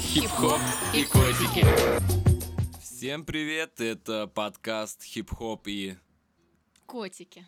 Хип-хоп 0.00 0.60
и 0.94 1.04
котики. 1.04 1.64
Всем 2.80 3.24
привет, 3.24 3.80
это 3.80 4.26
подкаст 4.26 5.02
Хип-хоп 5.02 5.66
и 5.68 5.96
Котики. 6.86 7.46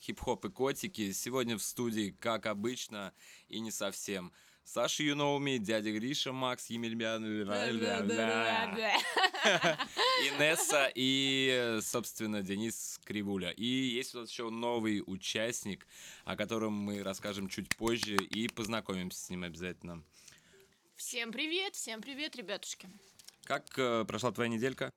Хип-хоп 0.00 0.46
и 0.46 0.48
котики. 0.48 1.12
Сегодня 1.12 1.58
в 1.58 1.62
студии, 1.62 2.16
как 2.18 2.46
обычно, 2.46 3.12
и 3.48 3.60
не 3.60 3.70
совсем. 3.70 4.32
Саша 4.66 5.04
Юноуми, 5.04 5.58
дядя 5.58 5.92
Гриша, 5.92 6.32
Макс 6.32 6.66
Емельян, 6.66 7.24
Инесса 10.26 10.90
и, 10.92 11.78
собственно, 11.82 12.42
Денис 12.42 13.00
Кривуля. 13.04 13.50
И 13.52 13.64
есть 13.64 14.16
у 14.16 14.18
нас 14.20 14.30
еще 14.30 14.50
новый 14.50 15.04
участник, 15.06 15.86
о 16.24 16.34
котором 16.34 16.72
мы 16.72 17.04
расскажем 17.04 17.48
чуть 17.48 17.76
позже 17.76 18.16
и 18.16 18.48
познакомимся 18.48 19.20
с 19.20 19.30
ним 19.30 19.44
обязательно. 19.44 20.02
Всем 20.96 21.30
привет, 21.30 21.76
всем 21.76 22.02
привет, 22.02 22.34
ребятушки. 22.34 22.88
Как 23.44 23.66
э, 23.78 24.04
прошла 24.04 24.32
твоя 24.32 24.50
неделька? 24.50 24.90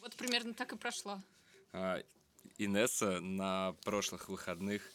Вот 0.00 0.14
примерно 0.16 0.54
так 0.54 0.72
и 0.72 0.76
прошла. 0.76 1.22
А, 1.74 2.02
Инесса 2.56 3.20
на 3.20 3.74
прошлых 3.84 4.30
выходных 4.30 4.90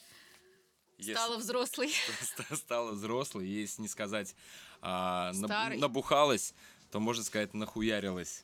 если- 0.98 1.14
Стала 1.14 1.38
взрослой. 1.38 1.90
ст- 2.22 2.56
стала 2.58 2.92
взрослой, 2.92 3.48
если 3.48 3.82
не 3.82 3.88
сказать 3.88 4.36
а, 4.82 5.32
набухалась, 5.34 6.54
то 6.92 7.00
можно 7.00 7.24
сказать 7.24 7.54
нахуярилась. 7.54 8.44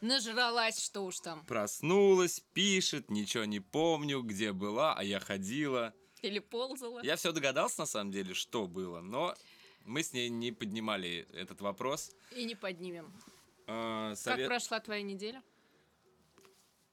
Нажралась, 0.00 0.78
что 0.84 1.02
уж 1.02 1.18
там. 1.20 1.44
Проснулась, 1.46 2.40
пишет, 2.52 3.10
ничего 3.10 3.44
не 3.44 3.60
помню, 3.60 4.22
где 4.22 4.52
была, 4.52 4.94
а 4.94 5.02
я 5.02 5.20
ходила. 5.20 5.94
Или 6.22 6.38
ползала. 6.38 7.00
Я 7.02 7.16
все 7.16 7.32
догадался 7.32 7.80
на 7.80 7.86
самом 7.86 8.10
деле, 8.12 8.34
что 8.34 8.66
было, 8.66 9.00
но 9.00 9.34
мы 9.84 10.02
с 10.02 10.12
ней 10.12 10.28
не 10.28 10.52
поднимали 10.52 11.26
этот 11.32 11.60
вопрос. 11.60 12.10
И 12.34 12.44
не 12.44 12.54
поднимем. 12.54 13.12
А, 13.66 14.10
Как 14.10 14.18
совет- 14.18 14.46
прошла 14.48 14.80
твоя 14.80 15.02
неделя? 15.02 15.42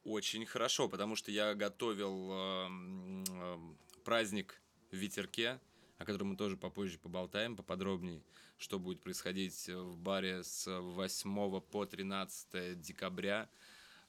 Очень 0.04 0.45
хорошо, 0.45 0.89
потому 0.89 1.16
что 1.16 1.32
я 1.32 1.54
готовил 1.54 2.32
эм, 2.34 3.23
эм, 3.26 3.78
праздник 4.04 4.62
в 4.94 4.95
ветерке, 4.95 5.59
о 5.97 6.05
котором 6.05 6.27
мы 6.30 6.36
тоже 6.36 6.55
попозже 6.55 6.99
поболтаем 6.99 7.55
поподробнее, 7.55 8.22
что 8.58 8.77
будет 8.77 9.02
происходить 9.02 9.67
в 9.67 9.97
баре 9.97 10.44
с 10.44 10.67
8 10.80 11.61
по 11.61 11.86
13 11.86 12.80
декабря, 12.80 13.49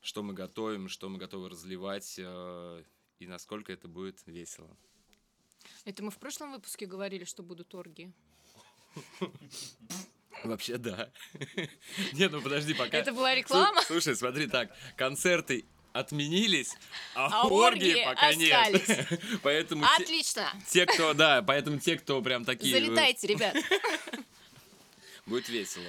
что 0.02 0.22
мы 0.22 0.34
готовим, 0.34 0.88
что 0.90 1.08
мы 1.08 1.16
готовы 1.18 1.48
разливать 1.48 2.16
э, 2.18 2.84
и 3.18 3.26
насколько 3.26 3.72
это 3.72 3.88
будет 3.88 4.20
весело. 4.26 4.76
Это 5.86 6.02
мы 6.04 6.10
в 6.10 6.18
прошлом 6.18 6.52
выпуске 6.52 6.84
говорили, 6.84 7.24
что 7.24 7.42
будут 7.42 7.74
оргии. 7.74 8.12
Вообще 10.44 10.76
да. 10.76 11.10
Нет, 12.12 12.30
ну 12.30 12.42
подожди, 12.42 12.74
пока. 12.74 12.98
Это 12.98 13.12
была 13.12 13.34
реклама? 13.34 13.80
Слу- 13.80 13.86
Слушай, 13.86 14.16
смотри 14.16 14.46
так, 14.48 14.76
концерты 14.98 15.64
отменились, 15.94 16.74
а, 17.14 17.42
А 17.44 17.46
оргии 17.48 17.92
оргии 17.92 18.04
пока 18.04 18.34
нет. 18.34 18.52
остались. 18.52 19.06
Поэтому 19.42 19.86
те- 19.96 20.02
Отлично! 20.02 20.48
те, 20.68 20.84
кто, 20.86 21.14
да, 21.14 21.40
поэтому 21.42 21.78
те, 21.78 21.96
кто 21.96 22.20
прям 22.20 22.44
такие... 22.44 22.74
Залетайте, 22.74 23.28
ребят. 23.28 23.56
Будет 25.26 25.48
весело. 25.48 25.86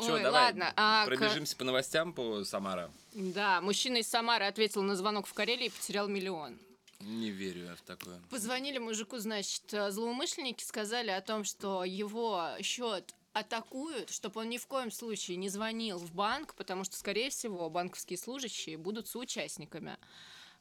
Чё, 0.00 0.14
Ой, 0.14 0.22
давай, 0.22 0.46
ладно. 0.46 0.72
а 0.76 1.04
к- 1.04 1.08
пробежимся 1.08 1.56
по 1.56 1.62
новостям 1.64 2.12
по 2.12 2.44
Самара. 2.44 2.90
Да, 3.14 3.60
мужчина 3.60 3.98
из 3.98 4.08
Самары 4.08 4.44
ответил 4.46 4.82
на 4.82 4.96
звонок 4.96 5.26
в 5.28 5.32
Карелии 5.32 5.66
и 5.66 5.70
потерял 5.70 6.08
миллион. 6.08 6.58
Не 7.00 7.30
верю 7.30 7.66
я 7.66 7.76
в 7.76 7.80
такое. 7.82 8.20
Позвонили 8.30 8.78
мужику, 8.78 9.18
значит, 9.18 9.62
злоумышленники 9.70 10.64
сказали 10.64 11.10
о 11.10 11.20
том, 11.20 11.44
что 11.44 11.84
его 11.84 12.50
счет 12.60 13.14
атакуют, 13.34 14.10
чтобы 14.10 14.40
он 14.40 14.48
ни 14.48 14.58
в 14.58 14.66
коем 14.66 14.90
случае 14.90 15.36
не 15.36 15.48
звонил 15.50 15.98
в 15.98 16.12
банк, 16.14 16.54
потому 16.54 16.84
что, 16.84 16.96
скорее 16.96 17.28
всего, 17.30 17.68
банковские 17.68 18.16
служащие 18.16 18.78
будут 18.78 19.08
соучастниками. 19.08 19.96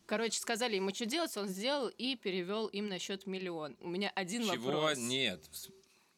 Короче, 0.06 0.40
сказали 0.40 0.76
ему, 0.76 0.94
что 0.94 1.06
делать, 1.06 1.36
он 1.38 1.48
сделал 1.48 1.88
и 1.88 2.16
перевел 2.18 2.68
им 2.68 2.90
на 2.90 3.00
счет 3.00 3.26
миллион. 3.26 3.78
У 3.80 3.88
меня 3.88 4.12
один 4.16 4.44
Чего 4.44 4.72
вопрос. 4.72 4.98
нет? 4.98 5.42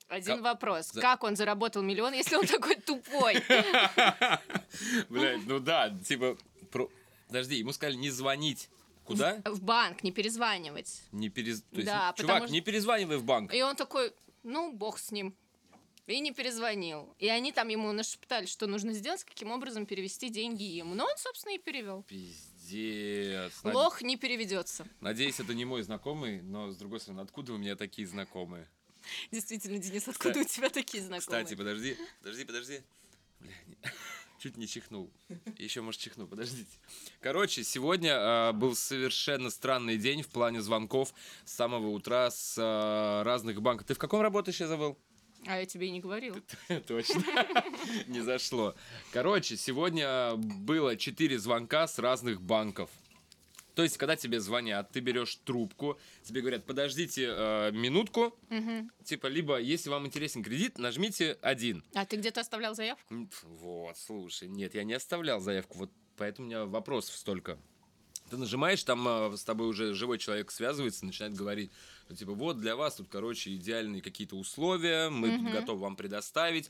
Один 0.07 0.37
Ка- 0.37 0.43
вопрос. 0.43 0.91
за- 0.91 1.01
Как 1.01 1.23
он 1.23 1.35
заработал 1.35 1.81
миллион, 1.83 2.13
если 2.13 2.35
он 2.35 2.45
такой 2.47 2.75
тупой? 2.75 3.35
Блядь, 5.09 5.45
ну 5.45 5.59
да, 5.59 5.89
типа... 6.07 6.37
Подожди, 7.27 7.55
ему 7.55 7.73
сказали 7.73 7.95
не 7.95 8.09
звонить. 8.11 8.69
Куда? 9.03 9.41
В 9.45 9.61
банк, 9.61 10.03
не 10.03 10.11
перезванивать. 10.11 11.01
Не 11.11 11.29
перез... 11.29 11.63
Есть, 11.71 11.85
Да, 11.85 12.13
чувак, 12.17 12.43
что- 12.43 12.51
не 12.53 12.61
перезванивай 12.61 13.17
в 13.17 13.23
банк. 13.23 13.53
И 13.53 13.61
он 13.61 13.75
такой, 13.75 14.13
ну, 14.43 14.71
бог 14.71 14.97
с 14.99 15.11
ним. 15.11 15.35
И 16.07 16.19
не 16.19 16.31
перезвонил. 16.31 17.15
И 17.17 17.27
они 17.27 17.51
там 17.51 17.67
ему 17.69 17.91
нашептали, 17.91 18.45
что 18.45 18.67
нужно 18.67 18.93
сделать, 18.93 19.23
каким 19.23 19.51
образом 19.51 19.85
перевести 19.87 20.29
деньги 20.29 20.61
ему. 20.63 20.93
Но 20.93 21.05
он, 21.05 21.17
собственно, 21.17 21.53
и 21.55 21.57
перевел. 21.57 22.03
Пиздец. 22.03 23.63
Над- 23.63 23.73
Лох 23.73 24.01
не 24.03 24.15
переведется. 24.15 24.87
Надеюсь, 25.01 25.39
это 25.39 25.53
не 25.55 25.65
мой 25.65 25.81
знакомый, 25.81 26.41
но, 26.43 26.69
с 26.71 26.77
другой 26.77 26.99
стороны, 26.99 27.21
откуда 27.21 27.53
у 27.53 27.57
меня 27.57 27.75
такие 27.75 28.07
знакомые? 28.07 28.69
Действительно, 29.31 29.79
Денис, 29.79 30.07
откуда 30.07 30.39
у 30.39 30.43
тебя 30.43 30.69
такие 30.69 31.01
знакомые? 31.03 31.43
Кстати, 31.43 31.55
подожди, 31.55 31.97
подожди, 32.21 32.43
подожди. 32.45 32.81
Бля, 33.39 33.51
не- 33.67 33.77
чуть 34.39 34.57
не 34.57 34.67
чихнул. 34.67 35.09
Еще, 35.57 35.81
может, 35.81 36.01
чихну, 36.01 36.27
подождите. 36.27 36.69
Короче, 37.19 37.63
сегодня 37.63 38.13
а, 38.15 38.53
был 38.53 38.75
совершенно 38.75 39.49
странный 39.49 39.97
день 39.97 40.21
в 40.21 40.27
плане 40.29 40.61
звонков 40.61 41.13
с 41.45 41.53
самого 41.53 41.87
утра 41.89 42.29
с 42.29 42.55
а, 42.59 43.23
разных 43.23 43.59
банков. 43.61 43.87
Ты 43.87 43.95
в 43.95 43.99
каком 43.99 44.21
работаешь, 44.21 44.59
я 44.59 44.67
забыл? 44.67 44.97
А 45.47 45.57
я 45.59 45.65
тебе 45.65 45.87
и 45.87 45.91
не 45.91 45.99
говорила. 45.99 46.39
Точно. 46.87 47.23
Не 48.07 48.21
зашло. 48.21 48.75
Короче, 49.11 49.57
сегодня 49.57 50.35
было 50.35 50.95
4 50.95 51.37
звонка 51.39 51.87
с 51.87 51.99
разных 51.99 52.41
банков. 52.41 52.89
То 53.75 53.83
есть, 53.83 53.97
когда 53.97 54.15
тебе 54.15 54.39
звонят, 54.39 54.89
ты 54.91 55.01
берешь 55.01 55.35
трубку, 55.43 55.99
тебе 56.23 56.39
говорят, 56.39 56.65
подождите 56.65 57.27
э, 57.35 57.71
минутку, 57.73 58.33
Мгм. 58.49 58.89
типа, 59.03 59.27
либо, 59.27 59.59
если 59.59 59.89
вам 59.89 60.05
интересен 60.05 60.43
кредит, 60.43 60.77
нажмите 60.77 61.37
один. 61.41 61.83
А 61.93 62.05
ты 62.05 62.15
где-то 62.15 62.39
оставлял 62.39 62.73
заявку? 62.73 63.03
Вот, 63.43 63.97
слушай, 63.97 64.47
нет, 64.47 64.75
я 64.75 64.85
не 64.85 64.93
оставлял 64.93 65.41
заявку, 65.41 65.77
вот 65.77 65.91
поэтому 66.15 66.47
у 66.47 66.49
меня 66.49 66.65
вопросов 66.65 67.15
столько. 67.17 67.59
Ты 68.29 68.37
нажимаешь, 68.37 68.83
там 68.83 69.07
э, 69.07 69.37
с 69.37 69.43
тобой 69.43 69.67
уже 69.67 69.93
живой 69.93 70.17
человек 70.17 70.51
связывается, 70.51 71.05
начинает 71.05 71.33
говорить, 71.35 71.71
что, 72.05 72.15
типа, 72.15 72.33
вот 72.33 72.59
для 72.59 72.75
вас 72.75 72.95
тут, 72.95 73.07
короче, 73.09 73.53
идеальные 73.55 74.01
какие-то 74.01 74.35
условия, 74.35 75.09
мы 75.09 75.31
тут 75.31 75.41
Мгм. 75.41 75.51
готовы 75.51 75.81
вам 75.81 75.95
предоставить. 75.95 76.69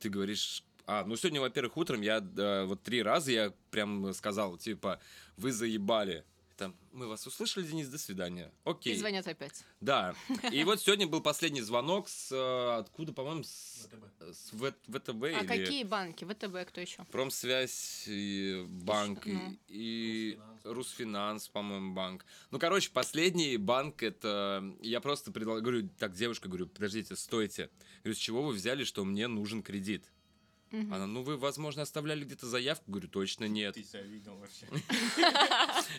Ты 0.00 0.08
говоришь, 0.08 0.62
а, 0.86 1.04
ну 1.04 1.16
сегодня, 1.16 1.40
во-первых, 1.40 1.76
утром 1.76 2.00
я 2.00 2.18
э, 2.36 2.64
вот 2.64 2.82
три 2.82 3.02
раза 3.02 3.30
я 3.32 3.52
прям 3.70 4.12
сказал, 4.14 4.56
типа, 4.56 5.00
вы 5.36 5.52
заебали. 5.52 6.24
Там, 6.56 6.74
мы 6.92 7.06
вас 7.06 7.26
услышали, 7.26 7.66
Денис, 7.66 7.86
до 7.88 7.98
свидания. 7.98 8.50
Окей. 8.64 8.94
И 8.94 8.96
звонят 8.96 9.26
опять. 9.26 9.62
Да. 9.80 10.14
И 10.52 10.64
вот 10.64 10.80
сегодня 10.80 11.06
был 11.06 11.20
последний 11.20 11.60
звонок 11.60 12.08
с 12.08 12.32
э, 12.32 12.78
откуда, 12.78 13.12
по-моему, 13.12 13.42
с, 13.42 13.86
с 14.32 14.52
В- 14.52 14.72
ВТБ 14.88 15.22
А 15.24 15.28
или 15.40 15.46
какие 15.46 15.84
банки? 15.84 16.24
ВТБ 16.24 16.68
кто 16.70 16.80
еще? 16.80 17.04
Промсвязь, 17.12 18.04
и 18.06 18.64
банк, 18.68 19.26
и, 19.26 19.32
Ну. 19.34 19.58
и 19.68 20.38
Русфинанс, 20.64 21.48
по-моему, 21.48 21.92
банк. 21.92 22.24
Ну, 22.50 22.58
короче, 22.58 22.90
последний 22.90 23.58
банк 23.58 24.02
это... 24.02 24.64
Я 24.80 25.00
просто 25.00 25.32
предлагаю, 25.32 25.62
говорю, 25.62 25.90
так, 25.98 26.14
девушка, 26.14 26.48
говорю, 26.48 26.68
подождите, 26.68 27.16
стойте. 27.16 27.68
Говорю, 28.02 28.14
с 28.14 28.18
чего 28.18 28.42
вы 28.42 28.52
взяли, 28.54 28.84
что 28.84 29.04
мне 29.04 29.28
нужен 29.28 29.62
кредит? 29.62 30.10
Она, 30.72 31.06
ну 31.06 31.22
вы, 31.22 31.36
возможно, 31.36 31.82
оставляли 31.82 32.24
где-то 32.24 32.46
заявку? 32.46 32.90
Говорю, 32.90 33.08
точно 33.08 33.44
нет. 33.46 33.74
Ты 33.74 33.84
себя 33.84 34.02
видел 34.02 34.36
вообще. 34.36 34.66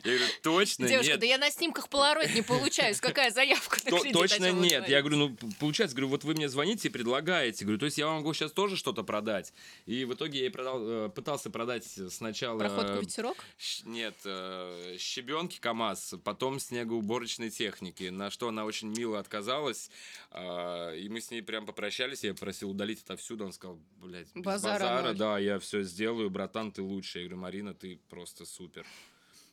Я 0.03 0.12
говорю, 0.18 0.25
точно 0.44 0.88
Девушка, 0.88 1.12
нет. 1.12 1.19
да 1.19 1.25
я 1.25 1.38
на 1.38 1.50
снимках 1.51 1.89
полароид 1.89 2.36
не 2.36 2.41
получаюсь. 2.41 3.00
Какая 3.00 3.31
заявка 3.31 3.80
точно 4.13 4.51
нет. 4.51 4.88
Я 4.89 5.01
говорю, 5.01 5.18
ну, 5.18 5.38
получается, 5.59 5.95
говорю, 5.95 6.09
вот 6.09 6.24
вы 6.24 6.33
мне 6.33 6.50
звоните 6.50 6.88
и 6.88 6.91
предлагаете. 6.91 7.65
Говорю, 7.65 7.80
то 7.80 7.86
есть 7.86 7.97
я 7.97 8.07
вам 8.07 8.18
могу 8.18 8.33
сейчас 8.33 8.51
тоже 8.51 8.75
что-то 8.77 9.03
продать. 9.03 9.53
И 9.86 10.06
в 10.06 10.13
итоге 10.13 10.39
я 10.39 10.45
ей 10.45 10.51
продал, 10.51 10.80
э, 10.81 11.09
пытался 11.09 11.50
продать 11.50 11.86
сначала... 12.09 12.59
Проходку 12.59 12.94
э, 12.97 13.01
ветерок? 13.01 13.38
щ- 13.57 13.83
Нет, 13.86 14.15
э, 14.25 14.97
щебенки 15.00 15.59
КАМАЗ, 15.59 16.15
потом 16.24 16.59
снегоуборочной 16.59 17.50
техники, 17.50 18.06
на 18.09 18.30
что 18.30 18.50
она 18.50 18.65
очень 18.65 18.89
мило 18.89 19.19
отказалась. 19.19 19.89
а, 20.31 20.94
И 20.94 21.07
мы 21.09 21.21
с 21.21 21.31
ней 21.31 21.41
прям 21.41 21.65
попрощались, 21.65 22.24
я 22.24 22.33
просил 22.33 22.71
удалить 22.71 23.01
отовсюду. 23.03 23.45
Он 23.45 23.53
сказал, 23.53 23.80
блядь, 23.97 24.27
Базара 24.57 24.83
базара, 24.83 25.07
ноль. 25.07 25.18
да, 25.18 25.39
я 25.39 25.59
все 25.59 25.83
сделаю, 25.83 26.30
братан, 26.30 26.71
ты 26.71 26.81
лучший. 26.81 27.24
Я 27.24 27.27
говорю, 27.30 27.42
Марина, 27.42 27.74
ты 27.74 28.00
просто 28.09 28.45
супер. 28.45 28.86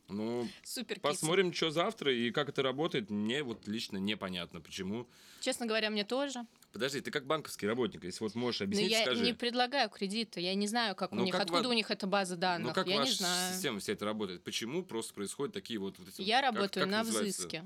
Ну, 0.08 0.46
Супер 0.62 1.00
посмотрим, 1.00 1.50
что 1.54 1.70
завтра 1.70 2.14
и 2.14 2.30
как 2.30 2.50
это 2.50 2.62
работает. 2.62 3.08
Мне 3.08 3.42
вот 3.42 3.66
лично 3.66 3.96
непонятно, 3.96 4.60
почему. 4.60 5.08
Честно 5.40 5.64
говоря, 5.64 5.88
мне 5.88 6.04
тоже. 6.04 6.44
Подожди, 6.72 7.00
ты 7.00 7.10
как 7.10 7.24
банковский 7.24 7.66
работник, 7.66 8.04
если 8.04 8.22
вот 8.22 8.34
можешь 8.34 8.60
Но 8.60 8.64
объяснить, 8.64 8.90
я 8.90 9.02
скажи. 9.02 9.24
не 9.24 9.32
предлагаю 9.32 9.88
кредиты. 9.88 10.40
Я 10.40 10.54
не 10.54 10.66
знаю, 10.66 10.94
как 10.94 11.12
у 11.12 11.16
Ну, 11.16 11.24
них, 11.24 11.32
как 11.32 11.42
откуда 11.44 11.68
ва- 11.68 11.70
у 11.70 11.72
них 11.72 11.90
эта 11.90 12.06
база 12.06 12.36
данных. 12.36 12.68
Ну 12.68 12.74
как 12.74 12.86
я 12.86 12.98
ваша 12.98 13.10
не 13.12 13.16
знаю. 13.16 13.54
система 13.54 13.78
вся 13.78 13.94
это 13.94 14.04
работает? 14.04 14.42
Почему 14.44 14.82
просто 14.84 15.14
происходят 15.14 15.54
такие 15.54 15.78
вот... 15.78 15.98
вот 15.98 16.08
эти 16.08 16.18
вот- 16.18 16.26
Я 16.26 16.42
как- 16.42 16.52
работаю 16.54 16.84
как 16.84 16.90
на 16.92 16.98
называется? 16.98 17.40
взыске. 17.42 17.64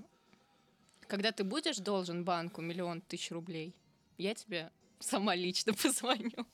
Когда 1.08 1.32
ты 1.32 1.42
будешь 1.42 1.78
должен 1.78 2.24
банку 2.24 2.60
миллион 2.60 3.00
тысяч 3.00 3.30
рублей, 3.32 3.74
я 4.18 4.34
тебе 4.34 4.70
сама 5.00 5.34
лично 5.34 5.72
позвоню. 5.82 6.46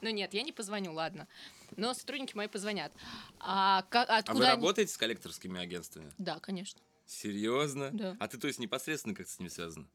Ну 0.00 0.10
нет, 0.10 0.34
я 0.34 0.42
не 0.42 0.52
позвоню, 0.52 0.92
ладно. 0.92 1.26
Но 1.76 1.94
сотрудники 1.94 2.34
мои 2.36 2.48
позвонят. 2.48 2.92
А, 3.40 3.82
ка- 3.90 4.02
А 4.04 4.12
вы 4.12 4.18
откуда 4.18 4.38
они- 4.46 4.50
работаете 4.56 4.92
с 4.92 4.96
коллекторскими 4.96 5.60
агентствами? 5.60 6.12
Да, 6.18 6.38
конечно. 6.40 6.80
Серьезно? 7.06 7.90
Да. 7.92 8.16
А 8.20 8.28
ты, 8.28 8.38
то 8.38 8.46
есть, 8.46 8.58
непосредственно 8.58 9.14
как 9.14 9.28
с 9.28 9.38
ними 9.38 9.48
связан? 9.48 9.88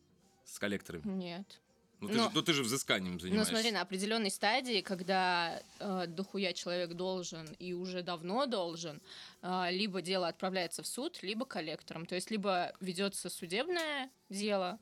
С 0.45 0.59
коллекторами? 0.59 1.03
Нет. 1.05 1.59
Ну, 1.99 2.09
ты, 2.09 2.15
Ну, 2.15 2.23
же, 2.23 2.29
ну, 2.33 2.41
ты 2.41 2.53
же 2.53 2.63
взысканием 2.63 3.13
Ну, 3.13 3.19
занимаешься. 3.19 3.53
смотри, 3.53 3.71
на 3.71 3.81
определенной 3.81 4.29
стадии, 4.29 4.81
когда 4.81 5.61
э, 5.79 6.05
дохуя 6.07 6.51
человек 6.51 6.93
должен 6.95 7.47
и 7.59 7.71
уже 7.73 8.01
давно 8.03 8.45
должен, 8.45 9.01
э, 9.41 9.67
либо 9.71 10.01
дело 10.01 10.27
отправляется 10.27 10.83
в 10.83 10.87
суд, 10.87 11.23
либо 11.23 11.45
коллектором. 11.45 12.05
То 12.05 12.15
есть 12.15 12.29
либо 12.29 12.73
ведется 12.81 13.29
судебное 13.29 14.09
дело 14.29 14.79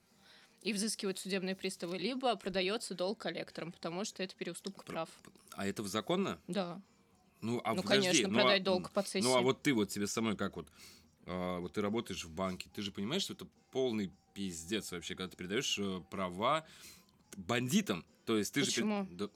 и 0.62 0.74
взыскивают 0.74 1.20
судебные 1.20 1.56
приставы, 1.56 1.98
либо 1.98 2.36
продается 2.36 2.94
долг 2.94 3.20
коллекторам, 3.20 3.72
потому 3.72 4.06
что 4.06 4.24
это 4.24 4.36
переуступка 4.36 4.86
прав. 4.86 5.10
А 5.52 5.66
это 5.66 5.84
законно? 5.84 6.40
Да. 6.48 6.82
Ну, 7.42 7.60
а 7.64 7.74
ну, 7.74 7.82
подожди, 7.82 8.08
конечно, 8.08 8.28
ну, 8.30 8.38
а- 8.38 8.42
продать 8.42 8.64
долг 8.64 8.92
по 8.92 9.02
цессии. 9.02 9.26
Ну, 9.26 9.36
а 9.36 9.42
вот 9.42 9.62
ты 9.64 9.74
вот 9.74 9.92
себе 9.92 10.06
самой 10.08 10.38
как 10.38 10.56
вот, 10.56 10.68
а, 11.26 11.60
вот 11.60 11.74
ты 11.74 11.82
работаешь 11.82 12.24
в 12.24 12.30
банке, 12.32 12.70
ты 12.74 12.82
же 12.84 12.92
понимаешь, 12.92 13.24
что 13.24 13.34
это 13.34 13.48
полный 13.72 14.12
пиздец 14.34 14.92
вообще, 14.92 15.16
когда 15.16 15.30
ты 15.30 15.38
передаешь 15.38 15.78
э, 15.80 16.02
права 16.10 16.66
бандитам. 17.36 18.06
То 18.26 18.38
есть 18.38 18.54
ты 18.54 18.62
же... 18.62 18.68
Почему? 18.68 19.04
пер- 19.04 19.16
да- 19.16 19.30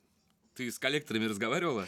ты 0.53 0.71
с 0.71 0.79
коллекторами 0.79 1.25
разговаривала? 1.25 1.85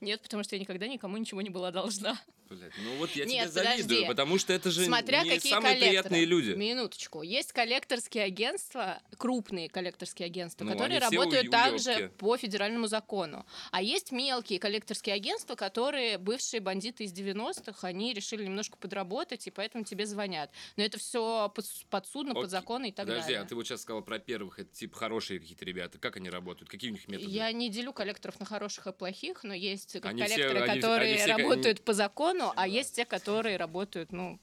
Нет, 0.00 0.22
потому 0.22 0.42
что 0.42 0.56
я 0.56 0.60
никогда 0.60 0.86
никому 0.86 1.16
ничего 1.16 1.42
не 1.42 1.50
была 1.50 1.70
должна. 1.70 2.18
Блядь, 2.50 2.72
ну 2.84 2.96
вот 2.96 3.10
я 3.12 3.26
Нет, 3.26 3.44
тебе 3.44 3.48
завидую, 3.52 3.82
подожди. 3.86 4.06
потому 4.06 4.38
что 4.38 4.52
это 4.52 4.70
же 4.72 4.84
Смотря 4.84 5.22
не 5.22 5.30
какие 5.30 5.52
самые 5.52 5.74
коллекторы. 5.76 5.90
приятные 5.90 6.24
люди. 6.24 6.50
Минуточку. 6.50 7.22
Есть 7.22 7.52
коллекторские 7.52 8.24
агентства, 8.24 9.00
крупные 9.16 9.68
коллекторские 9.68 10.26
агентства, 10.26 10.64
Ну, 10.64 10.72
которые 10.72 10.98
они 10.98 11.06
все 11.06 11.16
работают 11.16 11.46
у- 11.46 11.50
также 11.52 11.90
уёбки. 11.94 12.14
по 12.18 12.36
федеральному 12.36 12.88
закону. 12.88 13.46
А 13.70 13.80
есть 13.82 14.10
мелкие 14.10 14.58
коллекторские 14.58 15.14
агентства, 15.14 15.54
которые 15.54 16.18
бывшие 16.18 16.60
бандиты 16.60 17.04
из 17.04 17.12
90-х, 17.12 17.86
они 17.86 18.12
решили 18.12 18.44
немножко 18.44 18.76
подработать, 18.76 19.46
и 19.46 19.50
поэтому 19.52 19.84
тебе 19.84 20.04
звонят. 20.06 20.50
Но 20.76 20.82
это 20.82 20.98
все 20.98 21.52
подсудно, 21.88 22.32
Окей. 22.32 22.42
под 22.42 22.50
законы 22.50 22.88
и 22.88 22.92
так 22.92 23.06
Подожди, 23.06 23.26
далее. 23.28 23.40
а 23.42 23.44
ты 23.44 23.54
вот 23.54 23.64
сейчас 23.64 23.82
сказала 23.82 24.00
про 24.02 24.18
первых, 24.18 24.58
это 24.58 24.74
типа 24.74 24.96
хорошие 24.96 25.38
какие-то 25.38 25.64
ребята. 25.64 25.98
Как 25.98 26.16
они 26.16 26.28
работают? 26.28 26.68
Какие 26.68 26.90
у 26.90 26.94
них 26.94 27.06
методы? 27.06 27.30
Я 27.30 27.52
не 27.52 27.70
делю 27.70 27.92
коллекторов 27.92 28.40
на 28.40 28.46
хороших 28.46 28.88
и 28.88 28.92
плохих, 28.92 29.44
но 29.44 29.54
есть 29.54 29.94
Они 30.02 30.20
все- 30.24 30.34
коллекторы, 30.34 30.60
они- 30.64 30.80
которые 30.80 31.12
они 31.12 31.18
все 31.22 31.36
работают 31.36 31.84
по 31.84 31.92
закону, 31.92 32.39
а 32.56 32.66
есть 32.66 32.94
те, 32.96 33.04
которые 33.04 33.56
работают, 33.56 34.12
ну, 34.12 34.38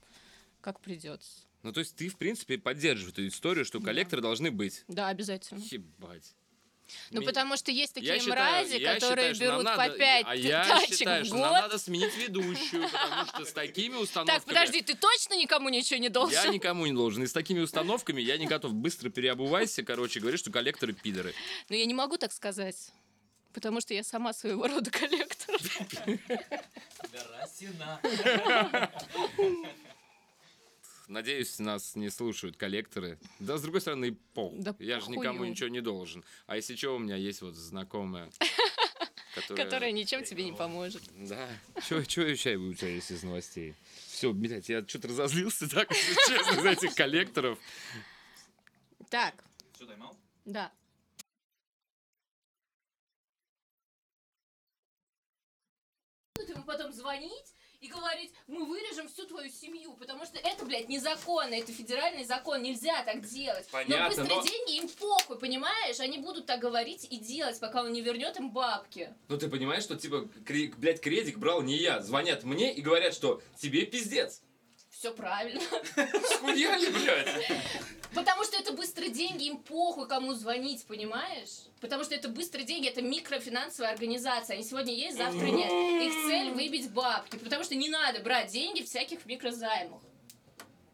как 0.62 0.80
придется. 0.80 1.42
Ну, 1.64 1.74
то 1.74 1.80
есть 1.80 1.96
ты, 1.96 2.08
в 2.10 2.18
принципе, 2.18 2.58
поддерживаешь 2.58 3.14
эту 3.14 3.28
историю, 3.28 3.66
что 3.66 3.80
коллекторы 3.80 4.22
должны 4.22 4.52
быть. 4.52 4.84
Да, 4.88 5.08
обязательно. 5.10 5.60
Ебать. 5.72 6.34
Ну, 7.12 7.20
Ми- 7.20 7.26
потому 7.26 7.58
что 7.58 7.70
есть 7.70 7.94
такие 7.96 8.14
Я 8.14 8.20
считаю- 8.20 8.36
мрази, 8.64 8.78
я 8.78 8.94
которые 8.96 9.34
считаю, 9.34 9.36
что 9.36 9.44
берут 9.44 9.64
надо- 9.66 9.92
по 9.92 9.98
5 9.98 10.26
А 10.26 10.36
я 10.38 10.64
тачек 10.66 10.98
считаю, 10.98 11.24
в 11.24 11.28
что 11.28 11.36
год. 11.36 11.44
нам 11.44 11.54
надо 11.64 11.78
сменить 11.80 12.16
ведущую, 12.16 12.90
потому 12.90 13.26
что 13.26 13.44
с 13.46 13.52
такими 13.52 13.96
установками... 13.96 14.38
Так, 14.38 14.46
подожди, 14.46 14.82
ты 14.82 14.96
точно 14.96 15.34
никому 15.34 15.68
ничего 15.68 16.00
не 16.00 16.08
должен? 16.08 16.42
Я 16.42 16.48
никому 16.50 16.86
не 16.86 16.94
должен. 16.94 17.24
И 17.24 17.28
с 17.28 17.34
такими 17.34 17.60
установками 17.60 18.22
я 18.22 18.38
не 18.38 18.46
готов. 18.46 18.74
Быстро 18.74 19.10
переобувайся, 19.10 19.84
короче, 19.84 20.22
говоришь, 20.22 20.40
что 20.40 20.52
коллекторы 20.52 20.94
пидоры. 20.94 21.34
Но 21.68 21.76
я 21.76 21.86
не 21.86 21.94
могу 21.94 22.16
так 22.18 22.32
сказать. 22.32 22.92
Потому 23.58 23.82
что 23.82 23.96
я 23.96 24.04
сама 24.04 24.34
своего 24.34 24.68
рода 24.68 24.92
коллектор. 24.92 25.56
Надеюсь, 31.08 31.58
нас 31.58 31.96
не 31.96 32.12
слушают 32.12 32.56
коллекторы. 32.56 33.18
Да, 33.40 33.58
с 33.58 33.64
другой 33.64 33.82
стороны, 33.82 34.16
похуй. 34.36 34.60
Да 34.60 34.76
я 34.78 35.00
же 35.00 35.10
никому 35.10 35.44
ничего 35.44 35.70
не 35.70 35.82
должен. 35.82 36.24
А 36.46 36.56
если 36.56 36.76
что, 36.76 36.96
у 36.96 37.00
меня 37.00 37.16
есть 37.16 37.42
вот 37.42 37.56
знакомая, 37.56 38.30
которая... 39.34 39.66
Которая 39.66 39.92
ничем 39.92 40.24
тебе 40.24 40.44
не 40.44 40.54
поможет. 40.54 41.02
Да. 41.16 41.50
Че, 41.90 42.06
че 42.06 42.28
еще 42.28 42.58
у 42.58 42.76
тебя 42.76 42.90
есть 42.90 43.10
из 43.10 43.24
новостей? 43.24 43.74
Все, 44.06 44.34
блядь, 44.34 44.70
я 44.70 44.86
что-то 44.88 45.08
разозлился, 45.08 45.68
так, 45.68 45.92
честно, 45.96 46.62
за 46.62 46.70
этих 46.70 46.94
коллекторов. 46.94 47.58
Так, 49.10 49.34
Что, 49.74 49.88
таймал? 49.88 50.16
да. 50.46 50.72
Будут 56.36 56.50
ему 56.50 56.57
потом 56.68 56.92
звонить 56.92 57.56
и 57.80 57.88
говорить, 57.88 58.32
мы 58.48 58.66
вырежем 58.66 59.08
всю 59.08 59.26
твою 59.26 59.50
семью, 59.52 59.94
потому 59.94 60.26
что 60.26 60.38
это, 60.40 60.66
блядь, 60.66 60.90
незаконно, 60.90 61.54
это 61.54 61.72
федеральный 61.72 62.26
закон, 62.26 62.62
нельзя 62.62 63.04
так 63.04 63.22
делать. 63.22 63.68
Понятно, 63.72 63.98
но 64.00 64.08
быстрые 64.08 64.36
но- 64.36 64.44
деньги 64.44 64.78
им 64.78 64.90
похуй, 64.90 65.40
понимаешь? 65.40 66.00
Они 66.00 66.18
будут 66.18 66.48
так 66.48 66.60
говорить 66.60 67.08
и 67.10 67.18
делать, 67.18 67.60
пока 67.60 67.84
он 67.84 67.94
не 67.94 68.02
вернет 68.02 68.38
им 68.38 68.52
бабки. 68.52 69.14
Ну 69.28 69.38
ты 69.38 69.48
понимаешь, 69.48 69.84
что 69.84 69.96
типа, 69.96 70.28
кре- 70.44 70.74
блядь, 70.76 71.02
кредит 71.02 71.38
брал 71.38 71.62
не 71.62 71.78
я. 71.78 72.02
Звонят 72.02 72.44
мне 72.44 72.74
и 72.74 72.82
говорят, 72.82 73.14
что 73.14 73.42
тебе 73.60 73.86
пиздец. 73.86 74.42
Все 74.98 75.14
правильно. 75.14 75.62
Схуяли, 75.62 76.90
блядь. 76.90 77.52
Потому 78.16 78.44
что 78.44 78.58
это 78.58 78.74
быстрые 78.74 79.12
деньги, 79.12 79.46
им 79.46 79.60
похуй, 79.60 80.08
кому 80.08 80.34
звонить, 80.34 80.86
понимаешь? 80.88 81.66
Потому 81.82 82.04
что 82.04 82.16
это 82.16 82.30
быстрые 82.30 82.66
деньги, 82.66 82.88
это 82.88 83.04
микрофинансовая 83.04 83.92
организация. 83.92 84.56
Они 84.56 84.64
сегодня 84.64 84.96
есть, 84.96 85.18
завтра 85.18 85.46
нет. 85.46 85.72
Их 85.72 86.14
цель 86.28 86.50
выбить 86.52 86.90
бабки. 86.90 87.38
Потому 87.38 87.64
что 87.64 87.76
не 87.76 87.90
надо 87.90 88.22
брать 88.22 88.52
деньги 88.52 88.82
в 88.82 88.86
всяких 88.86 89.24
микрозаймах. 89.28 90.02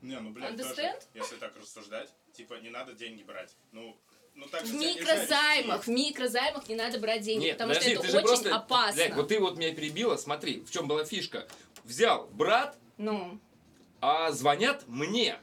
Не, 0.01 0.19
ну, 0.19 0.31
блядь, 0.31 0.57
тоже, 0.57 0.99
если 1.13 1.37
так 1.37 1.55
рассуждать, 1.55 2.09
типа, 2.33 2.55
не 2.55 2.69
надо 2.69 2.91
деньги 2.91 3.23
брать. 3.23 3.55
Ну, 3.71 3.95
ну 4.35 4.47
так 4.47 4.63
В 4.63 4.73
микрозаймах, 4.73 5.85
в 5.85 5.87
микрозаймах 5.87 6.67
не 6.67 6.75
надо 6.75 6.99
брать 6.99 7.21
деньги, 7.21 7.45
Нет, 7.45 7.57
потому 7.57 7.73
подожди, 7.73 7.95
что 7.95 8.03
это 8.03 8.17
очень 8.17 8.27
просто... 8.27 8.53
опасно. 8.53 8.95
Блядь, 8.95 9.15
вот 9.15 9.29
ты 9.29 9.39
вот 9.39 9.57
меня 9.57 9.73
перебила, 9.73 10.17
смотри, 10.17 10.59
в 10.59 10.71
чем 10.71 10.89
была 10.89 11.05
фишка. 11.05 11.47
Взял 11.85 12.27
брат, 12.33 12.77
Ну, 12.97 13.39
а 14.03 14.31
звонят 14.33 14.83
мне. 14.87 15.37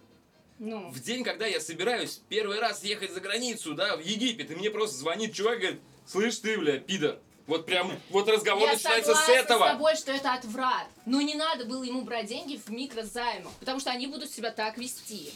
ну. 0.58 0.90
В 0.90 1.00
день, 1.00 1.24
когда 1.24 1.46
я 1.46 1.60
собираюсь 1.60 2.20
первый 2.28 2.60
раз 2.60 2.84
ехать 2.84 3.10
за 3.10 3.20
границу, 3.20 3.72
да, 3.72 3.96
в 3.96 4.00
Египет, 4.00 4.50
и 4.50 4.54
мне 4.54 4.70
просто 4.70 4.98
звонит 4.98 5.32
чувак 5.32 5.56
и 5.56 5.60
говорит, 5.60 5.80
слышь 6.04 6.36
ты, 6.36 6.58
бля, 6.58 6.76
пидор. 6.78 7.18
Вот 7.46 7.64
прям, 7.64 7.90
вот 8.10 8.28
разговор 8.28 8.68
Я 8.68 8.74
начинается 8.74 9.14
согласна 9.14 9.34
с 9.34 9.36
этого. 9.36 9.64
с 9.64 9.70
тобой, 9.70 9.96
что 9.96 10.12
это 10.12 10.34
отврат. 10.34 10.88
Но 11.10 11.20
не 11.20 11.34
надо 11.34 11.64
было 11.64 11.82
ему 11.82 12.02
брать 12.02 12.26
деньги 12.26 12.56
в 12.56 12.70
микрозаймах, 12.70 13.52
потому 13.58 13.80
что 13.80 13.90
они 13.90 14.06
будут 14.06 14.30
себя 14.30 14.52
так 14.52 14.78
вести. 14.78 15.32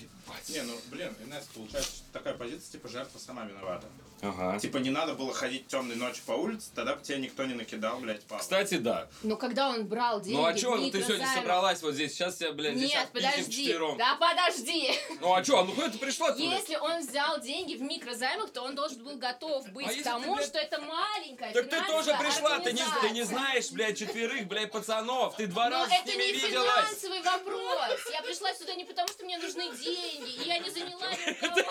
Не, 0.49 0.62
ну, 0.62 0.73
блин, 0.87 1.12
Инесс, 1.26 1.47
получается, 1.52 2.02
такая 2.12 2.35
позиция, 2.35 2.73
типа, 2.73 2.88
жертва 2.88 3.19
сама 3.19 3.45
виновата. 3.45 3.88
Ага. 4.23 4.59
Типа, 4.59 4.78
не 4.78 4.90
надо 4.90 5.14
было 5.14 5.33
ходить 5.35 5.66
темной 5.66 5.97
ночью 5.97 6.23
по 6.26 6.33
улице, 6.33 6.71
тогда 6.75 6.97
бы 6.97 7.02
тебя 7.02 7.19
никто 7.19 7.45
не 7.45 7.54
накидал, 7.54 7.99
блядь, 7.99 8.23
палок. 8.23 8.43
Кстати, 8.43 8.78
да. 8.78 9.09
Но 9.23 9.37
когда 9.37 9.69
он 9.69 9.87
брал 9.87 10.21
деньги 10.21 10.37
Ну 10.37 10.47
а 10.47 10.54
чё, 10.54 10.76
ну 10.76 10.90
ты 10.90 11.02
сегодня 11.02 11.26
собралась 11.35 11.83
вот 11.83 11.95
здесь, 11.95 12.14
сейчас 12.14 12.37
тебя, 12.37 12.52
блядь, 12.52 12.76
здесь 12.76 12.90
Нет, 12.90 13.09
подожди. 13.12 13.64
четвером. 13.64 13.99
Да 13.99 14.16
подожди. 14.16 14.93
Ну 15.21 15.35
а 15.35 15.43
чё, 15.43 15.64
ну 15.64 15.73
куда 15.73 15.90
ты 15.90 15.99
пришла 15.99 16.33
туда? 16.33 16.43
Если 16.43 16.76
он 16.76 17.07
взял 17.07 17.40
деньги 17.40 17.75
в 17.75 17.83
микрозаймах, 17.83 18.50
то 18.50 18.62
он 18.62 18.75
должен 18.75 19.02
был 19.04 19.16
готов 19.16 19.69
быть 19.73 19.87
А 19.87 20.00
к 20.00 20.02
тому, 20.02 20.37
ты, 20.37 20.37
блядь, 20.37 20.47
что 20.47 20.59
это 20.59 20.81
маленькая 20.81 21.52
Так 21.52 21.69
ты 21.69 21.83
тоже 21.85 22.16
пришла, 22.19 22.59
ты 22.61 22.73
не, 22.73 22.83
ты 23.02 23.11
не 23.11 23.23
знаешь, 23.25 23.71
блядь, 23.73 23.99
четверых, 23.99 24.47
блядь, 24.47 24.71
пацанов, 24.71 25.37
ты 25.37 25.47
два 25.47 25.63
Но 25.71 25.71
раза 25.71 25.90
с 25.90 25.92
это 26.00 26.11
ними 26.12 26.23
не 26.25 26.33
виделась. 26.33 26.88
финансовый 26.99 27.23
вопрос. 27.23 28.00
Я 28.12 28.23
пришла 28.23 28.52
сюда 28.54 28.75
не 28.75 28.85
потому, 28.85 29.09
что 29.09 29.25
мне 29.25 29.38
нужны 29.38 29.71
деньги, 29.76 30.42
и 30.42 30.47
я 30.49 30.59
не 30.59 30.71
заняла 30.71 31.11
ни 31.11 31.30
у 31.30 31.35
кого. 31.40 31.62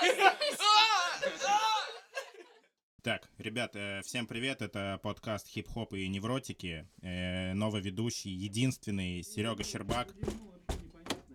Так, 3.03 3.27
ребят, 3.37 3.75
э, 3.75 4.01
всем 4.05 4.27
привет, 4.27 4.61
это 4.61 4.97
подкаст 5.03 5.47
«Хип-хоп 5.49 5.93
и 5.93 6.07
невротики», 6.07 6.87
Э, 7.01 7.53
новый 7.53 7.81
ведущий, 7.81 8.29
единственный, 8.29 9.21
Серега 9.23 9.63
Щербак. 9.63 10.07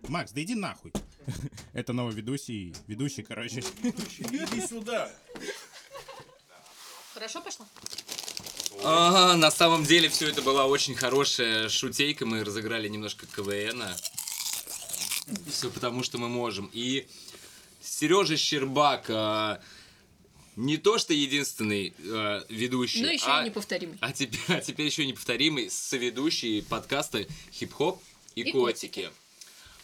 Макс, 0.07 0.31
да 0.31 0.41
иди 0.41 0.55
нахуй. 0.55 0.91
Это 1.73 1.93
новый 1.93 2.15
ведущий, 2.15 2.73
ведущий, 2.87 3.21
короче. 3.21 3.59
Иди 3.59 4.61
сюда. 4.65 5.11
Хорошо 7.13 7.41
пошло? 7.41 7.67
А, 8.83 9.35
на 9.35 9.51
самом 9.51 9.83
деле 9.83 10.09
все 10.09 10.27
это 10.29 10.41
была 10.41 10.65
очень 10.65 10.95
хорошая 10.95 11.69
шутейка, 11.69 12.25
мы 12.25 12.43
разыграли 12.43 12.87
немножко 12.87 13.25
КВНа. 13.27 13.95
Все 15.51 15.69
потому, 15.69 16.03
что 16.03 16.17
мы 16.17 16.29
можем. 16.29 16.69
И 16.73 17.07
Сережа 17.81 18.37
Щербак 18.37 19.05
а, 19.09 19.61
не 20.55 20.77
то 20.77 20.97
что 20.97 21.13
единственный 21.13 21.93
а, 22.05 22.43
ведущий, 22.49 23.01
Ну, 23.01 23.09
еще 23.09 23.25
а, 23.27 23.41
и 23.41 23.45
неповторимый. 23.45 23.97
а 24.01 24.11
теперь, 24.11 24.39
а 24.57 24.61
теперь 24.61 24.85
еще 24.85 25.05
неповторимый 25.05 25.69
соведущий 25.69 26.63
подкаста 26.63 27.25
«Хип-хоп 27.51 28.01
и, 28.35 28.41
И 28.41 28.51
котики». 28.51 29.09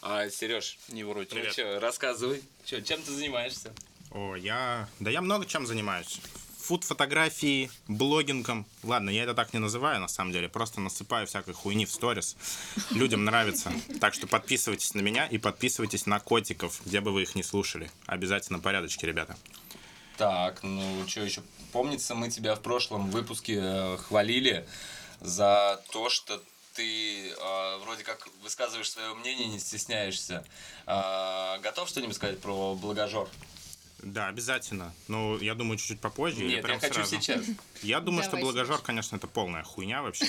А, 0.02 0.28
Сереж, 0.30 0.78
Не 0.88 1.04
вроде. 1.04 1.28
ну 1.34 1.80
рассказывай, 1.80 2.42
чё, 2.64 2.80
чем 2.80 3.02
ты 3.02 3.12
занимаешься? 3.12 3.74
О, 4.12 4.36
я... 4.36 4.88
Да 5.00 5.10
я 5.10 5.20
много 5.20 5.46
чем 5.46 5.66
занимаюсь. 5.66 6.20
Фуд-фотографии, 6.66 7.70
блогингом. 7.86 8.66
Ладно, 8.82 9.10
я 9.10 9.22
это 9.22 9.34
так 9.34 9.52
не 9.52 9.60
называю, 9.60 10.00
на 10.00 10.08
самом 10.08 10.32
деле. 10.32 10.48
Просто 10.48 10.80
насыпаю 10.80 11.28
всякой 11.28 11.54
хуйни 11.54 11.86
в 11.86 11.92
сторис. 11.92 12.36
Людям 12.90 13.24
нравится. 13.24 13.72
Так 14.00 14.14
что 14.14 14.26
подписывайтесь 14.26 14.92
на 14.94 15.00
меня 15.00 15.26
и 15.26 15.38
подписывайтесь 15.38 16.06
на 16.06 16.18
котиков, 16.18 16.80
где 16.84 17.00
бы 17.00 17.12
вы 17.12 17.22
их 17.22 17.36
не 17.36 17.44
слушали. 17.44 17.88
Обязательно 18.06 18.58
порядочки, 18.58 19.04
ребята. 19.04 19.36
Так, 20.16 20.64
ну 20.64 21.06
что 21.06 21.20
еще? 21.20 21.42
Помнится, 21.70 22.16
мы 22.16 22.30
тебя 22.30 22.56
в 22.56 22.62
прошлом 22.62 23.10
выпуске 23.12 23.60
э, 23.62 23.96
хвалили 23.98 24.66
за 25.20 25.80
то, 25.92 26.08
что 26.08 26.42
ты 26.74 27.28
э, 27.30 27.76
вроде 27.84 28.02
как 28.02 28.26
высказываешь 28.42 28.90
свое 28.90 29.14
мнение, 29.14 29.46
не 29.46 29.60
стесняешься. 29.60 30.44
Э, 30.86 31.60
готов 31.62 31.88
что-нибудь 31.88 32.16
сказать 32.16 32.40
про 32.40 32.74
благожор? 32.74 33.28
Да, 34.06 34.28
обязательно. 34.28 34.94
Ну, 35.08 35.36
я 35.38 35.54
думаю, 35.54 35.78
чуть-чуть 35.78 36.00
попозже. 36.00 36.44
Нет, 36.44 36.62
прям 36.62 36.76
я 36.76 36.80
хочу 36.80 36.94
сразу? 36.94 37.20
сейчас. 37.20 37.44
Я 37.82 38.00
думаю, 38.00 38.22
что 38.22 38.36
благожор, 38.36 38.80
конечно, 38.80 39.16
это 39.16 39.26
полная 39.26 39.64
хуйня 39.64 40.00
вообще. 40.00 40.26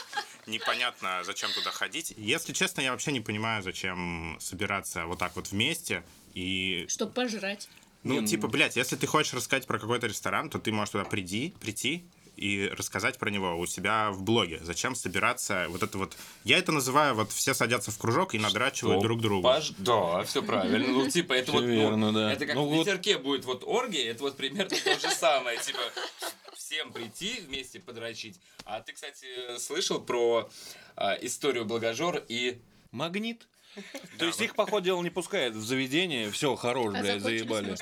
Непонятно, 0.46 1.22
зачем 1.22 1.52
туда 1.52 1.70
ходить. 1.70 2.12
Если 2.16 2.52
честно, 2.52 2.80
я 2.80 2.90
вообще 2.90 3.12
не 3.12 3.20
понимаю, 3.20 3.62
зачем 3.62 4.36
собираться 4.40 5.06
вот 5.06 5.20
так 5.20 5.36
вот 5.36 5.52
вместе 5.52 6.02
и 6.34 6.86
Чтобы 6.88 7.12
пожрать. 7.12 7.68
Ну, 8.02 8.26
типа, 8.26 8.48
блядь, 8.48 8.76
если 8.76 8.96
ты 8.96 9.06
хочешь 9.06 9.32
рассказать 9.32 9.66
про 9.66 9.78
какой-то 9.78 10.08
ресторан, 10.08 10.50
то 10.50 10.58
ты 10.58 10.72
можешь 10.72 10.90
туда 10.90 11.04
приди, 11.04 11.54
прийти 11.60 12.04
и 12.40 12.68
рассказать 12.68 13.18
про 13.18 13.30
него 13.30 13.58
у 13.58 13.66
себя 13.66 14.10
в 14.10 14.22
блоге. 14.22 14.60
Зачем 14.62 14.94
собираться? 14.94 15.66
Вот 15.68 15.82
это 15.82 15.98
вот... 15.98 16.16
Я 16.42 16.56
это 16.58 16.72
называю, 16.72 17.14
вот 17.14 17.30
все 17.32 17.52
садятся 17.52 17.90
в 17.90 17.98
кружок 17.98 18.34
и 18.34 18.38
надрачивают 18.38 19.02
друг 19.02 19.20
другу. 19.20 19.46
Пож- 19.46 19.74
Да, 19.76 20.22
все 20.24 20.42
правильно. 20.42 20.78
Ну, 20.78 21.08
типа, 21.10 21.34
это 21.34 21.52
вот... 21.52 21.60
ну, 21.62 21.68
верно, 21.68 22.12
да. 22.12 22.32
Это 22.32 22.46
как 22.46 22.54
Ну 22.54 22.64
в 22.64 22.70
вот- 22.70 22.86
ветерке 22.86 23.18
будет 23.18 23.44
вот 23.44 23.62
оргия, 23.66 24.10
это 24.10 24.22
вот 24.22 24.36
примерно 24.38 24.70
то 24.74 24.98
же 24.98 25.14
самое. 25.14 25.58
Типа, 25.58 25.80
всем 26.54 26.92
прийти 26.92 27.42
вместе 27.46 27.78
подрочить. 27.78 28.40
А 28.64 28.80
ты, 28.80 28.92
кстати, 28.94 29.58
слышал 29.58 30.00
про 30.00 30.48
а, 30.96 31.14
историю 31.20 31.66
Благожор 31.66 32.22
и... 32.28 32.58
Магнит. 32.90 33.46
То 34.18 34.26
есть 34.26 34.40
их, 34.40 34.54
по 34.54 34.66
ходу 34.66 34.84
дела, 34.86 35.02
не 35.02 35.10
пускают 35.10 35.54
в 35.54 35.62
заведение, 35.62 36.30
все, 36.30 36.56
хорош, 36.56 36.94
А 36.94 37.00
блядь, 37.00 37.20
закончились, 37.20 37.48
заебали. 37.48 37.76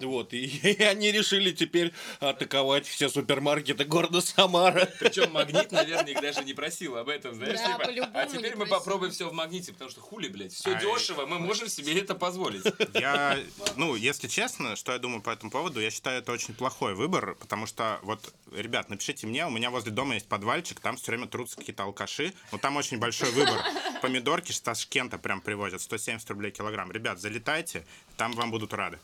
Вот, 0.00 0.32
и, 0.32 0.82
они 0.82 1.12
решили 1.12 1.52
теперь 1.52 1.92
атаковать 2.20 2.86
все 2.86 3.08
супермаркеты 3.08 3.84
города 3.84 4.20
Самара. 4.20 4.88
Причем 5.00 5.32
Магнит, 5.32 5.70
наверное, 5.72 6.12
их 6.12 6.20
даже 6.20 6.44
не 6.44 6.54
просил 6.54 6.96
об 6.96 7.08
этом, 7.08 7.34
знаешь, 7.34 7.58
типа, 7.58 8.10
а 8.14 8.26
теперь 8.26 8.56
мы 8.56 8.66
попробуем 8.66 9.12
все 9.12 9.28
в 9.28 9.32
Магните, 9.32 9.72
потому 9.72 9.90
что 9.90 10.00
хули, 10.00 10.28
блядь, 10.28 10.52
все 10.52 10.74
А, 10.74 10.80
дешево, 10.80 11.26
мы 11.26 11.38
можем 11.38 11.68
себе 11.68 11.98
это 11.98 12.14
позволить. 12.14 12.64
Я, 12.94 13.38
ну, 13.76 13.94
если 13.94 14.28
честно, 14.28 14.76
что 14.76 14.92
я 14.92 14.98
думаю 14.98 15.22
по 15.22 15.30
этому 15.30 15.50
поводу, 15.50 15.80
я 15.80 15.90
считаю, 15.90 16.20
это 16.20 16.32
очень 16.32 16.54
плохой 16.54 16.94
выбор, 16.94 17.36
потому 17.38 17.66
что, 17.66 17.98
вот, 18.02 18.34
ребят, 18.52 18.88
напишите 18.90 19.26
мне, 19.26 19.46
у 19.46 19.50
меня 19.50 19.70
возле 19.70 19.92
дома 19.92 20.14
есть 20.14 20.28
подвальчик, 20.28 20.80
там 20.80 20.96
все 20.96 21.12
время 21.12 21.26
трутся 21.26 21.56
какие-то 21.56 21.84
алкаши, 21.84 22.32
но 22.52 22.58
там 22.58 22.76
очень 22.76 22.98
большой 22.98 23.30
выбор. 23.32 23.60
Помидорки 24.00 24.52
с 24.52 24.60
Ташкента 24.60 25.18
прям 25.18 25.33
привозят, 25.40 25.80
170 25.80 26.28
рублей 26.30 26.50
килограмм. 26.50 26.90
Ребят, 26.92 27.20
залетайте, 27.20 27.84
там 28.16 28.32
вам 28.32 28.50
будут 28.50 28.72
рады. 28.74 28.98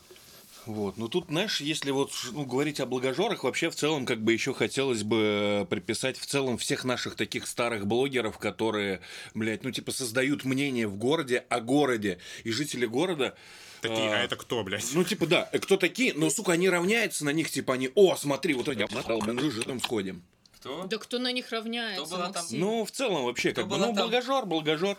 Вот, 0.67 0.97
ну 0.97 1.07
тут, 1.07 1.25
знаешь, 1.27 1.59
если 1.59 1.89
вот 1.89 2.11
ну, 2.33 2.45
говорить 2.45 2.79
о 2.79 2.85
благожорах, 2.85 3.43
вообще 3.43 3.71
в 3.71 3.75
целом 3.75 4.05
как 4.05 4.21
бы 4.21 4.31
еще 4.31 4.53
хотелось 4.53 5.01
бы 5.01 5.65
приписать 5.67 6.19
в 6.19 6.25
целом 6.27 6.59
всех 6.59 6.83
наших 6.83 7.15
таких 7.15 7.47
старых 7.47 7.87
блогеров, 7.87 8.37
которые, 8.37 9.01
блядь, 9.33 9.63
ну 9.63 9.71
типа 9.71 9.91
создают 9.91 10.45
мнение 10.45 10.87
в 10.87 10.97
городе 10.97 11.45
о 11.49 11.61
городе, 11.61 12.19
и 12.43 12.51
жители 12.51 12.85
города 12.85 13.35
Такие, 13.81 14.13
а 14.13 14.19
а, 14.19 14.23
это 14.23 14.35
кто, 14.35 14.63
блядь? 14.63 14.85
Ну, 14.93 15.03
типа, 15.03 15.25
да, 15.25 15.49
э, 15.51 15.57
кто 15.57 15.75
такие, 15.75 16.13
но, 16.13 16.29
сука, 16.29 16.51
они 16.51 16.69
равняются 16.69 17.25
на 17.25 17.31
них, 17.31 17.49
типа, 17.49 17.73
они, 17.73 17.89
о, 17.95 18.15
смотри, 18.15 18.53
вот 18.53 18.67
это 18.67 18.79
я 18.79 18.87
мы 18.87 19.51
же 19.51 19.63
там 19.63 19.79
сходим. 19.79 20.21
Кто? 20.57 20.85
Да 20.85 20.99
кто 20.99 21.17
на 21.17 21.31
них 21.31 21.49
равняется, 21.49 22.05
Кто 22.05 22.15
была 22.15 22.31
там? 22.31 22.45
Ну, 22.51 22.85
в 22.85 22.91
целом, 22.91 23.25
вообще, 23.25 23.53
как 23.53 23.67
бы, 23.67 23.77
ну, 23.77 23.85
там? 23.85 23.95
благожор, 23.95 24.45
благожор. 24.45 24.97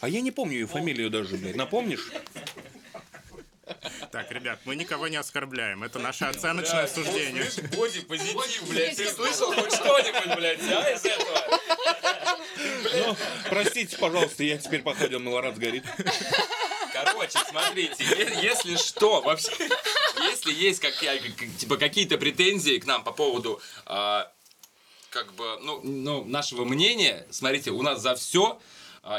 А 0.00 0.08
я 0.08 0.20
не 0.20 0.30
помню 0.30 0.54
ее 0.54 0.66
фамилию 0.66 1.10
даже, 1.10 1.36
блядь, 1.36 1.56
напомнишь? 1.56 2.10
Так, 4.10 4.30
ребят, 4.32 4.58
мы 4.64 4.74
никого 4.74 5.06
не 5.08 5.16
оскорбляем, 5.16 5.84
это 5.84 5.98
наше 5.98 6.24
оценочное 6.24 6.86
суждение. 6.88 7.44
Боди, 7.76 8.00
позитив, 8.00 8.68
блядь, 8.68 8.96
ты 8.96 9.08
слышал 9.08 9.52
хоть 9.52 9.72
что-нибудь, 9.72 10.36
блядь, 10.36 10.60
а, 10.62 10.90
из 10.90 11.04
этого? 11.04 11.60
Ну, 13.06 13.16
простите, 13.48 13.96
пожалуйста, 13.96 14.42
я 14.42 14.58
теперь 14.58 14.82
походил, 14.82 15.20
Малорад 15.20 15.56
сгорит. 15.56 15.84
Короче, 16.92 17.38
смотрите, 17.48 18.04
если 18.42 18.76
что, 18.76 19.20
вообще, 19.20 19.52
если 20.22 20.52
есть 20.52 20.80
как- 20.80 20.98
типа 21.58 21.76
какие-то 21.76 22.18
претензии 22.18 22.78
к 22.78 22.86
нам 22.86 23.04
по 23.04 23.12
поводу, 23.12 23.60
а, 23.86 24.30
как 25.10 25.32
бы, 25.34 25.58
ну, 25.62 25.80
ну, 25.82 26.24
нашего 26.24 26.64
мнения, 26.64 27.26
смотрите, 27.30 27.70
у 27.70 27.82
нас 27.82 28.00
за 28.00 28.16
все. 28.16 28.60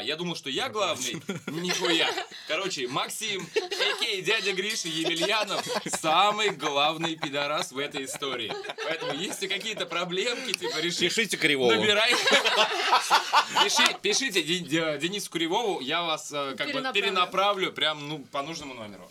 Я 0.02 0.16
думал, 0.16 0.36
что 0.36 0.48
я 0.48 0.68
главный. 0.68 1.20
Нихуя. 1.48 2.08
Короче, 2.48 2.86
Максим, 2.86 3.46
а.к.а. 3.56 4.20
дядя 4.22 4.52
Гриша 4.52 4.88
Емельянов, 4.88 5.64
самый 6.00 6.50
главный 6.50 7.16
пидорас 7.16 7.72
в 7.72 7.78
этой 7.78 8.04
истории. 8.04 8.52
Поэтому, 8.84 9.14
если 9.14 9.46
какие-то 9.48 9.86
проблемки, 9.86 10.52
типа, 10.52 10.78
реши, 10.78 11.00
Пишите 11.00 11.36
Кривого. 11.36 11.72
Набирай. 11.74 12.14
Пиши- 13.64 13.96
Пишите 14.00 14.42
Де- 14.42 14.58
Де- 14.60 14.98
Денису 14.98 15.30
Кривову, 15.30 15.80
я 15.80 16.02
вас 16.02 16.30
э, 16.32 16.54
как 16.56 16.66
бы 16.68 16.72
Перенаправлю. 16.74 16.92
перенаправлю 17.02 17.72
прям 17.72 18.08
ну 18.08 18.18
по 18.30 18.42
нужному 18.42 18.74
номеру. 18.74 19.10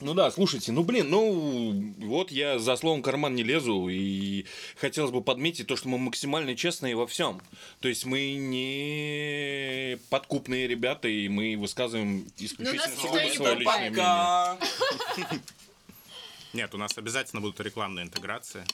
Ну 0.00 0.14
да, 0.14 0.30
слушайте, 0.30 0.70
ну 0.70 0.84
блин, 0.84 1.10
ну 1.10 1.92
вот 1.98 2.30
я 2.30 2.60
за 2.60 2.76
словом 2.76 3.02
карман 3.02 3.34
не 3.34 3.42
лезу, 3.42 3.88
и 3.88 4.44
хотелось 4.76 5.10
бы 5.10 5.22
подметить 5.22 5.66
то, 5.66 5.76
что 5.76 5.88
мы 5.88 5.98
максимально 5.98 6.54
честные 6.54 6.94
во 6.94 7.06
всем. 7.08 7.40
То 7.80 7.88
есть 7.88 8.04
мы 8.04 8.34
не 8.34 9.98
подкупные 10.08 10.68
ребята, 10.68 11.08
и 11.08 11.28
мы 11.28 11.56
высказываем 11.56 12.30
исключительно 12.36 12.86
никто 12.92 13.18
не 13.18 13.34
свое 13.34 13.56
личное 13.56 13.56
мнение. 13.56 15.40
Нет, 16.52 16.74
у 16.74 16.78
нас 16.78 16.96
обязательно 16.96 17.40
будут 17.40 17.60
рекламные 17.60 18.04
интеграции. 18.04 18.64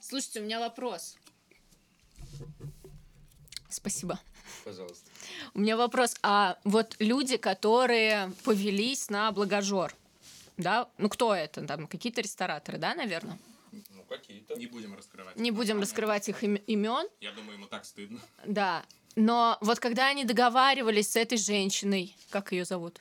Слушайте, 0.00 0.40
у 0.40 0.44
меня 0.44 0.60
вопрос. 0.60 1.16
Спасибо. 3.68 4.20
Пожалуйста. 4.64 5.10
У 5.54 5.60
меня 5.60 5.76
вопрос. 5.76 6.14
А 6.22 6.56
вот 6.62 6.94
люди, 7.00 7.36
которые 7.36 8.32
повелись 8.44 9.10
на 9.10 9.30
благожор, 9.32 9.92
да? 10.56 10.88
Ну, 10.98 11.08
кто 11.08 11.34
это? 11.34 11.66
Там 11.66 11.86
какие-то 11.86 12.20
рестораторы, 12.20 12.78
да, 12.78 12.94
наверное? 12.94 13.38
Ну 13.90 14.02
какие-то. 14.04 14.54
Не 14.54 14.66
будем 14.66 14.94
раскрывать. 14.94 15.36
Не 15.36 15.50
будем 15.50 15.80
раскрывать 15.80 16.28
их 16.28 16.42
имен. 16.42 17.08
Я 17.20 17.32
думаю, 17.32 17.54
ему 17.54 17.66
так 17.66 17.84
стыдно. 17.84 18.20
Да. 18.44 18.84
Но 19.16 19.58
вот 19.60 19.80
когда 19.80 20.08
они 20.08 20.24
договаривались 20.24 21.12
с 21.12 21.16
этой 21.16 21.38
женщиной, 21.38 22.14
как 22.30 22.52
ее 22.52 22.64
зовут? 22.64 23.00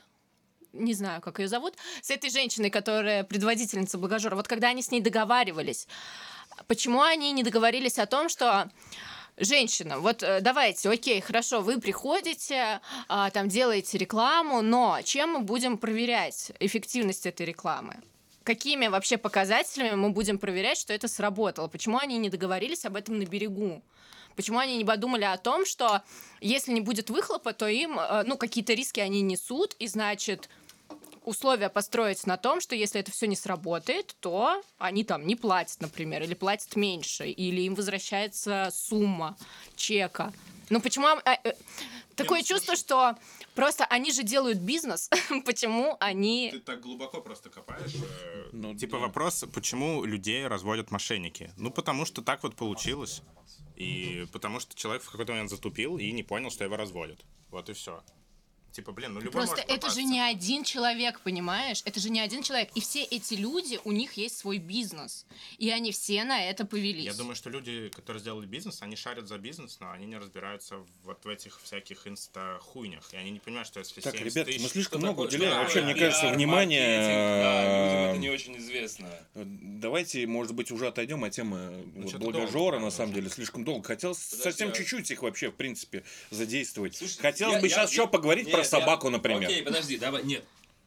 Не 0.73 0.93
знаю, 0.93 1.21
как 1.21 1.39
ее 1.39 1.47
зовут, 1.47 1.75
с 2.01 2.09
этой 2.09 2.29
женщиной, 2.29 2.69
которая 2.69 3.23
предводительница 3.23 3.97
благожора, 3.97 4.35
вот 4.35 4.47
когда 4.47 4.69
они 4.69 4.81
с 4.81 4.91
ней 4.91 5.01
договаривались, 5.01 5.87
почему 6.67 7.01
они 7.01 7.31
не 7.31 7.43
договорились 7.43 7.97
о 7.97 8.05
том, 8.05 8.27
что 8.27 8.69
женщина, 9.37 9.99
вот 9.99 10.23
э, 10.23 10.41
давайте, 10.41 10.89
окей, 10.89 11.21
хорошо, 11.21 11.61
вы 11.61 11.79
приходите, 11.79 12.79
а, 13.07 13.29
там 13.29 13.49
делаете 13.49 13.97
рекламу, 13.97 14.61
но 14.61 14.99
чем 15.03 15.31
мы 15.31 15.39
будем 15.39 15.77
проверять 15.77 16.51
эффективность 16.59 17.25
этой 17.25 17.45
рекламы? 17.45 17.95
Какими 18.43 18.87
вообще 18.87 19.17
показателями 19.17 19.95
мы 19.95 20.11
будем 20.11 20.37
проверять, 20.37 20.77
что 20.77 20.93
это 20.93 21.07
сработало? 21.07 21.67
Почему 21.67 21.97
они 21.97 22.17
не 22.17 22.29
договорились 22.29 22.85
об 22.85 22.95
этом 22.95 23.17
на 23.17 23.25
берегу? 23.25 23.81
Почему 24.35 24.59
они 24.59 24.77
не 24.77 24.85
подумали 24.85 25.23
о 25.23 25.37
том, 25.37 25.65
что 25.65 26.03
если 26.41 26.71
не 26.71 26.81
будет 26.81 27.09
выхлопа, 27.09 27.53
то 27.53 27.67
им, 27.67 27.97
э, 27.97 28.23
ну, 28.25 28.37
какие-то 28.37 28.73
риски 28.73 28.99
они 28.99 29.21
несут, 29.21 29.75
и 29.79 29.87
значит, 29.87 30.49
условия 31.25 31.69
построить 31.69 32.25
на 32.27 32.37
том, 32.37 32.61
что 32.61 32.75
если 32.75 32.99
это 32.99 33.11
все 33.11 33.27
не 33.27 33.35
сработает, 33.35 34.15
то 34.19 34.61
они 34.77 35.03
там 35.03 35.25
не 35.25 35.35
платят, 35.35 35.81
например, 35.81 36.23
или 36.23 36.33
платят 36.33 36.75
меньше, 36.75 37.27
или 37.29 37.61
им 37.61 37.75
возвращается 37.75 38.69
сумма 38.71 39.37
чека. 39.75 40.33
Ну 40.69 40.81
почему... 40.81 41.07
а, 41.07 41.21
э, 41.43 41.53
такое 42.15 42.41
чувство, 42.41 42.75
что 42.75 43.15
просто 43.53 43.85
они 43.85 44.11
же 44.11 44.23
делают 44.23 44.59
бизнес, 44.59 45.09
почему 45.45 45.97
они... 45.99 46.49
Ты 46.51 46.59
так 46.59 46.81
глубоко 46.81 47.21
просто 47.21 47.49
копаешь. 47.49 47.93
э, 47.93 48.49
Ну, 48.51 48.75
типа 48.75 48.97
да. 48.97 49.03
вопрос, 49.03 49.45
почему 49.53 50.05
людей 50.05 50.47
разводят 50.47 50.91
мошенники? 50.91 51.51
Ну, 51.57 51.71
потому 51.71 52.05
что 52.05 52.21
так 52.21 52.43
вот 52.43 52.55
получилось. 52.55 53.21
И 53.75 54.25
потому 54.31 54.59
что 54.59 54.75
человек 54.75 55.03
в 55.03 55.11
какой-то 55.11 55.33
момент 55.33 55.49
затупил 55.49 55.97
и 55.97 56.11
не 56.11 56.23
понял, 56.23 56.49
что 56.49 56.63
его 56.63 56.77
разводят. 56.77 57.19
Вот 57.51 57.69
и 57.69 57.73
все. 57.73 58.03
Типа, 58.75 58.91
блин, 58.91 59.13
ну 59.13 59.19
любой 59.21 59.31
Просто 59.31 59.55
может 59.55 59.69
это 59.69 59.87
же 59.89 59.95
попасться. 59.95 60.01
не 60.03 60.19
один 60.19 60.63
человек, 60.65 61.21
понимаешь? 61.21 61.81
Это 61.85 61.99
же 62.01 62.09
не 62.09 62.19
один 62.19 62.43
человек. 62.43 62.69
И 62.75 62.81
все 62.81 63.03
эти 63.03 63.35
люди, 63.35 63.79
у 63.85 63.93
них 63.93 64.13
есть 64.17 64.37
свой 64.37 64.57
бизнес. 64.57 65.25
И 65.57 65.69
они 65.69 65.93
все 65.93 66.25
на 66.25 66.43
это 66.49 66.65
повелись. 66.65 67.05
Я 67.05 67.13
думаю, 67.13 67.35
что 67.37 67.49
люди, 67.49 67.89
которые 67.95 68.19
сделали 68.19 68.45
бизнес, 68.45 68.81
они 68.81 68.97
шарят 68.97 69.29
за 69.29 69.37
бизнес, 69.37 69.77
но 69.79 69.91
они 69.91 70.05
не 70.07 70.17
разбираются 70.17 70.75
вот 71.03 71.23
в 71.23 71.29
этих 71.29 71.61
всяких 71.61 72.05
инста-хуйнях. 72.05 73.13
И 73.13 73.15
они 73.17 73.31
не 73.31 73.39
понимают, 73.39 73.67
что 73.69 73.79
если 73.79 74.01
Так, 74.01 74.13
70 74.17 74.35
ребят, 74.35 74.47
тысяч... 74.47 74.61
мы 74.61 74.67
слишком 74.67 74.99
много 74.99 75.23
такое? 75.23 75.27
уделяем. 75.29 75.53
Да, 75.55 75.61
Вообще, 75.61 75.81
мне 75.81 75.93
пиар, 75.93 76.11
кажется, 76.11 76.35
внимание... 76.35 76.97
да, 76.97 77.61
людям 77.85 77.99
это 78.09 78.15
э, 78.15 78.17
не 78.17 78.29
очень 78.29 78.57
известно. 78.57 79.09
Давайте, 79.35 80.27
может 80.27 80.53
быть, 80.53 80.71
уже 80.71 80.87
отойдем 80.87 81.23
от 81.23 81.31
темы 81.31 81.85
вот, 81.95 82.09
что-то 82.09 82.25
благожора, 82.25 82.71
долго, 82.71 82.79
на 82.79 82.91
самом 82.91 83.13
деле, 83.13 83.29
слишком 83.29 83.63
долго. 83.63 83.87
Хотелось 83.87 84.17
Подожди, 84.17 84.43
совсем 84.43 84.69
а- 84.69 84.71
чуть-чуть 84.73 85.11
их 85.11 85.21
вообще, 85.23 85.49
в 85.49 85.55
принципе, 85.55 86.03
задействовать. 86.31 86.95
Слушай, 86.97 87.19
Хотелось 87.21 87.55
я- 87.55 87.61
бы 87.61 87.67
я- 87.67 87.73
сейчас 87.73 87.91
я- 87.91 88.01
еще 88.03 88.07
поговорить 88.11 88.45
про 88.51 88.57
Нет, 88.57 88.64
я- 88.64 88.64
собаку, 88.65 89.09
например. 89.09 89.49
Окей, 89.49 89.63
подожди, 89.63 89.97
давай, 89.97 90.23
нет. 90.23 90.43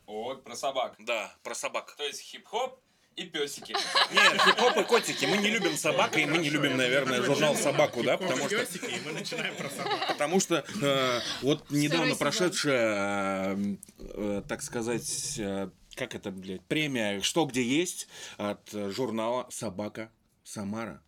О, 0.06 0.34
про 0.34 0.56
собак. 0.56 0.94
Да, 0.98 1.34
про 1.42 1.54
собак. 1.54 1.94
То 1.96 2.04
есть 2.04 2.20
хип-хоп 2.20 2.80
и 3.16 3.24
песики. 3.24 3.72
Нет, 4.12 4.40
хип-хоп 4.42 4.76
и 4.78 4.84
котики. 4.84 5.26
Мы 5.26 5.38
не 5.38 5.50
любим 5.50 5.76
собак, 5.76 6.16
и 6.16 6.24
мы 6.24 6.38
не 6.38 6.50
любим, 6.50 6.76
наверное, 6.76 7.22
журнал 7.22 7.56
«Собаку», 7.56 8.02
да, 8.02 8.16
потому 8.16 8.46
что... 8.48 8.62
И 8.62 9.00
мы 9.04 9.12
начинаем 9.12 9.54
про 9.56 9.68
собак. 9.68 10.08
Потому 10.08 10.40
что 10.40 10.64
э, 10.82 11.20
вот 11.42 11.68
недавно 11.70 12.14
прошедшая, 12.14 13.56
э, 13.56 13.76
э, 13.98 14.42
так 14.48 14.62
сказать, 14.62 15.34
э, 15.38 15.70
как 15.94 16.14
это, 16.14 16.30
блядь, 16.30 16.64
премия 16.66 17.20
«Что, 17.20 17.44
где 17.44 17.62
есть» 17.62 18.08
от 18.36 18.70
журнала 18.70 19.46
«Собака 19.50 20.12
Самара». 20.44 21.02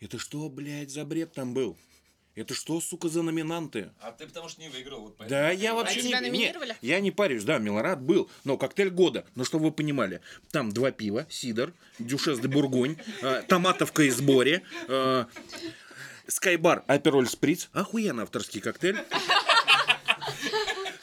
Это 0.00 0.18
что, 0.18 0.48
блядь, 0.48 0.90
за 0.90 1.04
бред 1.04 1.34
там 1.34 1.54
был? 1.54 1.76
Это 2.38 2.54
что, 2.54 2.80
сука, 2.80 3.08
за 3.08 3.22
номинанты? 3.22 3.90
А 4.00 4.12
ты 4.12 4.26
потому 4.26 4.48
что 4.48 4.60
не 4.60 4.68
выиграл. 4.68 5.00
Вот 5.00 5.16
поэтому 5.16 5.28
Да, 5.40 5.50
я 5.50 5.74
вообще 5.74 5.98
А 5.98 6.02
не... 6.02 6.08
тебя 6.08 6.20
не- 6.20 6.28
номинировали? 6.30 6.76
я 6.82 7.00
не 7.00 7.10
парюсь, 7.10 7.42
да, 7.42 7.58
Милорад 7.58 8.00
был, 8.00 8.30
но 8.44 8.56
коктейль 8.56 8.90
года. 8.90 9.24
Но 9.34 9.44
чтобы 9.44 9.66
вы 9.66 9.72
понимали, 9.72 10.20
там 10.52 10.70
два 10.70 10.92
пива, 10.92 11.26
сидор, 11.28 11.72
дюшес 11.98 12.38
де 12.38 12.46
бургонь, 12.46 12.96
э, 13.22 13.42
томатовка 13.48 14.04
из 14.04 14.20
Бори, 14.20 14.62
э, 14.86 15.24
скайбар, 16.28 16.84
апероль 16.86 17.26
сприц, 17.28 17.70
охуенно 17.72 18.22
авторский 18.22 18.60
коктейль. 18.60 18.98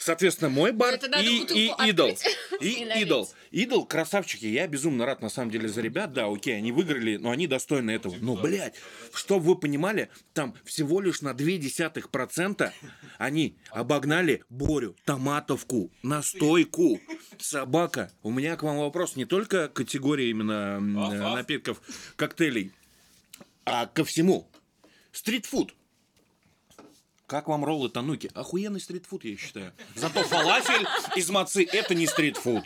Соответственно, 0.06 0.50
мой 0.50 0.70
бар 0.70 0.94
это 0.94 1.08
надо 1.08 1.24
и, 1.24 1.66
и 1.66 1.72
идол. 1.88 2.16
И 2.60 2.84
идол. 3.02 3.28
Идол, 3.50 3.84
красавчики, 3.84 4.46
я 4.46 4.68
безумно 4.68 5.04
рад 5.04 5.20
на 5.20 5.28
самом 5.28 5.50
деле 5.50 5.68
за 5.68 5.80
ребят, 5.80 6.12
да, 6.12 6.28
окей, 6.28 6.56
они 6.56 6.70
выиграли, 6.70 7.16
но 7.16 7.32
они 7.32 7.48
достойны 7.48 7.90
этого. 7.90 8.14
Но, 8.20 8.36
блядь, 8.36 8.76
чтобы 9.12 9.46
вы 9.46 9.56
понимали, 9.56 10.08
там 10.32 10.54
всего 10.64 11.00
лишь 11.00 11.22
на 11.22 11.30
0,2% 11.30 12.70
они 13.18 13.56
обогнали 13.70 14.44
Борю, 14.48 14.94
Томатовку, 15.04 15.90
Настойку, 16.04 17.00
Собака. 17.40 18.12
У 18.22 18.30
меня 18.30 18.54
к 18.54 18.62
вам 18.62 18.78
вопрос 18.78 19.16
не 19.16 19.24
только 19.24 19.68
категории 19.68 20.28
именно 20.28 20.78
напитков, 20.78 21.82
коктейлей, 22.14 22.70
а 23.64 23.86
ко 23.86 24.04
всему. 24.04 24.48
Стритфуд. 25.10 25.74
Как 27.26 27.48
вам 27.48 27.64
роллы 27.64 27.88
тануки? 27.88 28.30
Охуенный 28.34 28.80
стритфуд, 28.80 29.24
я 29.24 29.36
считаю. 29.36 29.72
Зато 29.96 30.22
фалафель 30.22 30.86
из 31.16 31.28
мацы 31.30 31.64
это 31.64 31.94
не 31.94 32.06
стритфуд. 32.06 32.64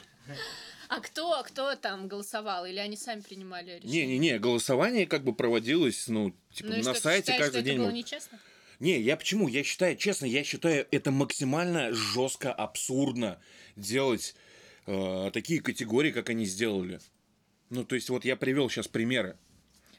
А 0.88 1.00
кто, 1.00 1.42
кто 1.44 1.76
там 1.76 2.08
голосовал? 2.08 2.66
Или 2.66 2.78
они 2.78 2.96
сами 2.96 3.20
принимали 3.20 3.78
решение? 3.78 4.06
Не-не-не, 4.06 4.38
голосование 4.38 5.06
как 5.06 5.22
бы 5.24 5.32
проводилось, 5.34 6.08
ну, 6.08 6.34
типа, 6.52 6.70
Ну 6.70 6.76
на 6.78 6.94
что, 6.94 7.02
сайте 7.02 7.32
считаешь, 7.32 7.40
каждый 7.40 7.58
что 7.60 7.62
день. 7.62 7.74
это 7.76 7.82
было 7.84 7.92
нечестно? 7.92 8.38
Не, 8.80 9.00
я 9.00 9.16
почему? 9.16 9.46
Я 9.46 9.62
считаю, 9.62 9.96
честно, 9.96 10.26
я 10.26 10.42
считаю, 10.42 10.86
это 10.90 11.10
максимально 11.10 11.92
жестко, 11.92 12.52
абсурдно 12.52 13.40
делать 13.76 14.34
э, 14.86 15.30
такие 15.32 15.60
категории, 15.60 16.10
как 16.10 16.28
они 16.28 16.44
сделали. 16.44 17.00
Ну, 17.70 17.84
то 17.84 17.94
есть, 17.94 18.10
вот 18.10 18.24
я 18.24 18.34
привел 18.36 18.68
сейчас 18.68 18.88
примеры. 18.88 19.38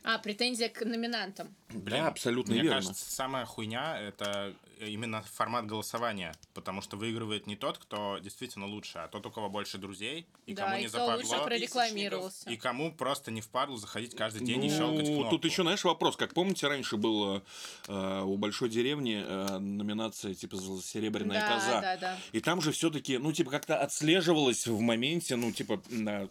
А, 0.04 0.18
претензия 0.18 0.68
к 0.70 0.84
номинантам. 0.84 1.54
да, 1.70 2.08
абсолютно 2.08 2.54
Мне 2.54 2.64
верно. 2.64 2.78
кажется, 2.78 3.10
самая 3.12 3.46
хуйня— 3.46 4.00
это 4.02 4.54
именно 4.80 5.22
формат 5.22 5.68
голосования. 5.68 6.34
Потому 6.56 6.82
что 6.82 6.98
выигрывает 6.98 7.46
не 7.46 7.56
тот, 7.56 7.78
кто 7.78 8.18
действительно 8.18 8.66
лучше, 8.66 8.98
а 8.98 9.08
тот, 9.08 9.24
у 9.28 9.30
кого 9.32 9.48
больше 9.48 9.78
друзей, 9.78 10.26
и 10.48 10.56
да, 10.56 10.64
кому 10.64 10.78
и 10.78 10.82
не 10.82 10.88
кто 10.88 11.06
лучше 11.06 11.28
западло, 11.28 11.46
прорекламировался. 11.46 12.50
и 12.50 12.58
кому 12.58 12.92
просто 12.92 13.30
не 13.30 13.42
впадло 13.42 13.78
заходить 13.78 14.16
каждый 14.16 14.44
день 14.44 14.66
и 14.66 14.72
Ну, 14.72 14.76
щелкать 14.78 15.06
кнопку. 15.06 15.30
Тут 15.30 15.46
еще, 15.46 15.62
знаешь, 15.62 15.84
вопрос. 15.84 16.16
Как 16.18 16.34
помните, 16.34 16.68
раньше 16.68 16.98
было 16.98 17.44
э, 17.88 18.22
у 18.26 18.38
Большой 18.38 18.70
деревни 18.70 19.24
э, 19.24 19.60
номинация 19.60 20.34
типа 20.34 20.56
«Зл- 20.56 20.82
«Серебряная 20.82 21.42
Да, 21.42 21.54
коза». 21.54 21.82
да, 21.82 21.98
да. 21.98 22.18
И 22.32 22.40
там 22.40 22.60
же 22.60 22.72
все-таки, 22.72 23.20
ну, 23.20 23.32
типа, 23.32 23.52
как-то 23.52 23.78
отслеживалось 23.80 24.66
в 24.66 24.80
моменте, 24.80 25.36
ну, 25.36 25.52
типа, 25.52 25.80
на- 25.90 26.28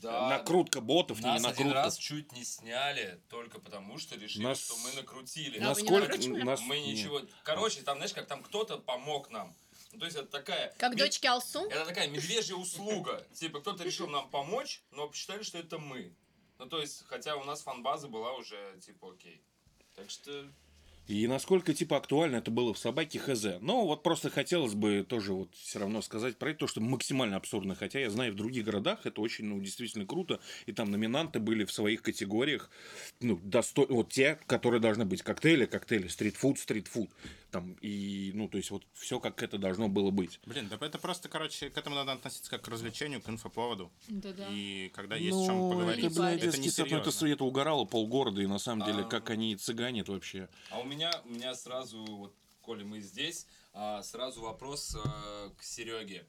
Да. 0.00 0.28
накрутка 0.28 0.80
ботов, 0.80 1.18
не 1.20 1.26
Нас 1.26 1.36
один 1.44 1.48
накрутка. 1.68 1.74
раз 1.74 1.96
чуть 1.98 2.32
не 2.32 2.44
сняли, 2.44 3.20
только 3.28 3.60
потому 3.60 3.98
что 3.98 4.16
решили, 4.16 4.42
Нас- 4.44 4.64
что 4.64 4.76
мы 4.78 4.92
накрутили. 4.92 5.56
А 5.58 5.60
не 5.60 5.64
Насколько 5.66 6.06
накручивали? 6.08 6.42
нас... 6.42 6.60
Мы 6.62 6.80
ничего... 6.80 7.20
Короче, 7.44 7.82
там, 7.82 7.98
знаешь, 7.98 8.12
как 8.14 8.26
там 8.26 8.42
кто-то 8.42 8.78
помог 8.78 9.30
нам. 9.30 9.54
Ну, 9.92 9.98
то 9.98 10.06
есть 10.06 10.16
это 10.16 10.28
такая... 10.28 10.72
Как 10.78 10.92
мед- 10.94 10.98
дочки 11.00 11.26
Алсу? 11.26 11.60
Это 11.68 11.84
такая 11.84 12.08
медвежья 12.08 12.54
услуга. 12.54 13.26
Типа, 13.34 13.60
кто-то 13.60 13.84
решил 13.84 14.08
нам 14.08 14.30
помочь, 14.30 14.82
но 14.90 15.08
посчитали, 15.08 15.42
что 15.42 15.58
это 15.58 15.78
мы. 15.78 16.14
Ну, 16.58 16.66
то 16.66 16.80
есть, 16.80 17.04
хотя 17.06 17.36
у 17.36 17.44
нас 17.44 17.60
фан-база 17.62 18.08
была 18.08 18.32
уже, 18.32 18.78
типа, 18.84 19.10
окей. 19.12 19.42
Так 19.94 20.08
что... 20.10 20.50
И 21.08 21.26
насколько, 21.26 21.74
типа, 21.74 21.96
актуально 21.96 22.36
это 22.36 22.50
было 22.50 22.72
в 22.72 22.78
«Собаке» 22.78 23.18
хз. 23.18 23.44
Ну, 23.60 23.86
вот 23.86 24.02
просто 24.02 24.30
хотелось 24.30 24.74
бы 24.74 25.04
тоже 25.06 25.32
вот 25.32 25.52
все 25.54 25.80
равно 25.80 26.00
сказать 26.00 26.36
про 26.36 26.50
это, 26.50 26.60
то, 26.60 26.66
что 26.66 26.80
максимально 26.80 27.36
абсурдно. 27.36 27.74
Хотя 27.74 27.98
я 27.98 28.08
знаю, 28.08 28.32
в 28.32 28.36
других 28.36 28.64
городах 28.64 29.00
это 29.04 29.20
очень, 29.20 29.46
ну, 29.46 29.60
действительно 29.60 30.06
круто. 30.06 30.40
И 30.66 30.72
там 30.72 30.90
номинанты 30.90 31.40
были 31.40 31.64
в 31.64 31.72
своих 31.72 32.02
категориях, 32.02 32.70
ну, 33.20 33.36
достой... 33.42 33.86
вот 33.88 34.10
те, 34.12 34.38
которые 34.46 34.80
должны 34.80 35.04
быть. 35.04 35.22
Коктейли, 35.22 35.66
коктейли, 35.66 36.06
стритфуд, 36.08 36.58
стритфуд. 36.58 37.10
Там, 37.52 37.74
и, 37.82 38.32
ну, 38.34 38.48
то 38.48 38.56
есть, 38.56 38.70
вот 38.70 38.82
все 38.94 39.20
как 39.20 39.42
это 39.42 39.58
должно 39.58 39.90
было 39.90 40.10
быть. 40.10 40.40
Блин, 40.46 40.68
да 40.68 40.78
это 40.86 40.98
просто, 40.98 41.28
короче, 41.28 41.68
к 41.68 41.76
этому 41.76 41.94
надо 41.96 42.12
относиться 42.12 42.50
как 42.50 42.62
к 42.62 42.68
развлечению, 42.68 43.20
к 43.20 43.28
инфоповоду. 43.28 43.92
Да-да. 44.08 44.48
И 44.50 44.88
когда 44.94 45.16
есть 45.16 45.36
о 45.36 45.44
чем 45.44 45.58
Ну, 45.58 45.70
поговорить, 45.72 46.06
это, 46.06 46.14
блядь, 46.18 46.42
это 46.42 46.56
не 46.56 46.70
сад, 46.70 46.90
ну, 46.90 46.96
это, 46.96 47.12
серьезно. 47.12 47.34
это 47.34 47.44
угорало 47.44 47.84
полгорода, 47.84 48.40
и 48.40 48.46
на 48.46 48.58
самом 48.58 48.86
деле, 48.86 49.02
А. 49.02 49.04
как 49.04 49.28
они 49.28 49.54
цыганят 49.54 50.08
вообще. 50.08 50.48
А 50.70 50.80
у 50.80 50.84
меня, 50.84 51.12
у 51.26 51.28
меня 51.28 51.54
сразу, 51.54 52.02
вот, 52.02 52.34
коли 52.62 52.84
мы 52.84 53.00
здесь, 53.00 53.46
а, 53.74 54.02
сразу 54.02 54.40
вопрос 54.40 54.96
а, 55.04 55.50
к 55.58 55.62
Сереге. 55.62 56.24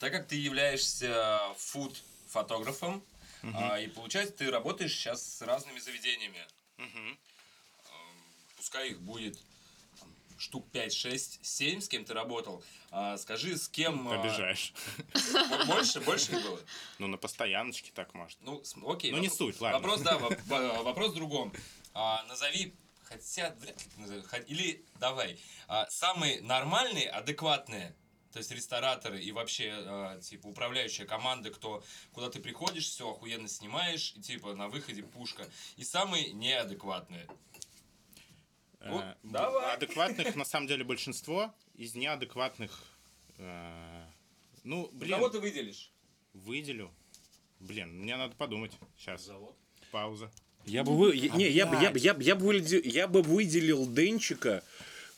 Так 0.00 0.10
как 0.10 0.26
ты 0.26 0.34
являешься 0.34 1.38
фуд-фотографом, 1.56 3.00
а, 3.44 3.78
и 3.78 3.86
получается, 3.86 4.34
ты 4.34 4.50
работаешь 4.50 4.92
сейчас 4.92 5.22
с 5.24 5.40
разными 5.42 5.78
заведениями. 5.78 6.44
Ам, 6.78 7.16
Пускай 8.56 8.90
их 8.90 9.00
будет 9.00 9.38
штук 10.44 10.70
5, 10.70 10.92
6, 10.92 11.38
7, 11.44 11.80
с 11.80 11.88
кем 11.88 12.04
ты 12.04 12.14
работал. 12.14 12.62
А, 12.90 13.16
скажи, 13.16 13.56
с 13.56 13.68
кем... 13.68 14.08
а, 14.08 14.20
Обижаешь. 14.20 14.72
бо- 15.50 15.64
Больше, 15.74 16.00
больше 16.00 16.32
их 16.32 16.42
было? 16.42 16.60
Ну, 16.98 17.06
на 17.08 17.16
постояночке 17.16 17.90
так 17.94 18.14
может. 18.14 18.38
Ну, 18.42 18.62
окей. 18.86 19.10
Ну, 19.10 19.18
не 19.18 19.28
суть, 19.30 19.60
ладно. 19.60 19.78
Вопрос, 19.78 20.00
да, 20.02 20.12
воп- 20.18 20.40
во- 20.46 20.82
вопрос 20.82 21.12
в 21.12 21.14
другом. 21.14 21.52
А, 21.94 22.22
назови, 22.24 22.74
хотя, 23.04 23.54
вряд 23.60 23.80
ли 23.82 23.88
ты 23.94 24.00
назовешь, 24.00 24.24
хо- 24.26 24.36
или 24.36 24.84
давай, 25.00 25.38
а, 25.66 25.86
самые 25.90 26.40
нормальные, 26.42 27.08
адекватные, 27.08 27.94
то 28.32 28.38
есть 28.38 28.50
рестораторы 28.50 29.20
и 29.22 29.32
вообще, 29.32 29.72
а, 29.74 30.20
типа, 30.20 30.46
управляющая 30.48 31.06
команда, 31.06 31.50
кто, 31.50 31.82
куда 32.12 32.28
ты 32.30 32.40
приходишь, 32.40 32.86
все 32.88 33.10
охуенно 33.10 33.48
снимаешь, 33.48 34.12
и, 34.16 34.20
типа, 34.20 34.54
на 34.54 34.68
выходе 34.68 35.02
пушка. 35.02 35.48
И 35.76 35.84
самые 35.84 36.32
неадекватные. 36.32 37.26
Э, 38.84 39.14
давай. 39.22 39.74
Адекватных, 39.74 40.36
на 40.36 40.44
самом 40.44 40.66
деле, 40.66 40.84
большинство. 40.84 41.54
Из 41.74 41.94
неадекватных... 41.94 42.70
э, 43.38 44.02
Ну, 44.64 44.88
блин, 44.92 45.16
Кого 45.16 45.28
ты 45.28 45.40
выделишь? 45.40 45.90
выделю. 46.34 46.90
Блин, 47.60 48.00
мне 48.00 48.16
надо 48.16 48.34
подумать. 48.36 48.72
Сейчас. 48.98 49.30
Пауза. 49.90 50.30
Я 50.66 50.82
бы 50.84 50.96
вы... 50.96 51.14
я- 51.16 51.34
Не, 51.34 51.48
я 51.50 51.66
бы, 51.66 51.76
я 51.76 51.90
бы, 51.90 51.98
я 51.98 52.14
бы, 52.14 52.22
я 52.22 52.34
бы 52.36 52.46
выделил, 52.46 52.82
я 52.84 53.08
бы 53.08 53.22
выделил 53.22 53.86
Денчика, 53.92 54.62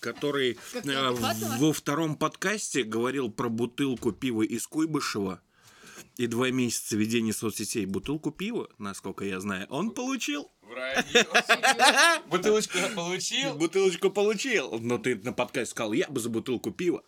который 0.00 0.58
э, 0.74 1.10
во 1.58 1.72
втором 1.72 2.16
подкасте 2.16 2.82
говорил 2.82 3.30
про 3.30 3.48
бутылку 3.48 4.12
пива 4.12 4.42
из 4.42 4.66
Куйбышева 4.66 5.40
и 6.16 6.26
два 6.26 6.50
месяца 6.50 6.96
ведения 6.96 7.32
соцсетей. 7.32 7.86
Бутылку 7.86 8.30
пива, 8.30 8.68
насколько 8.78 9.24
я 9.24 9.40
знаю, 9.40 9.66
он 9.70 9.90
получил. 9.92 10.50
Вранье. 10.68 11.26
Бутылочку 12.28 12.78
получил. 12.94 13.54
Бутылочку 13.54 14.10
получил. 14.10 14.78
Но 14.80 14.98
ты 14.98 15.16
на 15.16 15.32
подкасте 15.32 15.70
сказал, 15.70 15.92
я 15.92 16.08
бы 16.08 16.20
за 16.20 16.28
бутылку 16.28 16.70
пива. 16.70 17.02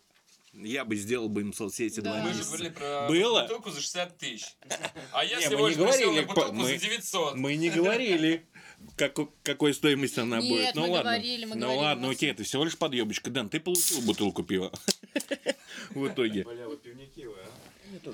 Я 0.53 0.83
бы 0.83 0.95
сделал 0.95 1.29
бы 1.29 1.41
им 1.41 1.53
соцсети 1.53 1.99
Да. 2.01 2.11
два 2.13 2.21
Мы 2.23 2.29
же 2.29 2.37
месяца. 2.39 2.47
говорили 2.51 2.69
про 2.69 3.07
Было? 3.07 3.41
бутылку 3.43 3.69
за 3.69 3.81
60 3.81 4.17
тысяч. 4.17 4.55
А 5.11 5.23
я 5.23 5.37
Не, 5.39 5.45
мы 5.45 5.49
всего 5.51 5.69
не 5.69 5.75
лишь 5.75 5.77
просил 5.83 6.05
говорили, 6.11 6.21
на 6.21 6.27
бутылку 6.27 6.53
мы- 6.53 6.65
за 6.67 6.77
900. 6.77 7.35
Мы 7.35 7.55
не 7.55 7.69
говорили, 7.69 8.45
какой, 8.97 9.29
какой 9.43 9.73
стоимости 9.73 10.19
она 10.19 10.39
Нет, 10.41 10.49
будет. 10.49 10.75
Ну 10.75 10.81
мы 10.81 10.87
ладно. 10.89 11.11
говорили, 11.11 11.45
мы 11.45 11.55
ну 11.55 11.61
говорили, 11.61 11.81
ладно, 11.83 12.07
Максим. 12.07 12.17
окей, 12.17 12.31
это 12.31 12.43
всего 12.43 12.63
лишь 12.65 12.77
подъебочка. 12.77 13.29
Дэн, 13.29 13.47
ты 13.49 13.59
получил 13.59 14.01
бутылку 14.01 14.43
пива. 14.43 14.71
в 15.91 16.07
итоге. 16.07 16.45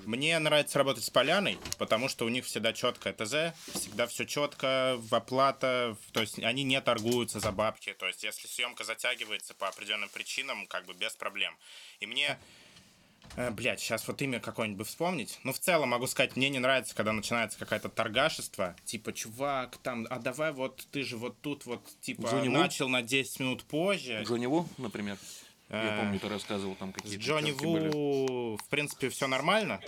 Мне 0.05 0.37
нравится 0.39 0.77
работать 0.77 1.03
с 1.03 1.09
Поляной, 1.09 1.57
потому 1.77 2.09
что 2.09 2.25
у 2.25 2.29
них 2.29 2.45
всегда 2.45 2.73
четкое 2.73 3.13
ТЗ, 3.13 3.53
всегда 3.73 4.07
все 4.07 4.25
четко, 4.25 4.95
в 4.97 5.13
оплата, 5.13 5.97
то 6.11 6.21
есть 6.21 6.39
они 6.39 6.63
не 6.63 6.79
торгуются 6.81 7.39
за 7.39 7.51
бабки, 7.51 7.93
то 7.93 8.07
есть 8.07 8.23
если 8.23 8.47
съемка 8.47 8.83
затягивается 8.83 9.53
по 9.53 9.67
определенным 9.67 10.09
причинам, 10.09 10.67
как 10.67 10.85
бы 10.85 10.93
без 10.93 11.13
проблем. 11.15 11.57
И 11.99 12.05
мне, 12.05 12.37
э, 13.35 13.51
блядь, 13.51 13.79
сейчас 13.79 14.07
вот 14.07 14.21
имя 14.21 14.39
какое-нибудь 14.39 14.79
бы 14.79 14.85
вспомнить, 14.85 15.39
ну 15.43 15.53
в 15.53 15.59
целом 15.59 15.89
могу 15.89 16.07
сказать, 16.07 16.35
мне 16.35 16.49
не 16.49 16.59
нравится, 16.59 16.95
когда 16.95 17.11
начинается 17.13 17.59
какое-то 17.59 17.89
торгашество, 17.89 18.75
типа, 18.85 19.13
чувак, 19.13 19.77
там, 19.77 20.07
а 20.09 20.19
давай 20.19 20.51
вот 20.51 20.87
ты 20.91 21.03
же 21.03 21.17
вот 21.17 21.39
тут 21.41 21.65
вот, 21.65 21.81
типа, 22.01 22.27
Джонни 22.27 22.47
Ву? 22.47 22.55
начал 22.55 22.89
на 22.89 23.01
10 23.01 23.39
минут 23.39 23.63
позже. 23.63 24.23
Джонни 24.23 24.45
Ву, 24.45 24.67
например. 24.77 25.17
Я 25.69 25.95
Э, 25.95 25.99
помню, 25.99 26.19
ты 26.19 26.29
рассказывал 26.29 26.75
там 26.75 26.91
С 26.91 26.95
какие-то 26.95 27.23
Джонни 27.23 27.51
тёрки 27.51 27.63
были. 27.63 27.89
Ву, 27.89 28.57
в 28.57 28.67
принципе, 28.69 29.09
все 29.09 29.27
нормально 29.27 29.81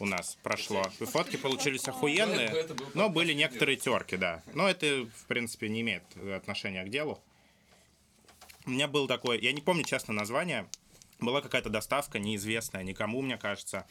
у 0.00 0.06
нас 0.06 0.36
прошло. 0.42 0.82
И 1.00 1.04
фотки 1.04 1.36
получились 1.36 1.86
охуенные, 1.86 2.66
но 2.94 3.08
были 3.08 3.32
некоторые 3.32 3.76
терки, 3.76 4.16
да. 4.16 4.42
Но 4.54 4.68
это, 4.68 5.06
в 5.16 5.26
принципе, 5.26 5.68
не 5.68 5.82
имеет 5.82 6.02
отношения 6.34 6.84
к 6.84 6.88
делу. 6.88 7.20
У 8.64 8.70
меня 8.70 8.88
был 8.88 9.06
такой, 9.06 9.40
я 9.40 9.52
не 9.52 9.60
помню 9.60 9.84
честно 9.84 10.14
название, 10.14 10.68
была 11.20 11.40
какая-то 11.40 11.68
доставка 11.68 12.18
неизвестная 12.18 12.82
никому, 12.82 13.22
мне 13.22 13.36
кажется. 13.36 13.86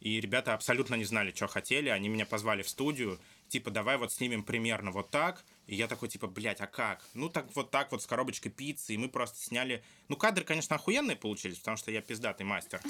И 0.00 0.20
ребята 0.20 0.54
абсолютно 0.54 0.94
не 0.94 1.04
знали, 1.04 1.32
что 1.34 1.46
хотели. 1.46 1.88
Они 1.88 2.08
меня 2.08 2.26
позвали 2.26 2.62
в 2.62 2.68
студию, 2.68 3.18
типа, 3.48 3.70
давай 3.70 3.96
вот 3.96 4.12
снимем 4.12 4.42
примерно 4.42 4.90
вот 4.90 5.10
так. 5.10 5.44
И 5.66 5.74
я 5.74 5.88
такой, 5.88 6.08
типа, 6.08 6.28
блядь, 6.28 6.60
а 6.60 6.66
как? 6.66 7.04
Ну, 7.14 7.28
так 7.28 7.46
вот 7.54 7.70
так 7.70 7.90
вот 7.90 8.02
с 8.02 8.06
коробочкой 8.06 8.52
пиццы. 8.52 8.94
И 8.94 8.96
мы 8.96 9.08
просто 9.08 9.38
сняли... 9.38 9.82
Ну, 10.08 10.16
кадры, 10.16 10.44
конечно, 10.44 10.76
охуенные 10.76 11.16
получились, 11.16 11.58
потому 11.58 11.76
что 11.76 11.90
я 11.90 12.00
пиздатый 12.02 12.46
мастер. 12.46 12.80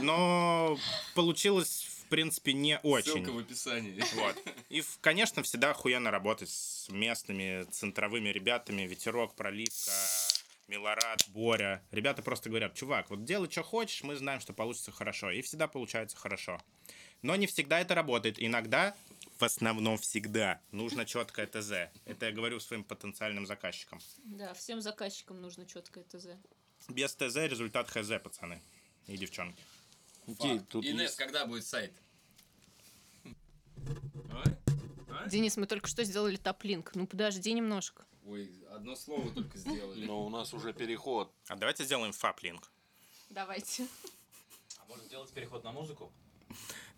Но 0.00 0.76
получилось, 1.14 1.86
в 2.04 2.08
принципе, 2.08 2.52
не 2.52 2.78
очень. 2.82 3.12
Ссылка 3.12 3.30
в 3.30 3.38
описании. 3.38 4.02
Вот. 4.14 4.36
И, 4.70 4.82
конечно, 5.00 5.42
всегда 5.44 5.70
охуенно 5.70 6.10
работать 6.10 6.50
с 6.50 6.88
местными 6.88 7.62
центровыми 7.70 8.28
ребятами. 8.30 8.82
Ветерок, 8.82 9.36
проливка, 9.36 9.92
Милорад, 10.66 11.24
Боря. 11.28 11.80
Ребята 11.92 12.22
просто 12.22 12.48
говорят, 12.48 12.74
чувак, 12.74 13.10
вот 13.10 13.24
делай, 13.24 13.48
что 13.50 13.62
хочешь, 13.62 14.02
мы 14.02 14.16
знаем, 14.16 14.40
что 14.40 14.52
получится 14.52 14.90
хорошо. 14.90 15.30
И 15.30 15.42
всегда 15.42 15.68
получается 15.68 16.16
хорошо. 16.16 16.60
Но 17.22 17.36
не 17.36 17.46
всегда 17.46 17.80
это 17.80 17.94
работает. 17.94 18.42
Иногда, 18.42 18.94
в 19.38 19.42
основном 19.42 19.98
всегда, 19.98 20.60
нужно 20.70 21.04
четкое 21.04 21.46
ТЗ. 21.46 21.90
Это 22.04 22.26
я 22.26 22.32
говорю 22.32 22.60
своим 22.60 22.84
потенциальным 22.84 23.46
заказчикам. 23.46 24.00
Да, 24.24 24.54
всем 24.54 24.80
заказчикам 24.80 25.40
нужно 25.40 25.66
четкое 25.66 26.04
ТЗ. 26.04 26.28
Без 26.88 27.14
ТЗ 27.14 27.36
результат 27.36 27.88
ХЗ, 27.90 28.12
пацаны 28.22 28.62
и 29.06 29.16
девчонки. 29.16 29.62
Окей, 30.26 30.60
тут 30.60 30.84
Инесс, 30.84 31.02
есть- 31.02 31.16
когда 31.16 31.46
будет 31.46 31.66
сайт? 31.66 31.92
Денис, 35.26 35.56
мы 35.56 35.66
только 35.66 35.88
что 35.88 36.04
сделали 36.04 36.36
топлинк. 36.36 36.94
Ну 36.94 37.06
подожди 37.06 37.52
немножко. 37.52 38.04
Ой, 38.26 38.50
одно 38.70 38.94
слово 38.96 39.30
только 39.32 39.56
сделали. 39.58 40.04
Но 40.04 40.24
у 40.24 40.28
нас 40.28 40.52
уже 40.54 40.72
переход. 40.72 41.32
А 41.48 41.56
давайте 41.56 41.84
сделаем 41.84 42.12
фаплинг. 42.12 42.70
Давайте. 43.30 43.86
А 44.78 44.84
может 44.86 45.08
делать 45.08 45.30
переход 45.32 45.64
на 45.64 45.72
музыку? 45.72 46.12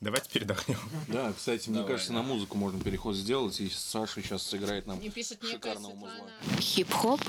Давайте 0.03 0.29
передохнем. 0.29 0.77
Да, 1.09 1.33
кстати, 1.33 1.71
мне 1.71 1.79
Давай, 1.79 1.93
кажется, 1.93 2.13
на 2.13 2.23
музыку 2.23 2.59
можно 2.59 2.79
переход 2.79 3.17
сделать, 3.17 3.59
и 3.61 3.71
Саша 3.71 4.21
сейчас 4.23 4.43
сыграет 4.43 4.87
нам 4.87 4.99
Мне 4.99 5.09
пишет 5.11 5.43
шикарного 5.43 5.95
музла. 5.95 6.31
Хип-хоп 6.61 7.21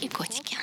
и 0.00 0.08
котики. 0.08 0.56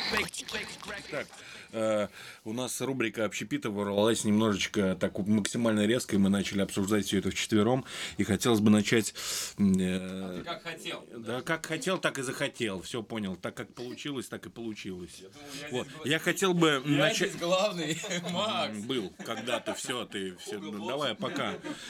Так, 1.12 1.28
э, 1.74 2.08
у 2.46 2.54
нас 2.54 2.80
рубрика 2.80 3.26
общепита 3.26 3.70
ворвалась 3.72 4.24
немножечко 4.24 4.96
так 4.98 5.18
максимально 5.20 5.86
резко, 5.86 6.16
и 6.16 6.18
мы 6.18 6.30
начали 6.30 6.62
обсуждать 6.62 7.06
все 7.08 7.18
это 7.20 7.30
вчетвером. 7.30 7.84
И 8.18 8.24
хотелось 8.24 8.62
бы 8.62 8.70
начать... 8.70 9.14
э, 9.58 10.36
Ты 10.38 10.44
как 10.46 10.64
хотел. 10.64 11.06
Да, 11.18 11.42
как 11.42 11.66
хотел, 11.66 11.98
так 11.98 12.20
и 12.20 12.22
захотел. 12.22 12.82
Все 12.84 13.04
понял. 13.04 13.36
Так 13.36 13.56
как 13.56 13.74
получилось, 13.74 14.28
так 14.30 14.46
и 14.46 14.50
получилось. 14.50 15.24
Вот. 15.72 15.88
Я 16.06 16.20
хотел 16.20 16.54
бы 16.54 16.82
Я 16.86 16.98
начать. 16.98 17.38
главный, 17.38 18.00
Макс. 18.32 18.78
Был 18.86 19.12
когда-то, 19.26 19.74
все, 19.74 20.06
ты 20.06 20.38
все, 20.38 20.58
давай, 20.58 21.16
пока. 21.16 21.49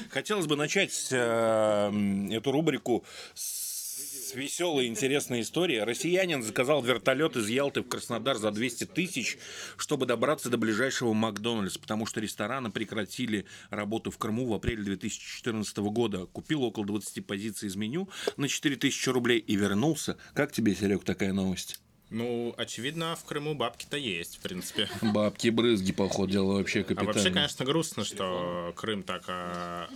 Хотелось 0.10 0.48
бы 0.48 0.56
начать 0.56 1.08
э, 1.12 2.28
эту 2.32 2.52
рубрику 2.52 3.04
с 3.34 4.36
веселой, 4.36 4.88
интересной 4.88 5.41
истории. 5.41 5.78
Россиянин 5.78 6.43
заказал 6.43 6.84
вертолет 6.84 7.36
из 7.36 7.50
Ялты 7.50 7.82
в 7.82 7.88
Краснодар 7.88 8.38
за 8.38 8.52
200 8.52 8.86
тысяч, 8.86 9.38
чтобы 9.78 10.06
добраться 10.06 10.50
до 10.50 10.58
ближайшего 10.58 11.13
Макдональдс, 11.13 11.78
потому 11.78 12.06
что 12.06 12.19
рестораны 12.19 12.69
прекратили 12.69 13.45
работу 13.72 14.12
в 14.12 14.17
Крыму 14.17 14.45
в 14.45 14.54
апреле 14.54 14.84
2014 14.84 15.78
года. 15.78 16.26
Купил 16.28 16.63
около 16.63 16.86
20 16.86 17.26
позиций 17.26 17.69
из 17.69 17.76
меню 17.76 18.10
на 18.38 18.48
4000 18.48 19.10
рублей 19.10 19.39
и 19.39 19.56
вернулся. 19.56 20.17
Как 20.34 20.52
тебе, 20.52 20.76
Серег, 20.76 21.04
такая 21.04 21.34
новость? 21.34 21.80
Ну, 22.10 22.56
очевидно, 22.58 23.15
в 23.15 23.24
Крыму 23.24 23.54
бабки-то 23.54 23.95
есть, 23.98 24.38
в 24.38 24.39
принципе. 24.39 24.89
Бабки-брызги, 25.02 25.91
по 25.91 26.10
ходу 26.10 26.32
дела, 26.32 26.54
вообще 26.54 26.82
А 26.82 26.84
капитально. 26.84 27.13
вообще, 27.13 27.30
конечно, 27.32 27.65
грустно, 27.65 28.04
что 28.04 28.74
Крым 28.76 29.04
так 29.04 29.24
а, 29.28 29.89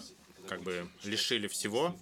как 0.47 0.61
бы 0.61 0.87
лишили 1.03 1.47
всего. 1.47 1.95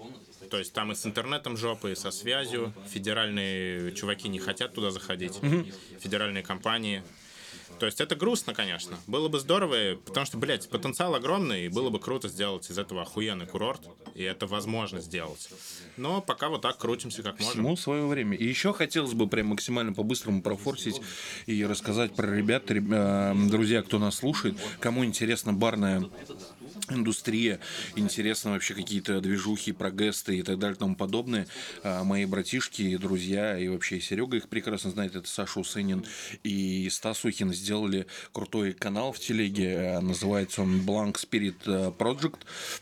То 0.49 0.57
есть 0.57 0.73
там 0.73 0.91
и 0.91 0.95
с 0.95 1.05
интернетом 1.05 1.55
жопы, 1.55 1.93
и 1.93 1.95
со 1.95 2.11
связью. 2.11 2.73
Федеральные 2.89 3.93
чуваки 3.93 4.27
не 4.27 4.39
хотят 4.39 4.73
туда 4.73 4.91
заходить. 4.91 5.39
Федеральные 5.99 6.43
компании. 6.43 7.03
То 7.81 7.87
есть 7.87 7.99
это 7.99 8.15
грустно, 8.15 8.53
конечно. 8.53 8.95
Было 9.07 9.27
бы 9.27 9.39
здорово, 9.39 9.95
потому 10.05 10.27
что, 10.27 10.37
блядь, 10.37 10.69
потенциал 10.69 11.15
огромный, 11.15 11.65
и 11.65 11.67
было 11.67 11.89
бы 11.89 11.99
круто 11.99 12.27
сделать 12.27 12.69
из 12.69 12.77
этого 12.77 13.01
охуенный 13.01 13.47
курорт. 13.47 13.81
И 14.13 14.21
это 14.21 14.45
возможно 14.45 15.01
сделать. 15.01 15.49
Но 15.97 16.21
пока 16.21 16.49
вот 16.49 16.61
так 16.61 16.77
крутимся, 16.77 17.23
как 17.23 17.39
можем. 17.39 17.53
Всему 17.53 17.75
свое 17.75 18.05
время. 18.05 18.37
И 18.37 18.45
еще 18.45 18.71
хотелось 18.71 19.13
бы 19.13 19.27
прям 19.27 19.47
максимально 19.47 19.93
по-быстрому 19.93 20.43
профорсить 20.43 21.01
и 21.47 21.65
рассказать 21.65 22.13
про 22.13 22.27
ребят, 22.27 22.69
реб- 22.69 22.91
э, 22.91 23.33
друзья, 23.49 23.81
кто 23.81 23.97
нас 23.97 24.17
слушает, 24.17 24.55
кому 24.79 25.03
интересна 25.03 25.51
барная 25.51 26.07
индустрия, 26.93 27.59
интересно 27.95 28.51
вообще 28.51 28.73
какие-то 28.73 29.21
движухи, 29.21 29.71
прогесты 29.71 30.37
и 30.39 30.43
так 30.43 30.59
далее 30.59 30.75
и 30.75 30.79
тому 30.79 30.95
подобное. 30.95 31.47
А, 31.83 32.03
Мои 32.03 32.25
братишки 32.25 32.81
и 32.81 32.97
друзья, 32.97 33.57
и 33.57 33.67
вообще 33.67 33.99
Серега 34.01 34.37
их 34.37 34.49
прекрасно 34.49 34.91
знает, 34.91 35.15
это 35.15 35.27
Саша 35.27 35.59
Усынин 35.59 36.05
и 36.43 36.89
Стас 36.89 37.23
Ухин 37.25 37.53
сделали 37.53 38.07
крутой 38.31 38.73
канал 38.73 39.11
в 39.11 39.19
телеге, 39.19 39.97
а, 39.97 40.01
называется 40.01 40.61
он 40.61 40.81
Blank 40.81 41.13
Spirit 41.15 41.95
Project. 41.97 42.39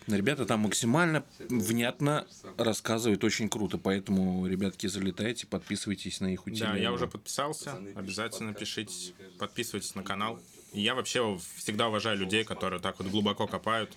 Ребята 0.08 0.46
там 0.46 0.62
максимально 0.62 1.24
внятно 1.50 2.26
рассказывают, 2.58 3.24
очень 3.24 3.50
круто, 3.50 3.78
поэтому, 3.78 4.46
ребятки, 4.48 4.88
залетайте, 4.88 5.48
подписывайтесь 5.48 6.20
на 6.22 6.34
их 6.34 6.42
Да, 6.46 6.52
утиль. 6.52 6.82
я 6.82 6.92
уже 6.92 7.08
подписался. 7.08 7.76
Обязательно 7.96 8.54
пишите, 8.54 9.14
подписывайтесь 9.38 9.96
на 9.96 10.04
канал. 10.04 10.40
Я 10.72 10.94
вообще 10.94 11.38
всегда 11.58 11.88
уважаю 11.88 12.18
людей, 12.18 12.44
которые 12.44 12.80
так 12.80 13.00
вот 13.00 13.08
глубоко 13.10 13.48
копают, 13.48 13.96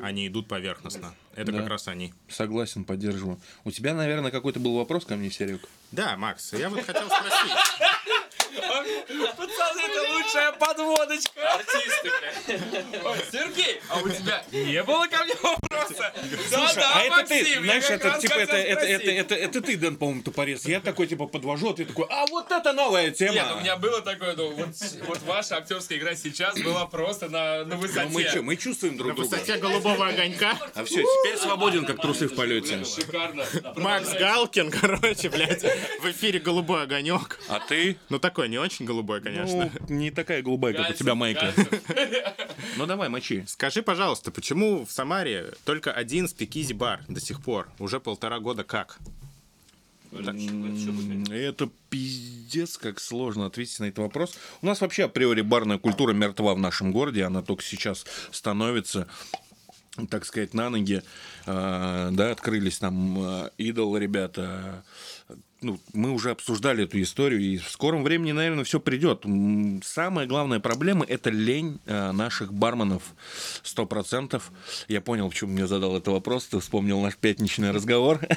они 0.00 0.26
идут 0.28 0.46
поверхностно. 0.46 1.14
Это 1.34 1.50
Да. 1.52 1.58
как 1.60 1.68
раз 1.70 1.88
они. 1.88 2.14
Согласен, 2.28 2.84
поддерживаю. 2.84 3.40
У 3.64 3.70
тебя, 3.72 3.94
наверное, 3.94 4.30
какой-то 4.30 4.60
был 4.60 4.76
вопрос 4.76 5.04
ко 5.04 5.16
мне, 5.16 5.30
Серег? 5.30 5.68
Да, 5.90 6.16
Макс, 6.16 6.52
я 6.52 6.68
вот 6.70 6.80
хотел 6.82 7.06
спросить. 7.08 7.52
Пацаны, 8.54 9.80
это 9.80 10.12
лучшая 10.12 10.52
подводочка. 10.52 11.52
Артисты, 11.54 12.10
блядь. 12.20 13.30
Сергей, 13.32 13.80
а 13.88 13.98
у 14.00 14.08
тебя 14.08 14.44
не 14.52 14.82
было 14.82 15.06
ко 15.06 15.24
мне 15.24 15.34
вопроса? 15.42 16.12
Слушай, 16.48 16.74
Да-да, 16.76 16.92
а 16.94 17.00
это 17.02 17.16
Максим, 17.16 17.44
ты, 17.44 17.60
знаешь, 17.62 17.84
это 17.84 18.18
типа 18.20 18.34
это, 18.34 18.56
это, 18.56 18.86
это, 18.86 19.10
это, 19.10 19.34
это 19.34 19.60
ты, 19.60 19.76
Дэн, 19.76 19.96
по-моему, 19.96 20.22
тупорез. 20.22 20.64
Я 20.66 20.80
такой 20.80 21.06
типа 21.06 21.26
подвожу, 21.26 21.70
а 21.70 21.74
ты 21.74 21.84
такой, 21.84 22.06
а 22.10 22.26
вот 22.26 22.50
это 22.50 22.72
новая 22.72 23.10
тема. 23.10 23.34
Нет, 23.34 23.46
у 23.56 23.60
меня 23.60 23.76
было 23.76 24.00
такое, 24.00 24.34
ну, 24.36 24.50
вот, 24.52 24.68
вот 25.06 25.22
ваша 25.22 25.56
актерская 25.56 25.98
игра 25.98 26.14
сейчас 26.14 26.58
была 26.60 26.86
просто 26.86 27.28
на, 27.28 27.64
на 27.64 27.76
высоте. 27.76 28.04
Ну, 28.04 28.10
мы 28.10 28.24
что, 28.24 28.42
мы 28.42 28.56
чувствуем 28.56 28.96
друг 28.96 29.10
На 29.10 29.14
друга. 29.16 29.30
высоте 29.30 29.56
голубого 29.58 30.06
огонька. 30.08 30.56
А 30.74 30.84
все, 30.84 31.02
теперь 31.02 31.38
свободен, 31.38 31.84
как 31.84 32.00
трусы 32.00 32.28
в 32.28 32.34
полете. 32.34 32.84
Шикарно. 32.84 33.44
Макс 33.76 34.10
Галкин, 34.12 34.70
короче, 34.80 35.28
блядь, 35.30 35.62
в 36.00 36.10
эфире 36.10 36.38
голубой 36.40 36.82
огонек. 36.82 37.38
А 37.48 37.60
ты? 37.60 37.96
Ну 38.08 38.18
такой 38.18 38.43
не 38.48 38.58
очень 38.58 38.84
голубой, 38.84 39.20
конечно. 39.20 39.70
Ну, 39.88 39.94
не 39.94 40.10
такая 40.10 40.42
голубая, 40.42 40.74
как 40.74 40.90
у 40.90 40.92
тебя 40.94 41.14
майка. 41.14 41.52
Ну 42.76 42.86
давай, 42.86 43.08
мочи. 43.08 43.44
Скажи, 43.46 43.82
пожалуйста, 43.82 44.32
почему 44.32 44.84
в 44.84 44.90
Самаре 44.90 45.52
только 45.64 45.92
один 45.92 46.26
спикизи 46.28 46.72
бар 46.72 47.04
до 47.08 47.20
сих 47.20 47.40
пор? 47.40 47.68
Уже 47.78 48.00
полтора 48.00 48.40
года 48.40 48.64
как? 48.64 48.98
Это 50.12 51.70
пиздец, 51.90 52.76
как 52.78 53.00
сложно 53.00 53.46
ответить 53.46 53.78
на 53.80 53.84
этот 53.84 53.98
вопрос. 53.98 54.36
У 54.62 54.66
нас 54.66 54.80
вообще 54.80 55.04
априори 55.04 55.42
барная 55.42 55.78
культура 55.78 56.12
мертва 56.12 56.54
в 56.54 56.58
нашем 56.58 56.92
городе. 56.92 57.24
Она 57.24 57.42
только 57.42 57.62
сейчас 57.62 58.04
становится 58.30 59.06
так 60.10 60.24
сказать, 60.24 60.54
на 60.54 60.70
ноги, 60.70 61.02
А, 61.46 62.10
да, 62.10 62.30
открылись 62.32 62.78
там 62.78 63.16
а, 63.18 63.50
идол 63.58 63.96
ребята, 63.96 64.82
ну, 65.64 65.80
мы 65.94 66.10
уже 66.10 66.30
обсуждали 66.30 66.84
эту 66.84 67.00
историю, 67.00 67.40
и 67.40 67.56
в 67.56 67.68
скором 67.70 68.04
времени, 68.04 68.32
наверное, 68.32 68.64
все 68.64 68.78
придет. 68.78 69.24
Самая 69.82 70.26
главная 70.26 70.60
проблема– 70.60 71.04
это 71.08 71.30
лень 71.30 71.80
э, 71.86 72.12
наших 72.12 72.52
барменов. 72.52 73.02
Сто 73.62 73.86
процентов. 73.86 74.52
Я 74.88 75.00
понял, 75.00 75.28
почему 75.30 75.52
мне 75.52 75.66
задал 75.66 75.96
этот 75.96 76.08
вопрос. 76.08 76.46
Ты 76.46 76.60
вспомнил 76.60 77.00
наш 77.00 77.16
пятничный 77.16 77.72
разговор. 77.72 78.20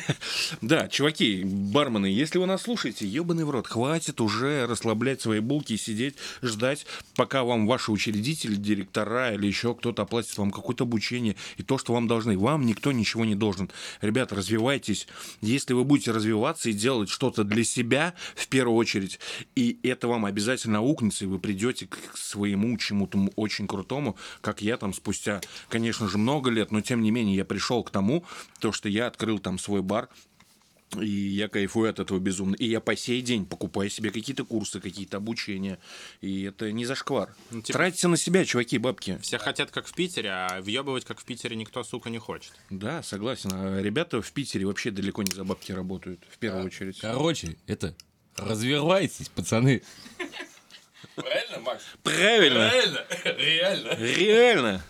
Да, 0.61 0.87
чуваки, 0.87 1.43
бармены, 1.43 2.05
если 2.05 2.37
вы 2.37 2.45
нас 2.45 2.63
слушаете, 2.63 3.05
ебаный 3.05 3.43
в 3.43 3.49
рот, 3.49 3.67
хватит 3.67 4.21
уже 4.21 4.65
расслаблять 4.65 5.21
свои 5.21 5.39
булки 5.39 5.73
и 5.73 5.77
сидеть, 5.77 6.15
ждать, 6.41 6.85
пока 7.15 7.43
вам 7.43 7.67
ваши 7.67 7.91
учредители, 7.91 8.55
директора 8.55 9.33
или 9.33 9.45
еще 9.45 9.75
кто-то 9.75 10.03
оплатит 10.03 10.37
вам 10.37 10.51
какое-то 10.51 10.85
обучение 10.85 11.35
и 11.57 11.63
то, 11.63 11.77
что 11.77 11.93
вам 11.93 12.07
должны. 12.07 12.37
Вам 12.37 12.65
никто 12.65 12.91
ничего 12.91 13.25
не 13.25 13.35
должен. 13.35 13.69
Ребята, 14.01 14.35
развивайтесь. 14.35 15.07
Если 15.41 15.73
вы 15.73 15.83
будете 15.83 16.11
развиваться 16.11 16.69
и 16.69 16.73
делать 16.77 17.09
что-то 17.09 17.43
для 17.43 17.63
себя 17.63 18.13
в 18.35 18.47
первую 18.47 18.77
очередь, 18.77 19.19
и 19.55 19.79
это 19.83 20.07
вам 20.07 20.25
обязательно 20.25 20.79
аукнется, 20.79 21.25
и 21.25 21.27
вы 21.27 21.39
придете 21.39 21.87
к 21.87 21.97
своему 22.15 22.77
чему-то 22.77 23.17
очень 23.35 23.67
крутому, 23.67 24.15
как 24.41 24.61
я 24.61 24.77
там 24.77 24.93
спустя, 24.93 25.41
конечно 25.69 26.07
же, 26.07 26.17
много 26.17 26.49
лет, 26.49 26.71
но 26.71 26.81
тем 26.81 27.01
не 27.01 27.11
менее 27.11 27.35
я 27.35 27.45
пришел 27.45 27.83
к 27.83 27.89
тому, 27.89 28.23
то, 28.59 28.71
что 28.71 28.89
я 28.89 29.07
открыл 29.07 29.39
там 29.39 29.59
свой 29.59 29.81
бар, 29.81 30.09
и 30.95 31.05
я 31.07 31.49
кайфую 31.49 31.89
от 31.89 31.99
этого 31.99 32.17
безумно. 32.19 32.55
И 32.55 32.65
я 32.65 32.79
по 32.79 32.95
сей 32.95 33.21
день 33.21 33.45
покупаю 33.45 33.89
себе 33.89 34.09
какие-то 34.09 34.45
курсы, 34.45 34.79
какие-то 34.79 35.17
обучения. 35.17 35.79
И 36.21 36.43
это 36.43 36.71
не 36.71 36.85
зашквар. 36.85 37.35
Ну, 37.51 37.61
типа- 37.61 37.77
Тратьте 37.77 38.07
на 38.07 38.15
себя, 38.17 38.45
чуваки, 38.45 38.77
бабки. 38.77 39.19
Все 39.21 39.37
хотят 39.37 39.69
как 39.71 39.85
в 39.87 39.93
Питере, 39.93 40.29
а 40.29 40.61
въебывать 40.61 41.03
как 41.03 41.19
в 41.19 41.25
Питере 41.25 41.55
никто, 41.55 41.83
сука, 41.83 42.09
не 42.09 42.19
хочет. 42.19 42.53
Да, 42.69 43.03
согласен. 43.03 43.49
А 43.53 43.81
ребята 43.81 44.21
в 44.21 44.31
Питере 44.31 44.65
вообще 44.65 44.91
далеко 44.91 45.23
не 45.23 45.33
за 45.35 45.43
бабки 45.43 45.71
работают, 45.73 46.21
в 46.31 46.37
первую 46.37 46.65
очередь. 46.65 46.99
Короче, 46.99 47.57
это 47.67 47.93
развивайтесь, 48.37 49.27
пацаны. 49.29 49.83
Правильно, 51.15 51.59
Макс? 51.59 51.83
Правильно, 52.03 52.71
Реально, 52.71 53.05
реально. 53.37 53.93
реально. 53.99 54.83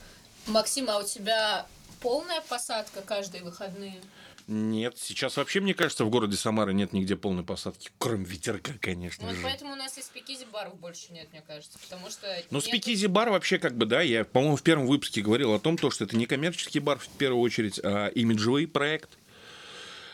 Максим, 0.46 0.90
а 0.90 1.00
у 1.00 1.04
тебя 1.04 1.66
полная 2.02 2.42
посадка 2.42 3.02
каждые 3.02 3.44
выходные? 3.44 4.00
Нет, 4.48 4.98
сейчас 4.98 5.36
вообще, 5.36 5.60
мне 5.60 5.74
кажется, 5.74 6.06
в 6.06 6.10
городе 6.10 6.38
Самара 6.38 6.72
нет 6.72 6.94
нигде 6.94 7.18
полной 7.18 7.44
посадки, 7.44 7.90
кроме 7.98 8.24
ветерка, 8.24 8.72
конечно 8.80 9.26
Ну, 9.26 9.32
Вот 9.32 9.38
же. 9.38 9.44
поэтому 9.44 9.74
у 9.74 9.76
нас 9.76 9.98
и 9.98 10.02
спикизи 10.02 10.46
баров 10.46 10.80
больше 10.80 11.12
нет, 11.12 11.28
мне 11.34 11.44
кажется, 11.46 11.78
потому 11.80 12.10
что... 12.10 12.28
Ну, 12.50 12.58
нет- 12.60 12.64
спикизи 12.66 13.08
бар 13.08 13.30
вообще 13.30 13.60
как 13.60 13.76
бы, 13.76 13.86
да, 13.86 14.02
я, 14.02 14.24
по-моему, 14.24 14.56
в 14.56 14.64
первом 14.64 14.88
выпуске 14.88 15.22
говорил 15.22 15.54
о 15.54 15.60
том, 15.60 15.78
то, 15.78 15.92
что 15.92 16.06
это 16.06 16.16
не 16.16 16.26
коммерческий 16.26 16.80
бар 16.80 16.98
в 16.98 17.10
первую 17.10 17.42
очередь, 17.42 17.78
а 17.84 18.08
имиджевый 18.08 18.68
проект. 18.68 19.18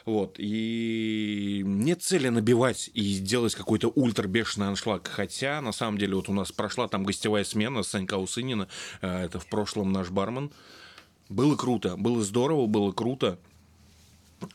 Вот, 0.05 0.35
и 0.39 1.61
нет 1.63 2.01
цели 2.01 2.27
набивать 2.29 2.89
и 2.93 3.19
делать 3.19 3.53
какой-то 3.55 3.89
ультра 3.89 4.27
бешеный 4.27 4.67
аншлаг. 4.67 5.07
Хотя, 5.07 5.61
на 5.61 5.71
самом 5.71 5.97
деле, 5.99 6.15
вот 6.15 6.27
у 6.27 6.33
нас 6.33 6.51
прошла 6.51 6.87
там 6.87 7.03
гостевая 7.03 7.43
смена 7.45 7.83
Санька 7.83 8.17
Усынина, 8.17 8.67
э, 9.01 9.25
это 9.25 9.39
в 9.39 9.45
прошлом 9.45 9.93
наш 9.93 10.09
бармен. 10.09 10.51
Было 11.29 11.55
круто, 11.55 11.95
было 11.95 12.21
здорово, 12.23 12.65
было 12.65 12.91
круто. 12.91 13.39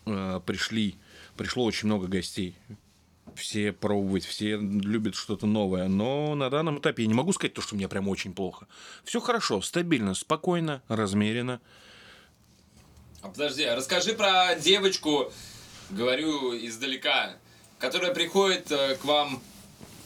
Э, 0.07 0.41
Пришли, 0.45 0.97
пришло 1.37 1.65
очень 1.65 1.87
много 1.87 2.07
гостей 2.07 2.57
все 3.39 3.73
пробовать, 3.73 4.25
все 4.25 4.57
любят 4.57 5.15
что-то 5.15 5.47
новое. 5.47 5.89
Но 5.89 6.35
на 6.35 6.51
данном 6.51 6.81
этапе 6.81 7.05
я 7.05 7.09
не 7.09 7.15
могу 7.15 7.33
сказать 7.33 7.55
то, 7.55 7.63
что 7.63 7.77
мне 7.77 7.89
прям 7.89 8.09
очень 8.09 8.35
плохо. 8.35 8.67
Все 9.05 9.21
хорошо, 9.21 9.61
стабильно, 9.63 10.15
спокойно, 10.15 10.83
размеренно. 10.89 11.61
А 13.23 13.29
подожди, 13.29 13.65
а 13.65 13.77
расскажи 13.77 14.13
про 14.15 14.55
девочку, 14.57 15.33
говорю 15.91 16.55
издалека, 16.55 17.37
которая 17.79 18.15
приходит 18.15 18.71
э, 18.71 18.97
к 18.97 19.05
вам 19.05 19.43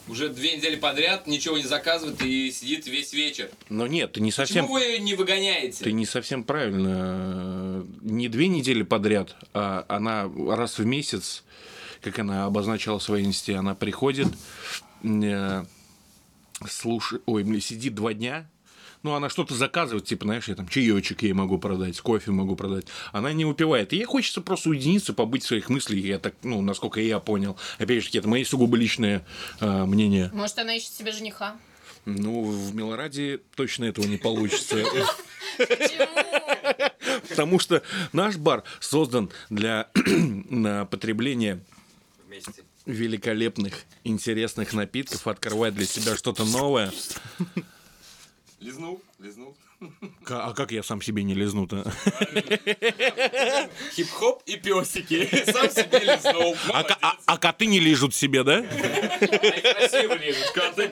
уже 0.08 0.28
две 0.28 0.56
недели 0.56 0.76
подряд, 0.76 1.26
ничего 1.26 1.56
не 1.56 1.64
заказывает 1.64 2.20
и 2.22 2.50
сидит 2.50 2.86
весь 2.86 3.12
вечер. 3.12 3.50
Но 3.68 3.86
нет, 3.86 4.12
ты 4.12 4.20
не 4.20 4.32
совсем... 4.32 4.64
Почему 4.64 4.74
вы 4.74 4.82
ее 4.82 4.98
не 4.98 5.14
выгоняете? 5.14 5.84
Ты 5.84 5.92
не 5.92 6.06
совсем 6.06 6.44
правильно. 6.44 7.86
Не 8.00 8.28
две 8.28 8.48
недели 8.48 8.82
подряд, 8.82 9.36
а 9.54 9.84
она 9.88 10.30
раз 10.48 10.78
в 10.78 10.84
месяц, 10.84 11.44
как 12.00 12.18
она 12.18 12.46
обозначала 12.46 12.98
в 12.98 13.02
своей 13.02 13.24
инсте, 13.24 13.56
она 13.56 13.74
приходит, 13.74 14.28
э, 15.02 15.64
слушай, 16.68 17.20
ой, 17.26 17.60
сидит 17.60 17.94
два 17.94 18.12
дня, 18.12 18.48
ну, 19.02 19.14
она 19.14 19.28
что-то 19.28 19.54
заказывает, 19.54 20.04
типа, 20.04 20.24
знаешь, 20.24 20.48
я 20.48 20.54
там 20.54 20.68
чаечек 20.68 21.22
ей 21.22 21.32
могу 21.32 21.58
продать, 21.58 22.00
кофе 22.00 22.30
могу 22.30 22.54
продать. 22.56 22.86
Она 23.12 23.32
не 23.32 23.44
выпивает. 23.44 23.92
И 23.92 23.96
ей 23.96 24.04
хочется 24.04 24.40
просто 24.40 24.70
уединиться, 24.70 25.12
побыть 25.12 25.42
в 25.42 25.46
своих 25.46 25.68
мыслях. 25.68 26.04
Я 26.04 26.18
так, 26.18 26.34
ну, 26.42 26.60
насколько 26.62 27.00
я 27.00 27.18
понял. 27.18 27.56
Опять 27.78 28.04
же, 28.04 28.10
это 28.18 28.28
мои 28.28 28.44
сугубо 28.44 28.76
личные 28.76 29.24
э, 29.60 29.84
мнения. 29.84 30.30
Может, 30.32 30.58
она 30.58 30.74
ищет 30.74 30.92
себе 30.92 31.12
жениха? 31.12 31.56
Ну, 32.04 32.42
в 32.44 32.74
Милораде 32.74 33.40
точно 33.54 33.84
этого 33.84 34.06
не 34.06 34.16
получится. 34.16 34.76
Почему? 35.56 36.08
Потому 37.28 37.58
что 37.58 37.82
наш 38.12 38.36
бар 38.36 38.64
создан 38.80 39.30
для 39.50 39.88
потребления 40.90 41.60
Вместе. 42.26 42.62
великолепных, 42.86 43.74
интересных 44.04 44.72
напитков, 44.72 45.26
открывать 45.26 45.74
для 45.74 45.86
себя 45.86 46.16
что-то 46.16 46.44
новое. 46.44 46.92
Лизнул, 48.62 49.02
лизнул. 49.18 49.56
А 50.28 50.52
как 50.52 50.70
я 50.70 50.84
сам 50.84 51.02
себе 51.02 51.24
не 51.24 51.34
лизну-то? 51.34 51.82
Хип-хоп 53.96 54.40
и 54.46 54.56
песики. 54.56 55.28
Сам 55.50 55.68
себе 55.68 55.98
лизнул. 55.98 56.56
А, 56.72 56.86
а- 57.00 57.16
а 57.26 57.38
коты 57.38 57.66
не 57.66 57.80
лижут 57.80 58.14
себе, 58.14 58.44
да? 58.44 58.62
Красиво 58.62 60.16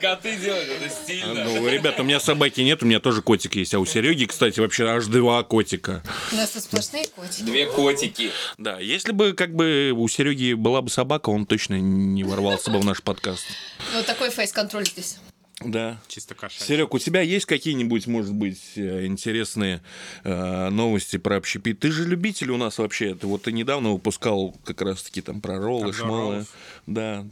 коты 0.01 0.35
делают, 0.35 0.67
это 0.69 0.89
стильно. 0.89 1.45
Ну, 1.45 1.65
ребята, 1.69 2.01
у 2.01 2.05
меня 2.05 2.19
собаки 2.19 2.59
нет, 2.59 2.83
у 2.83 2.85
меня 2.85 2.99
тоже 2.99 3.21
котик 3.21 3.55
есть. 3.55 3.73
А 3.73 3.79
у 3.79 3.85
Сереги, 3.85 4.25
кстати, 4.25 4.59
вообще 4.59 4.85
аж 4.89 5.05
два 5.05 5.41
котика. 5.43 6.03
У 6.33 6.35
нас 6.35 6.49
тут 6.49 6.63
сплошные 6.63 7.07
котики. 7.07 7.43
Две 7.43 7.67
котики. 7.67 8.31
Да, 8.57 8.81
если 8.81 9.13
бы 9.13 9.31
как 9.31 9.55
бы 9.55 9.93
у 9.95 10.05
Сереги 10.09 10.53
была 10.53 10.81
бы 10.81 10.89
собака, 10.89 11.29
он 11.29 11.45
точно 11.45 11.79
не 11.79 12.25
ворвался 12.25 12.69
бы 12.69 12.79
в 12.79 12.85
наш 12.85 13.01
подкаст. 13.01 13.45
Вот 13.93 14.05
такой 14.05 14.29
фейс-контроль 14.29 14.85
здесь. 14.85 15.17
Да. 15.63 15.99
Чисто 16.07 16.35
кошачьи. 16.35 16.65
Серег, 16.65 16.93
у 16.93 16.99
тебя 16.99 17.21
есть 17.21 17.45
какие-нибудь, 17.45 18.07
может 18.07 18.33
быть, 18.33 18.61
э, 18.75 19.05
интересные 19.05 19.81
э, 20.23 20.69
новости 20.69 21.17
про 21.17 21.37
общепит? 21.37 21.79
Ты 21.79 21.91
же 21.91 22.07
любитель 22.07 22.51
у 22.51 22.57
нас 22.57 22.77
вообще. 22.77 23.15
Ты 23.15 23.27
вот 23.27 23.43
ты 23.43 23.51
недавно 23.51 23.91
выпускал 23.91 24.55
как 24.63 24.81
раз-таки 24.81 25.21
там 25.21 25.41
про 25.41 25.59
роллы, 25.59 25.93
шмалы. 25.93 26.21
роллов. 26.21 26.47
Да. 26.87 27.25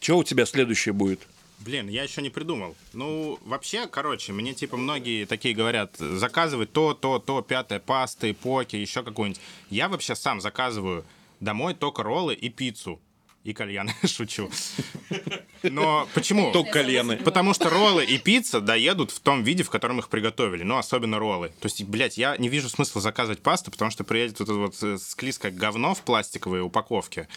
Что 0.00 0.18
у 0.18 0.24
тебя 0.24 0.46
следующее 0.46 0.92
будет? 0.92 1.20
Блин, 1.60 1.88
я 1.88 2.02
еще 2.02 2.22
не 2.22 2.30
придумал. 2.30 2.74
Ну, 2.92 3.38
вообще, 3.44 3.86
короче, 3.86 4.32
мне 4.32 4.52
типа 4.52 4.76
многие 4.76 5.26
такие 5.26 5.54
говорят, 5.54 5.96
заказывай 5.96 6.66
то, 6.66 6.92
то, 6.92 7.20
то, 7.20 7.40
пятое, 7.40 7.78
пасты, 7.78 8.34
поки, 8.34 8.76
еще 8.76 9.04
какую-нибудь. 9.04 9.40
Я 9.70 9.88
вообще 9.88 10.16
сам 10.16 10.40
заказываю 10.40 11.04
домой 11.38 11.74
только 11.74 12.02
роллы 12.02 12.34
и 12.34 12.48
пиццу. 12.48 13.00
И 13.44 13.52
кальяны, 13.54 13.92
шучу. 14.06 14.50
Но 15.62 16.08
почему? 16.14 16.52
Только 16.52 16.72
колены. 16.72 17.16
Потому 17.16 17.54
что 17.54 17.70
роллы 17.70 18.04
и 18.04 18.18
пицца 18.18 18.60
доедут 18.60 19.10
в 19.10 19.18
том 19.18 19.42
виде, 19.42 19.64
в 19.64 19.70
котором 19.70 19.98
их 19.98 20.08
приготовили. 20.08 20.62
Ну, 20.62 20.76
особенно 20.78 21.18
роллы. 21.18 21.48
То 21.60 21.66
есть, 21.66 21.82
блядь, 21.84 22.18
я 22.18 22.36
не 22.36 22.48
вижу 22.48 22.68
смысла 22.68 23.00
заказывать 23.00 23.42
пасту, 23.42 23.70
потому 23.70 23.90
что 23.90 24.04
приедет 24.04 24.38
вот 24.38 24.48
это 24.48 24.58
вот 24.58 24.82
э, 24.82 24.98
склизкое 24.98 25.50
говно 25.50 25.94
в 25.94 26.02
пластиковой 26.02 26.62
упаковке. 26.62 27.28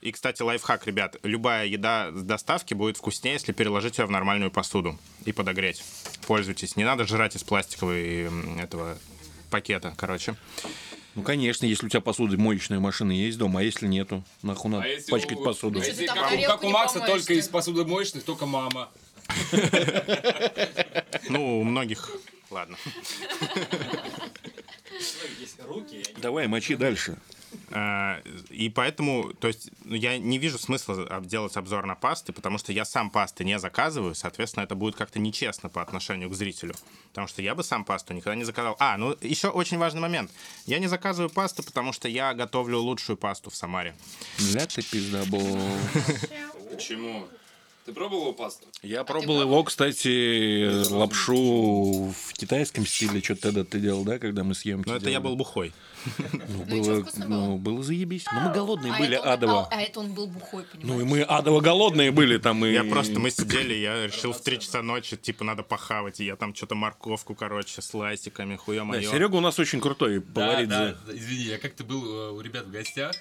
И, 0.00 0.10
кстати, 0.12 0.40
лайфхак, 0.40 0.86
ребят. 0.86 1.16
Любая 1.22 1.66
еда 1.66 2.10
с 2.12 2.22
доставки 2.22 2.72
будет 2.72 2.96
вкуснее, 2.96 3.34
если 3.34 3.52
переложить 3.52 3.98
ее 3.98 4.06
в 4.06 4.10
нормальную 4.10 4.50
посуду 4.50 4.98
и 5.26 5.32
подогреть. 5.32 5.84
Пользуйтесь. 6.26 6.76
Не 6.76 6.84
надо 6.84 7.06
жрать 7.06 7.36
из 7.36 7.44
пластиковой 7.44 8.30
этого 8.58 8.96
пакета, 9.50 9.94
короче. 9.96 10.36
Ну, 11.16 11.22
конечно, 11.22 11.64
если 11.64 11.86
у 11.86 11.88
тебя 11.88 12.02
посудомоечная 12.02 12.78
машина 12.78 13.10
есть 13.10 13.38
дома, 13.38 13.60
а 13.60 13.62
если 13.62 13.86
нету, 13.86 14.22
нахуй 14.42 14.70
надо 14.70 14.84
А 14.84 14.88
если 14.88 15.10
пачкать 15.10 15.38
у- 15.38 15.42
посуду. 15.44 15.78
а 15.78 15.82
Ну, 15.82 15.86
если 15.88 16.06
ты 16.06 16.12
как, 16.12 16.28
как 16.46 16.62
у 16.64 16.68
Макса, 16.68 17.00
помоешь, 17.00 17.20
только 17.22 17.32
ли? 17.32 17.38
из 17.40 17.48
посудомоечных, 17.48 18.22
только 18.22 18.44
мама. 18.46 18.90
Ну, 21.28 21.60
у 21.60 21.64
многих... 21.64 22.10
Ладно. 22.50 22.76
Давай, 26.18 26.46
мочи 26.46 26.76
дальше. 26.76 27.16
А, 27.78 28.22
И 28.48 28.70
поэтому, 28.70 29.34
то 29.34 29.48
есть, 29.48 29.68
ну, 29.84 29.94
я 29.94 30.16
не 30.16 30.38
вижу 30.38 30.58
смысла 30.58 31.20
делать 31.20 31.58
обзор 31.58 31.84
на 31.84 31.94
пасты, 31.94 32.32
потому 32.32 32.56
что 32.56 32.72
я 32.72 32.86
сам 32.86 33.10
пасты 33.10 33.44
не 33.44 33.58
заказываю, 33.58 34.14
соответственно, 34.14 34.64
это 34.64 34.74
будет 34.74 34.96
как-то 34.96 35.18
нечестно 35.18 35.68
по 35.68 35.82
отношению 35.82 36.30
к 36.30 36.34
зрителю. 36.34 36.74
Потому 37.10 37.26
что 37.26 37.42
я 37.42 37.54
бы 37.54 37.62
сам 37.62 37.84
пасту 37.84 38.14
никогда 38.14 38.34
не 38.34 38.44
заказал. 38.44 38.76
А, 38.78 38.96
ну 38.96 39.14
еще 39.20 39.48
очень 39.48 39.76
важный 39.76 40.00
момент. 40.00 40.30
Я 40.64 40.78
не 40.78 40.86
заказываю 40.86 41.28
пасту, 41.28 41.62
потому 41.62 41.92
что 41.92 42.08
я 42.08 42.32
готовлю 42.32 42.78
лучшую 42.78 43.18
пасту 43.18 43.50
в 43.50 43.56
Самаре. 43.56 43.94
Ля 44.54 44.66
ты 44.66 44.82
пиздабол. 44.82 45.58
Почему? 46.70 47.28
Ты 47.86 47.92
пробовал 47.92 48.22
его 48.22 48.32
пасту? 48.32 48.66
Я 48.82 49.04
пробовал 49.04 49.42
его, 49.42 49.62
кстати, 49.62 50.90
лапшу 50.90 52.12
в 52.12 52.32
китайском 52.32 52.84
стиле. 52.84 53.22
Что-то 53.22 53.42
тогда 53.42 53.62
ты 53.62 53.78
делал, 53.78 54.02
да, 54.02 54.18
когда 54.18 54.42
мы 54.42 54.56
съемки 54.56 54.88
Ну, 54.88 54.96
это 54.96 55.08
я 55.08 55.20
был 55.20 55.36
бухой. 55.36 55.72
Ну, 56.48 56.64
было, 56.64 57.06
ну, 57.26 57.58
было 57.58 57.82
заебись. 57.82 58.24
Ну, 58.32 58.40
мы 58.40 58.52
голодные 58.52 58.92
А 58.92 58.98
были 58.98 59.14
адово. 59.14 59.68
А, 59.70 59.76
а 59.76 59.80
это 59.80 60.00
он 60.00 60.12
был 60.14 60.26
бухой, 60.28 60.64
понимаешь? 60.64 60.88
Ну, 60.88 61.00
и 61.00 61.04
мы 61.04 61.22
адово 61.22 61.60
голодные 61.60 62.10
были 62.12 62.38
там. 62.38 62.64
И... 62.64 62.72
Я 62.72 62.84
просто, 62.84 63.18
мы 63.18 63.30
сидели, 63.30 63.74
я 63.74 64.06
решил 64.06 64.32
в 64.32 64.40
3 64.40 64.60
часа 64.60 64.82
ночи, 64.82 65.16
типа, 65.16 65.44
надо 65.44 65.62
похавать. 65.62 66.20
И 66.20 66.24
я 66.24 66.36
там 66.36 66.54
что-то 66.54 66.74
морковку, 66.74 67.34
короче, 67.34 67.82
с 67.82 67.94
ластиками, 67.94 68.56
хуё 68.56 68.80
Да, 68.80 68.84
моё. 68.84 69.10
Серега 69.10 69.36
у 69.36 69.40
нас 69.40 69.58
очень 69.58 69.80
крутой 69.80 70.20
поварит. 70.20 70.68
Да, 70.68 70.96
да, 71.06 71.12
извини, 71.12 71.44
я 71.44 71.58
как-то 71.58 71.82
был 71.82 72.04
э, 72.04 72.30
у 72.30 72.40
ребят 72.40 72.66
в 72.66 72.70
гостях. 72.70 73.12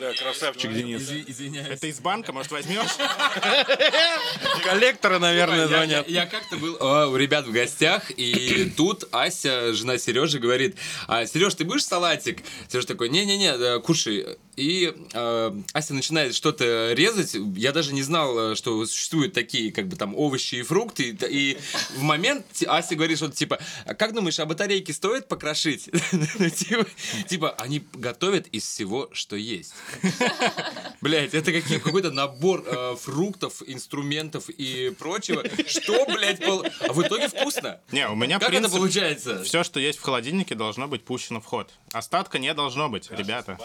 Да, 0.00 0.12
красавчик 0.14 0.72
Денис. 0.72 1.02
Изви- 1.02 1.24
извиняюсь. 1.26 1.68
Это 1.68 1.86
из 1.86 2.00
банка, 2.00 2.32
может, 2.32 2.50
возьмешь? 2.52 2.90
Коллектора, 4.64 5.18
наверное, 5.18 5.66
звонят. 5.68 6.08
я- 6.08 6.26
как-то 6.26 6.56
был 6.56 6.76
э, 6.76 7.06
у 7.06 7.16
ребят 7.16 7.46
в 7.46 7.52
гостях, 7.52 8.10
и 8.16 8.72
тут 8.76 9.04
Ася, 9.12 9.72
жена 9.72 9.98
Сережи, 9.98 10.38
говорит, 10.38 10.76
а, 11.08 11.26
Сереж, 11.26 11.54
ты 11.54 11.64
будешь 11.64 11.84
салатик? 11.84 12.42
Сереж 12.68 12.84
такой, 12.86 13.08
не-не-не, 13.08 13.52
э, 13.56 13.80
кушай. 13.80 14.38
И 14.56 14.94
э, 15.12 15.52
Ася 15.72 15.94
начинает 15.94 16.34
что-то 16.34 16.92
резать. 16.92 17.36
Я 17.56 17.72
даже 17.72 17.94
не 17.94 18.02
знал, 18.02 18.52
э, 18.52 18.54
что 18.54 18.84
существуют 18.84 19.32
такие, 19.32 19.72
как 19.72 19.88
бы 19.88 19.96
там, 19.96 20.14
овощи 20.14 20.56
и 20.56 20.62
фрукты. 20.62 21.04
И, 21.08 21.16
и 21.30 21.58
в 21.96 22.02
момент 22.02 22.44
Ася 22.66 22.94
говорит 22.94 23.16
что-то 23.16 23.34
типа, 23.34 23.58
а 23.86 23.94
как 23.94 24.12
думаешь, 24.14 24.38
а 24.38 24.46
батарейки 24.46 24.92
стоит 24.92 25.28
покрошить? 25.28 25.90
Ну, 26.38 26.50
Типа, 26.50 26.86
типа, 27.28 27.50
они 27.58 27.84
готовят 27.94 28.46
из 28.48 28.64
всего, 28.64 29.08
что 29.12 29.36
есть. 29.36 29.74
Блять, 31.00 31.34
это 31.34 31.52
какой-то 31.52 32.10
набор 32.10 32.64
э, 32.66 32.96
фруктов, 32.96 33.62
инструментов 33.66 34.48
и 34.48 34.90
прочего. 34.98 35.42
Что, 35.66 36.04
блядь, 36.06 36.40
а 36.42 36.92
в 36.92 37.02
итоге 37.02 37.28
вкусно? 37.28 37.80
Не, 37.90 38.08
у 38.08 38.14
меня 38.14 38.38
Как 38.38 38.52
это 38.52 38.68
получается? 38.68 39.42
Все, 39.44 39.64
что 39.64 39.80
есть 39.80 39.98
в 39.98 40.02
холодильнике, 40.02 40.54
должно 40.54 40.88
быть 40.88 41.04
пущено 41.04 41.40
в 41.40 41.44
ход. 41.44 41.70
Остатка 41.92 42.38
не 42.38 42.52
должно 42.54 42.88
быть, 42.88 43.10
ребята. 43.10 43.58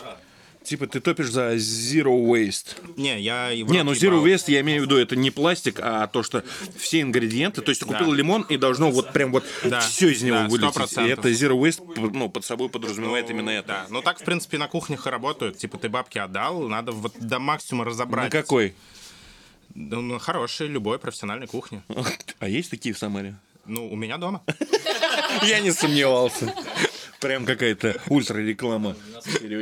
Типа 0.67 0.86
ты 0.86 0.99
топишь 0.99 1.30
за 1.30 1.56
zero 1.56 2.13
waste. 2.25 2.75
Не, 2.97 3.21
я... 3.21 3.56
Не, 3.56 3.84
ну 3.84 3.93
zero 3.93 4.21
waste 4.21 4.51
я 4.51 4.60
имею 4.60 4.82
в 4.82 4.86
виду, 4.86 4.97
это 4.97 5.15
не 5.15 5.32
пластик, 5.32 5.80
а 5.82 6.08
то, 6.08 6.23
что 6.23 6.43
все 6.77 6.99
ингредиенты, 6.99 7.62
то 7.62 7.69
есть 7.69 7.80
ты 7.80 7.88
Да. 7.88 7.97
купил 7.97 8.12
лимон 8.12 8.41
и 8.49 8.58
должно 8.58 8.91
вот 8.91 9.13
прям 9.13 9.32
вот 9.32 9.45
Да. 9.63 9.80
все 9.80 10.10
из 10.10 10.21
него 10.23 10.39
Да, 10.39 10.47
вылететь. 10.49 10.75
100%. 10.75 11.08
И 11.08 11.10
это 11.10 11.30
zero 11.30 11.58
waste, 11.58 12.12
ну, 12.13 12.27
под 12.30 12.43
собой 12.43 12.67
подразумевает 12.67 13.30
именно 13.30 13.49
это. 13.49 13.67
Да, 13.67 13.86
ну 13.89 14.01
так, 14.01 14.19
в 14.19 14.25
принципе, 14.25 14.58
на 14.58 14.67
кухнях 14.67 15.08
и 15.08 15.10
работают. 15.10 15.58
Типа, 15.58 15.77
ты 15.77 15.88
бабки 15.88 16.17
отдал, 16.17 16.67
надо 16.67 16.91
вот 16.91 17.13
до 17.17 17.39
максимума 17.39 17.86
разобрать. 17.86 18.25
На 18.25 18.30
какой? 18.41 18.75
Ну, 19.73 20.01
на 20.01 20.19
хорошей, 20.19 20.67
любой 20.67 20.99
профессиональной 20.99 21.47
кухне. 21.47 21.82
А 22.39 22.49
есть 22.49 22.69
такие 22.71 22.93
в 22.93 22.97
Самаре? 22.97 23.36
Ну, 23.65 23.89
у 23.89 23.95
меня 23.95 24.17
дома. 24.17 24.43
Я 25.43 25.62
не 25.62 25.71
сомневался. 25.71 26.53
Прям 27.19 27.45
какая-то 27.45 27.99
ультра 28.10 28.38
реклама. 28.38 28.95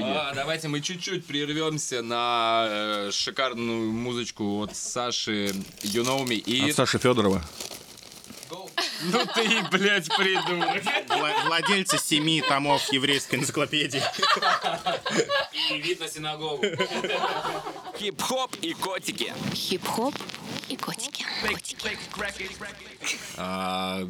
А, 0.01 0.33
давайте 0.35 0.67
мы 0.67 0.81
чуть-чуть 0.81 1.25
прервемся 1.25 2.01
на 2.01 2.65
э, 2.69 3.11
шикарную 3.13 3.91
музычку 3.91 4.61
от 4.61 4.75
Саши 4.75 5.47
You 5.81 6.03
Know 6.03 6.25
Me 6.25 6.35
и... 6.35 6.69
От 6.69 6.75
Саши 6.75 6.99
Федорова. 6.99 7.41
Ну 9.03 9.19
ты, 9.35 9.61
блядь, 9.71 10.07
придурок. 10.15 10.83
Вла- 11.09 11.47
Владельцы 11.47 11.97
семи 11.97 12.41
томов 12.41 12.91
еврейской 12.91 13.35
энциклопедии. 13.35 14.01
И 15.69 15.77
вид 15.79 15.99
на 15.99 16.07
синагогу. 16.07 16.63
Хип-хоп 17.99 18.55
и 18.61 18.73
котики. 18.73 19.33
Хип-хоп 19.53 20.15
и 20.69 20.75
котики. 20.77 21.25
Котики. 21.41 21.97
А, 23.37 24.07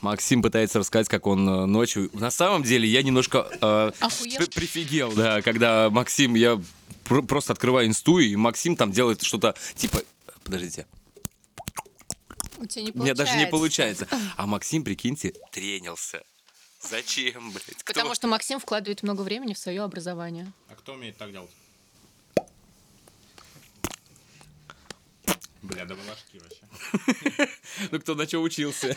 Максим 0.00 0.42
пытается 0.42 0.78
рассказать, 0.78 1.08
как 1.08 1.26
он 1.26 1.48
э, 1.48 1.66
ночью... 1.66 2.10
На 2.12 2.30
самом 2.30 2.62
деле, 2.62 2.88
я 2.88 3.02
немножко 3.02 3.48
э, 3.60 3.90
при- 4.38 4.46
прифигел, 4.46 5.12
да, 5.12 5.42
когда 5.42 5.90
Максим... 5.90 6.34
Я 6.34 6.60
пр- 7.04 7.22
просто 7.22 7.52
открываю 7.52 7.88
инсту, 7.88 8.18
и 8.18 8.36
Максим 8.36 8.76
там 8.76 8.92
делает 8.92 9.22
что-то 9.22 9.54
типа... 9.74 10.02
Подождите. 10.44 10.86
У 12.58 12.66
тебя 12.66 12.84
не 12.84 12.92
У 12.92 13.02
меня 13.02 13.14
даже 13.14 13.36
не 13.36 13.46
получается. 13.46 14.06
А 14.36 14.46
Максим, 14.46 14.84
прикиньте, 14.84 15.34
тренился. 15.50 16.22
Зачем, 16.80 17.50
блядь? 17.50 17.64
Кто? 17.82 17.92
Потому 17.92 18.14
что 18.14 18.28
Максим 18.28 18.60
вкладывает 18.60 19.02
много 19.02 19.22
времени 19.22 19.54
в 19.54 19.58
свое 19.58 19.82
образование. 19.82 20.52
А 20.68 20.74
кто 20.74 20.92
умеет 20.92 21.16
так 21.16 21.32
делать? 21.32 21.50
Бля, 25.66 25.84
да 25.84 25.94
вы 25.94 26.00
ложки 26.08 26.40
вообще. 26.42 27.48
Ну, 27.90 28.00
кто 28.00 28.14
на 28.14 28.26
что 28.26 28.38
учился? 28.40 28.96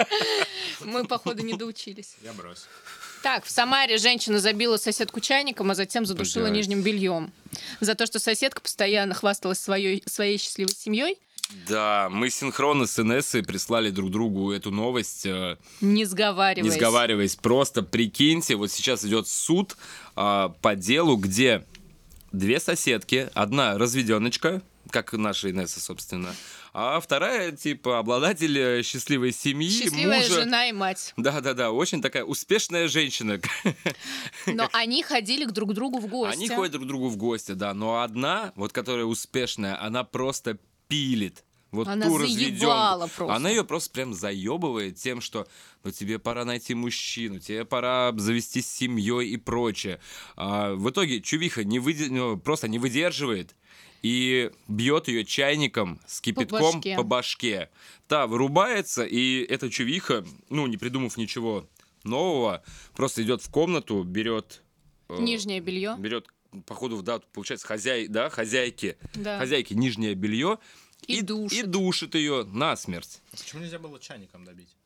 Мы, 0.84 1.04
походу, 1.06 1.42
не 1.42 1.54
доучились. 1.54 2.14
Я 2.22 2.32
брось. 2.32 2.66
Так, 3.22 3.44
в 3.44 3.50
Самаре 3.50 3.98
женщина 3.98 4.38
забила 4.38 4.76
соседку 4.76 5.20
чайником, 5.20 5.70
а 5.70 5.74
затем 5.74 6.06
задушила 6.06 6.44
Блядь. 6.44 6.54
нижним 6.56 6.82
бельем. 6.82 7.32
За 7.80 7.94
то, 7.94 8.06
что 8.06 8.18
соседка 8.18 8.60
постоянно 8.60 9.14
хвасталась 9.14 9.58
своей, 9.58 10.02
своей 10.06 10.38
счастливой 10.38 10.74
семьей, 10.74 11.18
Да, 11.68 12.08
мы 12.10 12.30
синхронно 12.30 12.86
с 12.86 12.98
Инессой 12.98 13.42
прислали 13.42 13.90
друг 13.90 14.10
другу 14.10 14.52
эту 14.52 14.70
новость, 14.70 15.26
э, 15.26 15.56
не 15.80 16.04
сговариваясь. 16.04 16.72
не 16.72 16.78
сговариваясь. 16.78 17.36
Просто 17.36 17.82
прикиньте, 17.82 18.54
вот 18.56 18.70
сейчас 18.70 19.04
идет 19.04 19.26
суд 19.28 19.76
а, 20.14 20.50
по 20.60 20.74
делу, 20.76 21.16
где 21.16 21.64
две 22.32 22.60
соседки, 22.60 23.30
одна 23.34 23.78
разведеночка, 23.78 24.62
как 24.90 25.12
наша 25.12 25.50
Инесса, 25.50 25.80
собственно, 25.80 26.34
а 26.72 27.00
вторая, 27.00 27.52
типа, 27.52 27.98
обладатель 27.98 28.58
э, 28.58 28.82
счастливой 28.82 29.32
семьи, 29.32 29.68
Счастливая 29.70 30.20
мужа. 30.22 30.34
жена 30.42 30.68
и 30.68 30.72
мать. 30.72 31.12
Да-да-да, 31.16 31.70
очень 31.72 32.02
такая 32.02 32.24
успешная 32.24 32.88
женщина. 32.88 33.40
Но 34.46 34.68
они 34.72 35.02
ходили 35.02 35.44
к 35.44 35.52
друг 35.52 35.72
другу 35.74 35.98
в 35.98 36.06
гости. 36.06 36.36
Они 36.36 36.48
ходят 36.48 36.72
друг 36.72 36.84
к 36.84 36.86
другу 36.86 37.08
в 37.08 37.16
гости, 37.16 37.52
да, 37.52 37.74
но 37.74 38.02
одна, 38.02 38.52
вот 38.56 38.72
которая 38.72 39.04
успешная, 39.06 39.80
она 39.82 40.04
просто 40.04 40.58
пилит. 40.88 41.42
Вот 41.72 41.88
Она 41.88 42.06
ту 42.06 42.16
заебала 42.18 42.24
разведёнку. 43.04 43.16
просто. 43.16 43.34
Она 43.34 43.50
ее 43.50 43.64
просто 43.64 43.90
прям 43.90 44.14
заебывает 44.14 44.96
тем, 44.96 45.20
что 45.20 45.48
ну 45.82 45.90
тебе 45.90 46.18
пора 46.20 46.44
найти 46.44 46.74
мужчину, 46.74 47.40
тебе 47.40 47.64
пора 47.64 48.12
завести 48.16 48.62
семьей 48.62 49.30
и 49.30 49.36
прочее. 49.36 49.98
А, 50.36 50.74
в 50.74 50.88
итоге 50.88 51.20
чувиха 51.20 51.64
не 51.64 51.80
выде- 51.80 52.08
ну, 52.08 52.38
просто 52.38 52.68
не 52.68 52.78
выдерживает 52.78 53.56
и 54.06 54.50
бьет 54.68 55.08
ее 55.08 55.24
чайником 55.24 56.00
с 56.06 56.20
кипятком 56.20 56.74
башке. 56.76 56.96
по 56.96 57.02
башке. 57.02 57.70
Та 58.06 58.26
вырубается, 58.28 59.04
и 59.04 59.42
эта 59.42 59.68
чувиха, 59.68 60.24
ну, 60.48 60.66
не 60.68 60.76
придумав 60.76 61.16
ничего 61.16 61.68
нового, 62.04 62.62
просто 62.94 63.22
идет 63.24 63.42
в 63.42 63.50
комнату, 63.50 64.04
берет 64.04 64.62
э, 65.08 65.16
Нижнее 65.18 65.58
белье. 65.60 65.96
берет, 65.98 66.28
походу, 66.66 67.02
да, 67.02 67.18
получается, 67.32 67.66
хозяй, 67.66 68.06
да, 68.06 68.30
хозяйки, 68.30 68.96
Да. 69.14 69.38
хозяйки 69.40 69.74
нижнее 69.74 70.14
белье 70.14 70.58
И 71.08 71.20
душит. 71.22 71.58
и 71.58 71.62
душит 71.66 72.14
ее 72.14 72.44
насмерть. 72.44 73.20
Почему 73.32 73.62
нельзя 73.62 73.80
было 73.80 73.98
чайником 73.98 74.44
добить? 74.44 74.76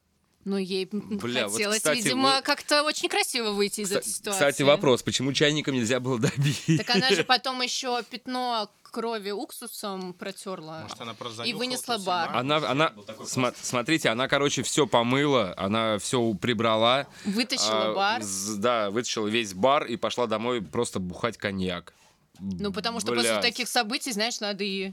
Но 0.45 0.57
ей 0.59 0.89
Бля, 0.91 1.45
вот, 1.49 1.53
хотелось, 1.53 1.79
кстати, 1.79 1.99
видимо, 1.99 2.37
вот- 2.37 2.45
как-то 2.45 2.83
очень 2.83 3.09
красиво 3.11 3.51
выйти 3.51 3.83
из 3.83 3.93
Кста- 3.93 3.99
этой 3.99 4.09
ситуации. 4.09 4.39
Кстати, 4.39 4.63
вопрос, 4.63 5.03
почему 5.03 5.33
чайником 5.35 5.75
нельзя 5.75 6.01
было 6.01 6.19
добить? 6.19 6.65
Так 6.79 6.91
она 6.97 7.11
же 7.11 7.25
потом 7.25 7.61
еще 7.61 8.03
пятно 8.09 8.71
крови 8.83 9.31
уксусом 9.31 10.15
протерла. 10.15 10.81
Может, 10.83 11.01
она 11.01 11.15
просто 11.15 11.43
И 11.45 11.53
вынесла 11.53 11.99
бар. 11.99 12.31
Она, 12.35 12.57
она, 12.57 12.93
сма- 13.21 13.55
смотрите, 13.61 14.09
она, 14.09 14.29
короче, 14.29 14.63
все 14.63 14.87
помыла, 14.87 15.55
она 15.57 15.99
все 15.99 16.33
прибрала. 16.35 17.07
Вытащила 17.25 17.91
а, 17.91 17.95
бар. 17.95 18.23
з- 18.23 18.57
Да, 18.57 18.91
вытащила 18.91 19.29
весь 19.29 19.53
бар 19.55 19.85
и 19.85 19.97
пошла 19.97 20.27
домой 20.27 20.63
просто 20.63 20.99
бухать 21.01 21.37
коньяк. 21.37 21.93
Ну, 22.41 22.73
потому 22.73 23.01
что 23.01 23.13
после 23.15 23.31
Блядь, 23.33 23.43
таких 23.43 23.69
событий, 23.69 24.13
знаешь, 24.13 24.41
надо 24.41 24.65
и 24.65 24.93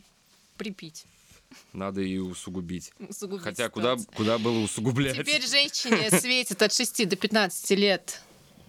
припить. 0.57 1.05
Надо 1.73 2.01
и 2.01 2.17
усугубить. 2.17 2.91
усугубить 2.99 3.43
Хотя 3.43 3.69
куда, 3.69 3.93
ситуацию. 3.97 4.15
куда 4.17 4.38
было 4.38 4.60
усугублять? 4.60 5.15
Теперь 5.17 5.45
женщине 5.45 6.10
светит 6.12 6.62
от 6.62 6.73
6 6.73 7.07
до 7.07 7.15
15 7.15 7.69
лет 7.71 8.21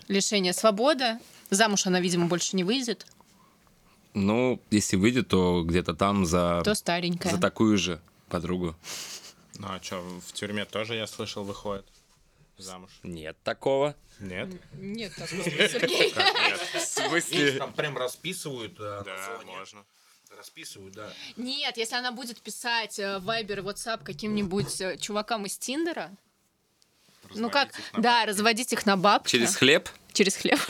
лишения 0.08 0.52
свободы. 0.52 1.18
Замуж 1.50 1.86
она, 1.86 2.00
видимо, 2.00 2.26
больше 2.26 2.56
не 2.56 2.64
выйдет. 2.64 3.06
Ну, 4.14 4.60
если 4.70 4.96
выйдет, 4.96 5.28
то 5.28 5.62
где-то 5.64 5.94
там 5.94 6.26
за, 6.26 6.62
То 6.64 6.74
старенькая. 6.74 7.32
за 7.32 7.38
такую 7.40 7.78
же 7.78 8.00
подругу. 8.28 8.74
Ну 9.58 9.68
а 9.68 9.80
что, 9.82 10.00
в 10.26 10.32
тюрьме 10.32 10.64
тоже, 10.64 10.94
я 10.94 11.06
слышал, 11.06 11.44
выходит 11.44 11.86
замуж? 12.58 12.90
Нет 13.02 13.36
такого. 13.44 13.94
Нет? 14.20 14.48
Нет 14.74 15.14
такого, 15.14 15.42
Сергей. 15.44 16.12
В 16.74 16.80
смысле? 16.80 17.52
Там 17.52 17.72
прям 17.72 17.96
расписывают. 17.96 18.74
Да, 18.76 19.04
можно. 19.46 19.84
Расписывают, 20.38 20.94
да. 20.94 21.12
Нет, 21.36 21.76
если 21.76 21.96
она 21.96 22.12
будет 22.12 22.40
писать 22.40 23.00
э, 23.00 23.18
в 23.18 23.28
Viber 23.28 23.58
WhatsApp 23.58 24.04
каким-нибудь 24.04 24.80
э, 24.80 24.96
чувакам 24.96 25.46
из 25.46 25.58
Тиндера, 25.58 26.12
ну 27.34 27.50
как, 27.50 27.70
Разводить 27.70 27.80
их 27.88 27.92
на 27.92 28.00
да, 28.02 28.24
разводить 28.24 28.72
их 28.72 28.86
на 28.86 28.96
бабки. 28.96 29.30
Через 29.32 29.56
хлеб? 29.56 29.88
через 30.12 30.36
хлеб, 30.36 30.60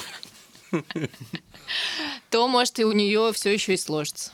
то 2.31 2.49
может 2.49 2.79
и 2.79 2.85
у 2.85 2.93
нее 2.93 3.31
все 3.35 3.53
еще 3.53 3.75
и 3.75 3.77
сложится. 3.77 4.33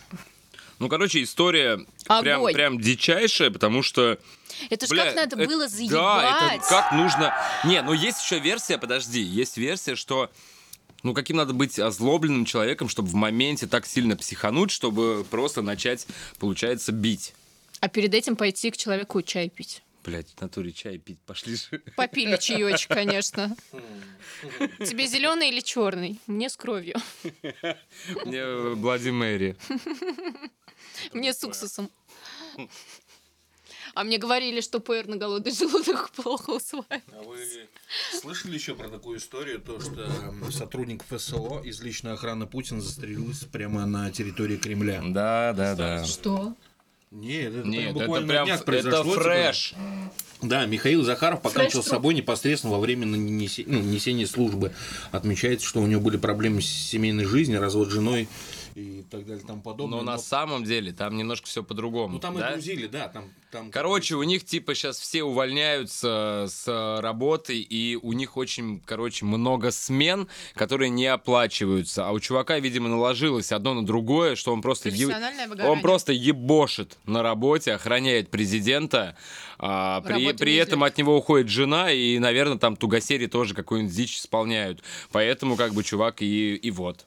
Ну, 0.78 0.88
короче, 0.88 1.20
история 1.22 1.84
прям, 2.20 2.44
прям 2.44 2.80
дичайшая, 2.80 3.50
потому 3.50 3.82
что... 3.82 4.18
Это 4.70 4.86
ж 4.86 4.90
бля, 4.90 5.06
как 5.06 5.14
надо 5.16 5.36
это- 5.36 5.46
было 5.50 5.64
Да, 5.64 5.68
заебать. 5.68 6.56
это 6.60 6.68
как 6.68 6.92
нужно... 6.92 7.34
Не, 7.64 7.82
ну 7.82 7.92
есть 7.92 8.22
еще 8.22 8.38
версия, 8.38 8.78
подожди, 8.78 9.20
есть 9.20 9.56
версия, 9.56 9.96
что... 9.96 10.30
Ну, 11.02 11.12
каким 11.12 11.36
надо 11.36 11.52
быть 11.52 11.78
озлобленным 11.78 12.46
человеком, 12.46 12.88
чтобы 12.88 13.08
в 13.08 13.14
моменте 13.14 13.66
так 13.66 13.86
сильно 13.86 14.16
психануть, 14.16 14.70
чтобы 14.70 15.24
просто 15.30 15.60
начать, 15.60 16.06
получается, 16.38 16.92
бить. 16.92 17.34
А 17.80 17.88
перед 17.88 18.14
этим 18.14 18.36
пойти 18.36 18.70
к 18.70 18.76
человеку 18.76 19.20
чай 19.20 19.50
пить. 19.50 19.82
Блять, 20.04 20.28
в 20.36 20.40
натуре 20.40 20.72
чай 20.72 20.98
пить 20.98 21.18
пошли 21.26 21.56
же. 21.56 21.82
Попили 21.96 22.36
чаечек, 22.36 22.88
конечно. 22.94 23.56
Тебе 24.78 25.06
зеленый 25.06 25.48
или 25.48 25.60
черный? 25.60 26.20
Мне 26.26 26.48
с 26.48 26.56
кровью. 26.56 26.96
Мне 28.24 28.38
э, 28.38 28.74
Блади 28.74 29.08
Мэри. 29.10 29.56
Мне 31.12 31.32
с 31.32 31.42
уксусом. 31.42 31.90
А 33.94 34.04
мне 34.04 34.18
говорили, 34.18 34.60
что 34.60 34.80
ПР 34.80 35.06
на 35.06 35.16
голодный 35.16 35.52
желудок 35.56 36.10
плохо 36.10 36.50
усваивает. 36.50 37.02
А 37.12 37.22
вы 37.22 37.38
слышали 38.20 38.54
еще 38.54 38.74
про 38.74 38.88
такую 38.88 39.18
историю, 39.18 39.60
то 39.60 39.80
что 39.80 40.02
м, 40.02 40.50
сотрудник 40.50 41.04
ФСО 41.08 41.60
из 41.64 41.80
личной 41.80 42.12
охраны 42.12 42.46
Путина 42.46 42.80
застрелился 42.80 43.46
прямо 43.46 43.86
на 43.86 44.10
территории 44.10 44.56
Кремля? 44.56 45.00
Да, 45.06 45.52
да, 45.56 45.74
да. 45.74 46.04
Что? 46.04 46.54
Нет, 47.10 47.52
это 47.54 47.60
прям 47.62 47.70
Нет, 47.70 47.84
это 47.90 47.92
буквально 48.00 48.26
на 48.26 48.32
прям, 48.32 48.44
днях 48.46 48.56
это 48.56 48.64
произошло, 48.66 49.12
типа. 49.12 49.22
фреш. 49.22 49.74
Да, 50.42 50.66
Михаил 50.66 51.04
Захаров 51.04 51.40
покончил 51.42 51.82
с 51.82 51.86
собой 51.86 52.12
непосредственно 52.14 52.72
во 52.72 52.80
время 52.80 53.06
нанесе- 53.06 53.64
ну, 53.68 53.78
несения 53.80 54.26
службы. 54.26 54.72
Отмечается, 55.12 55.64
что 55.64 55.80
у 55.80 55.86
него 55.86 56.00
были 56.00 56.16
проблемы 56.16 56.60
с 56.60 56.66
семейной 56.66 57.24
жизнью, 57.24 57.60
развод 57.60 57.88
с 57.88 57.92
женой 57.92 58.28
и 58.74 59.04
так 59.08 59.24
далее 59.24 59.42
и 59.42 59.46
тому 59.46 59.62
подобное. 59.62 60.00
Но 60.00 60.04
на 60.04 60.18
самом 60.18 60.64
деле 60.64 60.92
там 60.92 61.16
немножко 61.16 61.46
все 61.46 61.62
по-другому. 61.62 62.14
Ну 62.14 62.18
там 62.18 62.36
да? 62.36 62.50
и 62.50 62.52
грузили, 62.54 62.86
да, 62.86 63.08
там... 63.08 63.30
там 63.50 63.70
Короче, 63.70 64.16
у 64.16 64.22
них 64.22 64.44
типа 64.44 64.74
сейчас 64.74 64.98
все 64.98 65.22
увольняются 65.22 66.46
с 66.48 66.64
э, 66.66 67.00
работы, 67.00 67.58
и 67.60 67.96
у 67.96 68.12
них 68.12 68.36
очень, 68.36 68.80
короче, 68.84 69.24
много 69.24 69.70
смен, 69.70 70.28
которые 70.54 70.90
не 70.90 71.06
оплачиваются. 71.06 72.06
А 72.06 72.12
у 72.12 72.20
чувака, 72.20 72.58
видимо, 72.58 72.88
наложилось 72.88 73.52
одно 73.52 73.74
на 73.74 73.86
другое, 73.86 74.34
что 74.34 74.52
он 74.52 74.60
просто... 74.60 74.88
е-. 74.88 75.14
Он 75.64 75.80
просто 75.80 76.12
ебошит 76.12 76.98
на 77.06 77.22
работе, 77.22 77.72
охраняет 77.72 78.30
президента, 78.30 79.16
а, 79.58 80.00
при, 80.00 80.24
Работу 80.24 80.38
при 80.38 80.56
этом 80.56 80.82
от 80.82 80.98
него 80.98 81.16
уходит 81.16 81.48
жена, 81.48 81.92
и, 81.92 82.18
наверное, 82.18 82.58
там 82.58 82.76
тугосери 82.76 83.26
тоже 83.26 83.54
какую-нибудь 83.54 83.94
дичь 83.94 84.18
исполняют. 84.18 84.82
Поэтому, 85.12 85.56
как 85.56 85.74
бы, 85.74 85.84
чувак 85.84 86.22
и, 86.22 86.56
и 86.56 86.70
вот. 86.70 87.06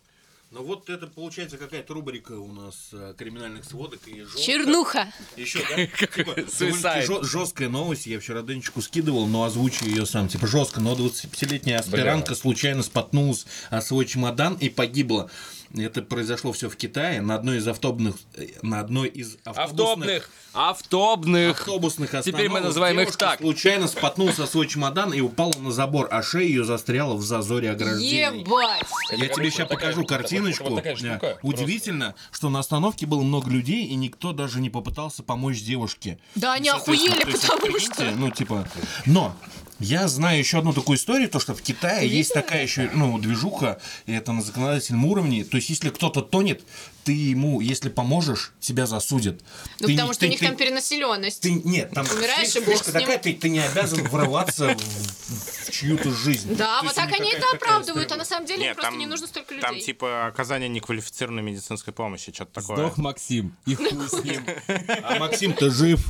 Ну 0.50 0.64
вот 0.64 0.90
это 0.90 1.08
получается 1.08 1.58
какая-то 1.58 1.94
рубрика 1.94 2.32
у 2.32 2.52
нас 2.54 2.90
э, 2.94 3.14
криминальных 3.18 3.66
сводок 3.66 4.00
и 4.08 4.22
жестко- 4.22 4.40
Чернуха. 4.42 5.12
Еще, 5.36 5.60
да? 5.60 5.86
Типа, 6.08 7.24
жесткая 7.26 7.68
новость. 7.68 8.06
Я 8.08 8.20
вчера 8.22 8.42
Денчику 8.42 8.82
скидывал, 8.82 9.28
но 9.28 9.44
озвучу 9.44 9.86
ее 9.86 10.06
сам. 10.06 10.30
Типа 10.30 10.48
жестко, 10.48 10.80
но 10.80 10.94
25-летняя 10.96 11.80
аспирантка 11.80 12.34
случайно 12.34 12.82
споткнулась 12.82 13.46
о 13.70 13.82
свой 13.82 14.06
чемодан 14.06 14.54
и 14.56 14.70
погибла. 14.70 15.30
Это 15.76 16.02
произошло 16.02 16.52
все 16.54 16.70
в 16.70 16.76
Китае 16.76 17.22
на 17.22 17.36
одной 17.36 17.58
из 17.58 17.68
автобусных, 17.68 18.16
э, 18.36 18.48
на 18.62 18.80
одной 18.80 19.08
из 19.10 19.38
автобусных! 19.44 20.30
Автобных! 20.54 21.62
автобусных 21.62 22.10
Теперь 22.24 22.50
мы 22.50 22.60
остановок 22.60 22.64
называем 22.64 23.00
их 23.02 23.16
так. 23.16 23.40
Случайно 23.40 23.88
споткнулся 23.88 24.46
свой 24.46 24.68
чемодан 24.68 25.14
и 25.14 25.22
упала 25.22 25.54
на 25.60 25.72
забор, 25.72 26.08
а 26.12 26.24
шея 26.24 26.48
ее 26.48 26.64
застряла 26.64 27.16
в 27.16 27.22
зазоре 27.22 27.72
ограждения. 27.72 28.32
Ебать. 28.32 28.82
Я 29.12 29.28
тебе 29.28 29.52
сейчас 29.52 29.68
покажу 29.68 30.06
картиночку. 30.06 30.70
вот 30.70 30.78
такая 30.78 30.96
штука, 30.96 31.20
Да. 31.22 31.38
Удивительно, 31.42 32.16
что 32.32 32.50
на 32.50 32.60
остановке 32.60 33.06
было 33.06 33.22
много 33.22 33.50
людей, 33.50 33.86
и 33.86 33.96
никто 33.96 34.34
даже 34.34 34.60
не 34.62 34.70
попытался 34.70 35.24
помочь 35.24 35.62
девушке. 35.62 36.20
Да 36.36 36.54
они 36.54 36.70
охуели, 36.70 37.24
потому 37.26 37.80
что... 37.80 38.12
Ну, 38.12 38.32
типа... 38.32 38.68
Но 39.06 39.36
я 39.80 40.08
знаю 40.08 40.40
еще 40.40 40.60
одну 40.60 40.74
такую 40.74 40.98
историю, 40.98 41.30
то, 41.30 41.40
что 41.40 41.54
в 41.54 41.62
Китае 41.62 42.08
есть 42.08 42.34
такая 42.34 42.64
еще, 42.64 42.90
ну, 42.94 43.18
движуха, 43.20 43.80
и 44.06 44.14
это 44.14 44.32
на 44.32 44.42
законодательном 44.42 45.06
уровне. 45.06 45.44
То 45.44 45.58
есть, 45.58 45.70
если 45.70 45.90
кто-то 45.90 46.22
тонет, 46.22 46.64
ты 47.04 47.12
ему, 47.14 47.62
если 47.62 47.90
поможешь, 47.90 48.52
тебя 48.60 48.86
засудят. 48.86 49.42
Ну, 49.80 49.88
Ты 49.88 49.94
потому 49.94 50.10
не- 50.10 50.14
что 50.14 50.20
ты- 50.22 50.26
у 50.28 50.30
них 50.30 50.40
ты- 50.40 50.46
там 50.48 50.56
перенаселенность. 50.58 51.42
ты, 51.42 51.52
нет, 51.52 51.92
там 51.92 52.06
Умираешь, 52.12 52.48
фишка 52.50 52.60
и 52.60 52.66
бог 52.66 52.84
с 52.84 52.88
ним. 52.88 52.94
такая, 52.94 53.18
ты, 53.18 53.34
ты 53.34 53.50
не 53.50 53.60
обязан 53.60 54.04
врываться 54.10 54.76
в, 54.76 55.68
в 55.68 55.72
чью-то 55.72 56.12
жизнь. 56.12 56.56
Да, 56.56 56.82
вот 56.84 56.94
так 56.96 57.12
они 57.14 57.32
это 57.32 57.46
оправдывают, 57.54 58.12
а 58.12 58.16
на 58.18 58.26
самом 58.26 58.46
деле 58.46 58.74
просто 58.74 58.96
не 58.96 59.06
нужно 59.06 59.28
столько 59.28 59.54
людей. 59.54 59.68
Там 59.70 59.80
типа 59.80 60.28
оказание 60.28 60.68
неквалифицированной 60.70 61.44
медицинской 61.44 61.94
помощи, 61.94 62.34
что-то 62.34 62.62
такое. 62.62 62.92
Максим. 62.98 63.56
И 63.66 63.76
хуй 63.76 64.10
с 64.10 64.24
ним. 64.24 64.46
А 65.04 65.20
Максим-то 65.20 65.70
жив, 65.70 66.06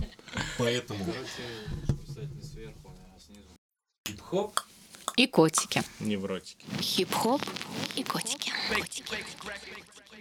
поэтому... 0.58 1.06
Хип-хоп. 4.08 4.62
И 5.18 5.28
котики. 5.28 5.84
Невротики. 6.00 6.66
Хип-хоп 6.80 7.42
и 7.96 8.04
котики. 8.04 8.52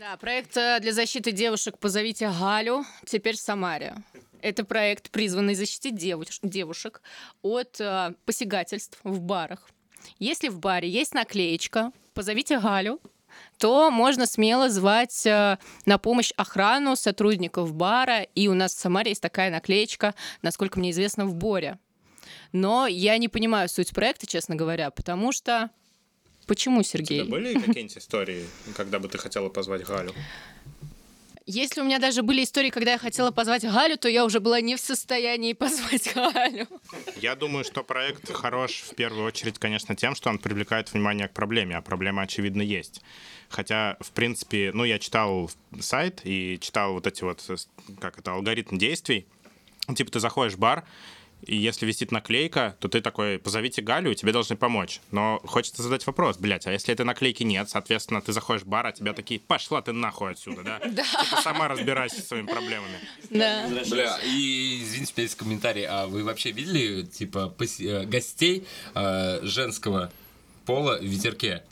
Да, 0.00 0.16
проект 0.16 0.56
э, 0.56 0.80
для 0.80 0.92
защиты 0.92 1.30
девушек 1.30 1.78
«Позовите 1.78 2.28
Галю» 2.28 2.84
теперь 3.06 3.36
в 3.36 3.40
Самаре. 3.40 3.94
Это 4.40 4.64
проект, 4.64 5.10
призванный 5.10 5.54
защитить 5.54 5.94
девуш- 5.94 6.40
девушек 6.42 7.00
от 7.42 7.80
э, 7.80 8.14
посягательств 8.24 8.98
в 9.04 9.20
барах. 9.20 9.70
Если 10.18 10.48
в 10.48 10.58
баре 10.58 10.88
есть 10.88 11.14
наклеечка 11.14 11.92
«Позовите 12.12 12.58
Галю», 12.58 13.00
то 13.58 13.90
можно 13.92 14.26
смело 14.26 14.68
звать 14.68 15.24
э, 15.26 15.58
на 15.84 15.98
помощь 15.98 16.32
охрану 16.36 16.96
сотрудников 16.96 17.72
бара. 17.72 18.22
И 18.22 18.48
у 18.48 18.54
нас 18.54 18.74
в 18.74 18.80
Самаре 18.80 19.10
есть 19.10 19.22
такая 19.22 19.50
наклеечка, 19.50 20.14
насколько 20.42 20.80
мне 20.80 20.90
известно, 20.90 21.24
в 21.24 21.34
Боре. 21.34 21.78
Но 22.52 22.86
я 22.86 23.18
не 23.18 23.28
понимаю 23.28 23.68
суть 23.68 23.92
проекта, 23.92 24.26
честно 24.26 24.56
говоря, 24.56 24.90
потому 24.90 25.32
что... 25.32 25.70
Почему, 26.46 26.80
У 26.80 26.82
Сергей? 26.84 27.20
тебя 27.22 27.30
были 27.30 27.54
какие-нибудь 27.54 27.98
истории, 27.98 28.44
когда 28.76 28.98
бы 29.00 29.08
ты 29.08 29.18
хотела 29.18 29.48
позвать 29.48 29.84
Галю? 29.84 30.12
Если 31.48 31.80
у 31.80 31.84
меня 31.84 32.00
даже 32.00 32.22
были 32.22 32.42
истории, 32.42 32.70
когда 32.70 32.92
я 32.92 32.98
хотела 32.98 33.30
позвать 33.30 33.62
Галю, 33.62 33.96
то 33.96 34.08
я 34.08 34.24
уже 34.24 34.40
была 34.40 34.60
не 34.60 34.74
в 34.74 34.80
состоянии 34.80 35.52
позвать 35.54 36.12
Галю. 36.12 36.66
Я 37.16 37.36
думаю, 37.36 37.64
что 37.64 37.84
проект 37.84 38.32
хорош 38.32 38.82
в 38.90 38.94
первую 38.96 39.24
очередь, 39.24 39.58
конечно, 39.58 39.94
тем, 39.94 40.16
что 40.16 40.28
он 40.28 40.38
привлекает 40.38 40.92
внимание 40.92 41.28
к 41.28 41.32
проблеме, 41.34 41.76
а 41.76 41.82
проблема, 41.82 42.22
очевидно, 42.22 42.62
есть. 42.62 43.00
Хотя, 43.48 43.96
в 44.00 44.10
принципе, 44.10 44.72
ну, 44.74 44.82
я 44.82 44.98
читал 44.98 45.48
сайт 45.80 46.20
и 46.24 46.58
читал 46.60 46.94
вот 46.94 47.06
эти 47.06 47.22
вот, 47.22 47.40
как 48.00 48.18
это, 48.18 48.32
алгоритм 48.32 48.76
действий. 48.76 49.26
Типа 49.94 50.10
ты 50.10 50.18
заходишь 50.18 50.54
в 50.54 50.58
бар, 50.58 50.84
и 51.42 51.56
если 51.56 51.86
висит 51.86 52.10
наклейка, 52.10 52.76
то 52.80 52.88
ты 52.88 53.00
такой, 53.00 53.38
позовите 53.38 53.82
Галю, 53.82 54.14
тебе 54.14 54.32
должны 54.32 54.56
помочь. 54.56 55.00
Но 55.10 55.40
хочется 55.44 55.82
задать 55.82 56.06
вопрос, 56.06 56.38
блядь, 56.38 56.66
а 56.66 56.72
если 56.72 56.92
этой 56.92 57.04
наклейки 57.04 57.42
нет, 57.42 57.68
соответственно, 57.68 58.20
ты 58.20 58.32
заходишь 58.32 58.62
в 58.62 58.66
бар, 58.66 58.86
а 58.86 58.92
тебя 58.92 59.12
такие, 59.12 59.38
пошла 59.38 59.82
ты 59.82 59.92
нахуй 59.92 60.32
отсюда, 60.32 60.62
да? 60.62 60.80
Да. 60.96 61.02
Типа 61.02 61.42
сама 61.42 61.68
разбирайся 61.68 62.16
со 62.16 62.22
своими 62.22 62.46
проблемами. 62.46 62.98
Да. 63.30 63.68
Бля, 63.90 64.18
и 64.24 64.82
извините, 64.82 65.12
у 65.14 65.18
меня 65.18 65.22
есть 65.24 65.34
комментарий. 65.36 65.84
А 65.84 66.06
вы 66.06 66.24
вообще 66.24 66.52
видели, 66.52 67.02
типа, 67.02 67.54
э, 67.80 68.04
гостей 68.06 68.66
э, 68.94 69.40
женского 69.42 70.10
пола 70.64 70.98
в 70.98 71.04
ветерке? 71.04 71.64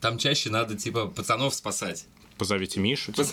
Там 0.00 0.18
чаще 0.18 0.50
надо, 0.50 0.76
типа, 0.76 1.06
пацанов 1.06 1.54
спасать. 1.54 2.06
Позовите 2.38 2.80
Мишу, 2.80 3.12
типа, 3.12 3.28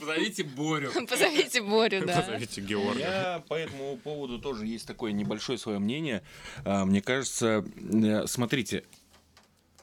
Позовите 0.00 0.42
Борю. 0.42 0.90
Позовите 1.08 1.62
Борю, 1.62 2.06
да. 2.06 2.20
позовите 2.22 2.60
Георга. 2.62 2.98
Я 2.98 3.44
по 3.48 3.54
этому 3.54 3.96
поводу 3.98 4.38
тоже 4.38 4.66
есть 4.66 4.86
такое 4.86 5.12
небольшое 5.12 5.58
свое 5.58 5.78
мнение. 5.78 6.22
А, 6.64 6.84
Мне 6.84 7.02
кажется, 7.02 7.64
э, 7.76 8.26
смотрите, 8.26 8.84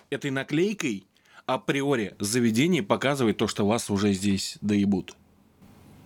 этой 0.10 0.32
наклейкой 0.32 1.06
априори 1.45 2.16
заведение 2.20 2.84
показывает 2.84 3.38
то, 3.38 3.47
что 3.47 3.66
вас 3.68 3.89
уже 3.89 4.14
здесь 4.14 4.58
доебут. 4.62 5.16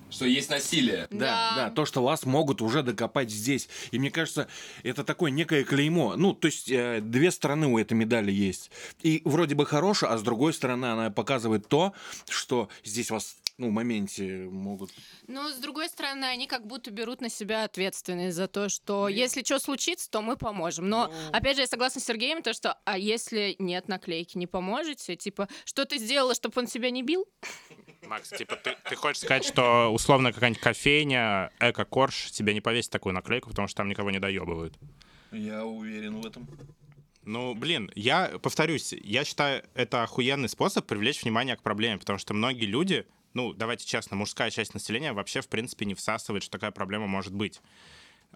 Что 0.10 0.26
есть 0.26 0.50
насилие. 0.50 1.08
Да, 1.12 1.18
Да. 1.18 1.54
да, 1.56 1.70
то, 1.70 1.86
что 1.86 2.02
вас 2.02 2.26
могут 2.26 2.62
уже 2.62 2.82
докопать 2.82 3.30
здесь. 3.30 3.68
И 3.92 4.00
мне 4.00 4.10
кажется, 4.10 4.48
это 4.84 5.04
такое 5.04 5.32
некое 5.32 5.64
клеймо. 5.64 6.16
Ну, 6.16 6.34
то 6.34 6.48
есть, 6.48 6.70
э, 6.72 7.02
две 7.02 7.30
стороны 7.32 7.68
у 7.68 7.78
этой 7.78 7.94
медали 7.94 8.32
есть. 8.32 8.72
И 9.02 9.22
вроде 9.26 9.56
бы 9.56 9.66
хорошая, 9.66 10.12
а 10.12 10.18
с 10.18 10.22
другой 10.22 10.54
стороны 10.54 10.86
она 10.86 11.10
показывает 11.10 11.68
то, 11.68 11.94
что 12.30 12.70
здесь 12.86 13.12
вас, 13.12 13.38
ну, 13.58 13.72
моменте 13.72 14.48
могут... 14.52 14.92
Но, 15.28 15.50
с 15.50 15.56
другой 15.56 15.90
стороны, 15.90 16.26
они 16.26 16.46
как 16.46 16.68
будто 16.68 16.92
берут 16.92 17.22
на 17.22 17.30
себя 17.30 17.64
ответственность 17.64 18.36
за 18.36 18.48
то, 18.48 18.70
что 18.70 19.08
если 19.08 19.44
что 19.44 19.60
случится, 19.60 20.10
то 20.12 20.22
мы 20.22 20.38
поможем. 20.38 20.90
Но, 20.90 21.12
опять 21.32 21.56
же, 21.56 21.64
я 21.64 21.68
согласна 21.68 22.00
с 22.00 22.06
Сергеем, 22.06 22.44
то, 22.44 22.54
что, 22.54 22.78
а 22.86 22.98
если 22.98 23.56
нет 23.58 23.88
наклейки, 23.88 24.38
не 24.38 24.46
поможете? 24.46 25.16
Типа, 25.16 25.48
что 25.66 25.86
ты 25.86 25.98
сделала, 25.98 26.36
чтобы 26.36 26.54
он 26.58 26.68
себя 26.68 26.92
не 26.92 27.02
бил? 27.02 27.26
Макс, 28.06 28.30
типа, 28.30 28.56
ты, 28.58 28.78
ты 28.88 28.96
хочешь 28.96 29.24
сказать, 29.24 29.44
что 29.44 29.92
условно 29.92 30.32
какая-нибудь 30.32 30.62
кофейня, 30.62 31.52
эко-корж 31.60 32.32
тебе 32.32 32.54
не 32.54 32.62
повесит 32.62 32.92
такую 32.92 33.14
наклейку, 33.14 33.50
потому 33.50 33.68
что 33.68 33.78
там 33.78 33.90
никого 33.90 34.12
не 34.12 34.20
доебывают? 34.20 34.76
Я 35.32 35.66
уверен 35.66 36.22
в 36.22 36.26
этом. 36.26 36.48
Ну, 37.24 37.54
блин, 37.56 37.92
я 37.96 38.40
повторюсь, 38.42 38.94
я 38.94 39.26
считаю, 39.26 39.62
это 39.74 40.04
охуенный 40.04 40.48
способ 40.48 40.86
привлечь 40.86 41.24
внимание 41.24 41.58
к 41.58 41.62
проблеме, 41.62 41.98
потому 41.98 42.18
что 42.20 42.34
многие 42.34 42.66
люди, 42.66 43.06
ну, 43.38 43.54
давайте 43.54 43.86
честно, 43.86 44.18
мужская 44.18 44.50
часть 44.50 44.74
населения 44.74 45.14
вообще, 45.14 45.42
в 45.42 45.48
принципе, 45.48 45.86
не 45.86 45.94
всасывает, 45.94 46.42
что 46.42 46.54
такая 46.54 46.72
проблема 46.72 47.06
может 47.06 47.36
быть. 47.36 47.62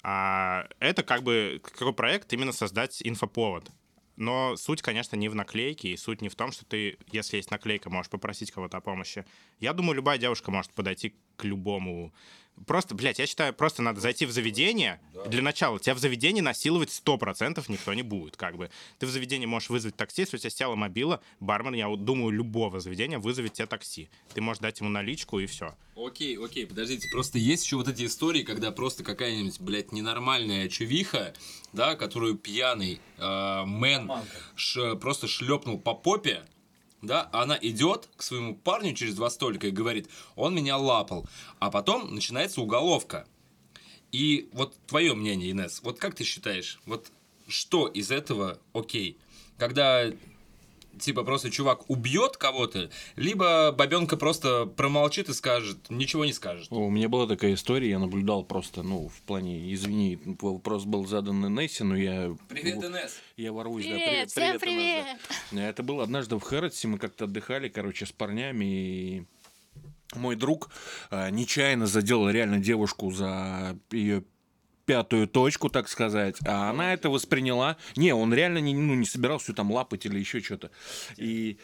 А 0.03 0.67
это 0.79 1.01
как 1.01 1.23
бы 1.23 1.59
какой 1.63 1.93
проект 1.93 2.31
именно 2.33 2.51
создать 2.51 3.01
инфоповод. 3.03 3.71
Но 4.15 4.55
суть, 4.57 4.83
конечно, 4.83 5.15
не 5.15 5.27
в 5.27 5.33
наклейке, 5.33 5.89
и 5.89 5.97
суть 5.97 6.21
не 6.21 6.29
в 6.29 6.35
том, 6.35 6.51
что 6.51 6.65
ты, 6.65 6.99
если 7.11 7.37
есть 7.37 7.49
наклейка, 7.49 7.89
можешь 7.89 8.11
попросить 8.11 8.51
кого-то 8.51 8.77
о 8.77 8.81
помощи. 8.81 9.25
Я 9.59 9.73
думаю, 9.73 9.95
любая 9.95 10.19
девушка 10.19 10.51
может 10.51 10.71
подойти 10.71 11.15
к 11.35 11.45
любому 11.45 12.13
Просто, 12.67 12.95
блядь, 12.95 13.19
я 13.19 13.27
считаю, 13.27 13.53
просто 13.53 13.81
надо 13.81 13.99
зайти 14.01 14.25
в 14.25 14.31
заведение. 14.31 14.99
Для 15.27 15.41
начала, 15.41 15.79
тебя 15.79 15.93
в 15.95 15.99
заведении 15.99 16.41
насиловать 16.41 16.89
100% 16.89 17.63
никто 17.67 17.93
не 17.93 18.01
будет, 18.03 18.37
как 18.37 18.57
бы. 18.57 18.69
Ты 18.99 19.05
в 19.05 19.09
заведении 19.09 19.45
можешь 19.45 19.69
вызвать 19.69 19.95
такси, 19.95 20.21
если 20.23 20.37
у 20.37 20.39
тебя 20.39 20.49
села 20.49 20.75
мобила, 20.75 21.21
бармен, 21.39 21.73
я 21.73 21.87
вот 21.87 22.05
думаю, 22.05 22.31
любого 22.31 22.79
заведения 22.79 23.19
вызовет 23.19 23.53
тебе 23.53 23.67
такси. 23.67 24.09
Ты 24.33 24.41
можешь 24.41 24.61
дать 24.61 24.79
ему 24.79 24.89
наличку 24.89 25.39
и 25.39 25.45
все. 25.45 25.75
Окей, 25.95 26.37
окей, 26.37 26.65
подождите, 26.65 27.07
просто 27.11 27.37
есть 27.37 27.63
еще 27.65 27.75
вот 27.75 27.87
эти 27.87 28.05
истории, 28.05 28.43
когда 28.43 28.71
просто 28.71 29.03
какая-нибудь, 29.03 29.59
блядь, 29.59 29.91
ненормальная 29.91 30.67
чувиха, 30.69 31.33
да, 31.73 31.95
которую 31.95 32.35
пьяный 32.37 32.99
э, 33.17 33.63
мэн 33.65 34.11
ш- 34.55 34.95
просто 34.95 35.27
шлепнул 35.27 35.79
по 35.79 35.93
попе, 35.93 36.43
да, 37.01 37.29
она 37.31 37.57
идет 37.61 38.09
к 38.15 38.23
своему 38.23 38.55
парню 38.55 38.93
через 38.93 39.15
два 39.15 39.29
столика 39.29 39.67
и 39.67 39.71
говорит, 39.71 40.09
он 40.35 40.55
меня 40.55 40.77
лапал, 40.77 41.27
а 41.59 41.71
потом 41.71 42.13
начинается 42.13 42.61
уголовка. 42.61 43.27
И 44.11 44.49
вот 44.53 44.75
твое 44.87 45.13
мнение, 45.13 45.51
Инес, 45.51 45.81
вот 45.83 45.99
как 45.99 46.15
ты 46.15 46.23
считаешь, 46.23 46.79
вот 46.85 47.11
что 47.47 47.87
из 47.87 48.11
этого 48.11 48.59
окей? 48.73 49.17
Когда 49.57 50.11
типа 50.99 51.23
просто 51.23 51.49
чувак 51.49 51.89
убьет 51.89 52.37
кого-то, 52.37 52.89
либо 53.15 53.71
бабенка 53.71 54.17
просто 54.17 54.65
промолчит 54.65 55.29
и 55.29 55.33
скажет, 55.33 55.89
ничего 55.89 56.25
не 56.25 56.33
скажет. 56.33 56.67
У 56.71 56.89
меня 56.89 57.09
была 57.09 57.27
такая 57.27 57.53
история, 57.53 57.89
я 57.89 57.99
наблюдал 57.99 58.43
просто, 58.43 58.83
ну, 58.83 59.07
в 59.07 59.21
плане, 59.21 59.73
извини, 59.73 60.19
вопрос 60.39 60.85
был 60.85 61.05
задан 61.05 61.45
Инессе, 61.45 61.83
но 61.83 61.95
я... 61.95 62.35
Привет, 62.49 62.83
Инесс. 62.83 63.19
Я 63.37 63.51
ворвусь, 63.53 63.85
да. 63.85 63.91
Привет, 63.91 64.31
всем 64.31 64.59
привет. 64.59 65.05
Инесс, 65.05 65.17
да. 65.51 65.69
Это 65.69 65.83
было 65.83 66.03
однажды 66.03 66.37
в 66.37 66.41
Хэрротсе, 66.41 66.87
мы 66.87 66.97
как-то 66.97 67.25
отдыхали, 67.25 67.69
короче, 67.69 68.05
с 68.05 68.11
парнями, 68.11 68.65
и 68.65 69.25
мой 70.15 70.35
друг 70.35 70.69
а, 71.09 71.29
нечаянно 71.29 71.87
задел 71.87 72.29
реально 72.29 72.59
девушку 72.59 73.11
за 73.11 73.77
ее 73.91 74.23
пятую 74.91 75.25
точку, 75.25 75.69
так 75.69 75.87
сказать, 75.87 76.35
а 76.45 76.69
она 76.69 76.93
это 76.93 77.09
восприняла. 77.09 77.77
Не, 77.95 78.13
он 78.13 78.33
реально 78.33 78.57
не, 78.57 78.73
ну, 78.73 78.93
не 78.93 79.05
собирался 79.05 79.53
там 79.53 79.71
лапать 79.71 80.05
или 80.05 80.19
еще 80.19 80.41
что-то. 80.41 80.69
И 81.15 81.57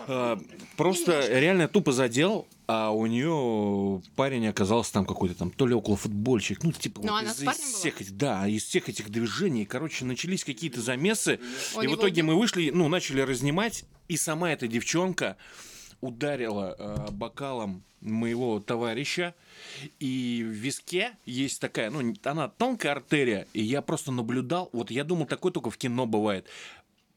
а, 0.00 0.38
просто 0.76 1.28
реально 1.40 1.66
тупо 1.66 1.92
задел, 1.92 2.46
а 2.66 2.90
у 2.90 3.06
нее 3.06 4.02
парень 4.16 4.46
оказался 4.48 4.92
там 4.92 5.06
какой-то 5.06 5.34
там 5.34 5.50
то 5.50 5.66
ли 5.66 5.72
около 5.72 5.96
футбольщик, 5.96 6.62
ну 6.62 6.72
типа 6.72 7.00
Но 7.02 7.14
вот 7.14 7.22
из, 7.22 7.38
из 7.38 7.44
была? 7.44 7.54
всех 7.54 8.02
этих, 8.02 8.16
да, 8.18 8.46
из 8.46 8.64
всех 8.64 8.90
этих 8.90 9.08
движений, 9.08 9.64
короче, 9.64 10.04
начались 10.04 10.44
какие-то 10.44 10.82
замесы, 10.82 11.40
Он 11.74 11.84
и 11.84 11.86
в 11.86 11.94
итоге 11.94 12.22
убил? 12.22 12.34
мы 12.34 12.38
вышли, 12.38 12.70
ну 12.70 12.86
начали 12.88 13.22
разнимать, 13.22 13.86
и 14.08 14.18
сама 14.18 14.52
эта 14.52 14.68
девчонка 14.68 15.38
ударила 16.02 16.76
э, 16.78 17.10
бокалом 17.12 17.82
моего 18.02 18.60
товарища, 18.60 19.34
и 20.00 20.42
в 20.44 20.50
виске 20.50 21.12
есть 21.24 21.60
такая, 21.60 21.90
ну, 21.90 22.14
она 22.24 22.48
тонкая 22.48 22.92
артерия, 22.92 23.46
и 23.54 23.62
я 23.62 23.80
просто 23.80 24.12
наблюдал, 24.12 24.68
вот 24.72 24.90
я 24.90 25.04
думал, 25.04 25.26
такое 25.26 25.52
только 25.52 25.70
в 25.70 25.78
кино 25.78 26.04
бывает. 26.04 26.46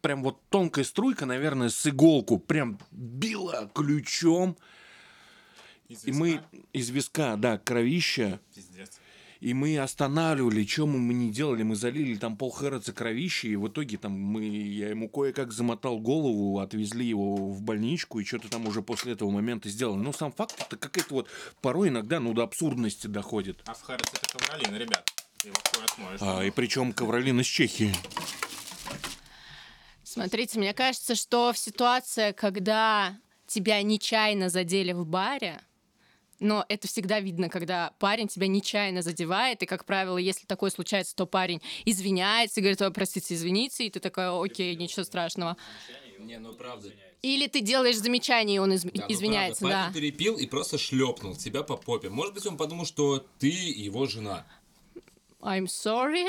Прям 0.01 0.23
вот 0.23 0.39
тонкая 0.49 0.85
струйка, 0.85 1.25
наверное, 1.25 1.69
с 1.69 1.87
иголку, 1.87 2.37
прям 2.37 2.77
била 2.91 3.69
ключом. 3.73 4.55
И 5.87 6.11
мы 6.11 6.41
из 6.73 6.89
виска, 6.89 7.35
да, 7.37 7.57
кровища. 7.57 8.39
Пиздец. 8.53 8.99
И 9.45 9.53
мы 9.53 9.77
останавливали, 9.77 10.65
что 10.65 10.87
мы 10.87 11.13
не 11.13 11.31
делали, 11.31 11.61
мы 11.61 11.75
залили 11.75 12.15
там 12.15 12.35
пол 12.35 12.49
Хэротса 12.49 12.93
кровищи, 12.93 13.45
и 13.45 13.55
в 13.55 13.67
итоге 13.67 13.99
там 13.99 14.11
мы, 14.11 14.43
я 14.43 14.89
ему 14.89 15.07
кое-как 15.07 15.53
замотал 15.53 15.99
голову, 15.99 16.57
отвезли 16.57 17.05
его 17.05 17.35
в 17.35 17.61
больничку, 17.61 18.19
и 18.19 18.25
что-то 18.25 18.49
там 18.49 18.65
уже 18.65 18.81
после 18.81 19.13
этого 19.13 19.29
момента 19.29 19.69
сделали. 19.69 19.99
Но 19.99 20.13
сам 20.13 20.31
факт, 20.31 20.55
это 20.59 20.77
какая-то 20.77 21.13
вот 21.13 21.29
порой 21.61 21.89
иногда, 21.89 22.19
ну, 22.19 22.33
до 22.33 22.41
абсурдности 22.41 23.05
доходит. 23.05 23.61
А 23.67 23.75
в 23.75 23.83
Хэрротс 23.83 24.13
это 24.13 24.35
ковролин, 24.35 24.75
ребят. 24.77 25.07
Его 25.43 25.53
хуй 25.71 25.83
отмоешь. 25.83 26.19
А, 26.23 26.43
и 26.43 26.49
причем 26.49 26.91
ковролин 26.91 27.39
из 27.39 27.45
Чехии. 27.45 27.93
Смотрите, 30.03 30.57
мне 30.57 30.73
кажется, 30.73 31.13
что 31.13 31.53
в 31.53 31.59
ситуации, 31.59 32.31
когда 32.31 33.15
тебя 33.45 33.83
нечаянно 33.83 34.49
задели 34.49 34.91
в 34.91 35.05
баре, 35.05 35.61
но 36.39 36.65
это 36.69 36.87
всегда 36.87 37.19
видно, 37.19 37.49
когда 37.49 37.91
парень 37.99 38.27
тебя 38.27 38.47
нечаянно 38.47 39.01
задевает, 39.01 39.63
и, 39.63 39.65
как 39.65 39.85
правило, 39.85 40.17
если 40.17 40.45
такое 40.45 40.69
случается, 40.69 41.15
то 41.15 41.25
парень 41.25 41.61
извиняется 41.85 42.59
и 42.59 42.63
говорит, 42.63 42.81
«Ой, 42.81 42.91
простите, 42.91 43.33
извините, 43.33 43.85
и 43.85 43.89
ты 43.89 43.99
такой, 43.99 44.27
окей, 44.45 44.75
ничего 44.75 45.03
страшного. 45.03 45.57
Не, 46.19 46.39
ну 46.39 46.53
правда. 46.53 46.91
Или 47.21 47.47
ты 47.47 47.61
делаешь 47.61 47.97
замечание, 47.97 48.57
и 48.57 48.59
он 48.59 48.73
из- 48.73 48.83
Да, 48.83 48.91
ну, 49.07 49.13
извиняется, 49.13 49.61
правда, 49.61 49.75
да. 49.77 49.83
Парень 49.93 49.93
перепил 50.11 50.37
и 50.37 50.45
просто 50.45 50.77
шлепнул 50.77 51.35
тебя 51.35 51.63
по 51.63 51.75
попе. 51.75 52.09
Может 52.09 52.33
быть, 52.33 52.45
он 52.45 52.57
подумал, 52.57 52.85
что 52.85 53.25
ты 53.39 53.47
его 53.49 54.05
жена. 54.05 54.45
I'm 55.45 55.67
sorry. 55.67 56.25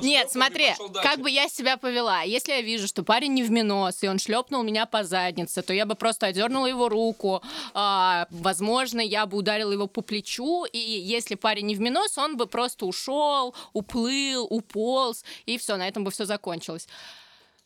Нет, 0.00 0.30
смотри, 0.30 0.74
как 1.02 1.20
бы 1.20 1.30
я 1.30 1.48
себя 1.48 1.76
повела. 1.76 2.22
Если 2.22 2.52
я 2.52 2.62
вижу, 2.62 2.88
что 2.88 3.02
парень 3.02 3.34
не 3.34 3.42
в 3.42 3.50
минос, 3.50 4.02
и 4.02 4.08
он 4.08 4.18
шлепнул 4.18 4.62
меня 4.62 4.86
по 4.86 5.04
заднице, 5.04 5.60
то 5.60 5.74
я 5.74 5.84
бы 5.84 5.94
просто 5.94 6.26
одернула 6.26 6.66
его 6.66 6.88
руку. 6.88 7.42
А, 7.74 8.26
возможно, 8.30 9.00
я 9.00 9.26
бы 9.26 9.36
ударила 9.36 9.72
его 9.72 9.86
по 9.86 10.00
плечу, 10.00 10.64
и 10.64 10.78
если 10.78 11.34
парень 11.34 11.66
не 11.66 11.74
в 11.74 11.80
минос, 11.80 12.16
он 12.16 12.38
бы 12.38 12.46
просто 12.46 12.86
ушел, 12.86 13.54
уплыл, 13.74 14.46
уполз, 14.48 15.22
и 15.44 15.58
все, 15.58 15.76
на 15.76 15.86
этом 15.86 16.02
бы 16.02 16.10
все 16.10 16.24
закончилось. 16.24 16.88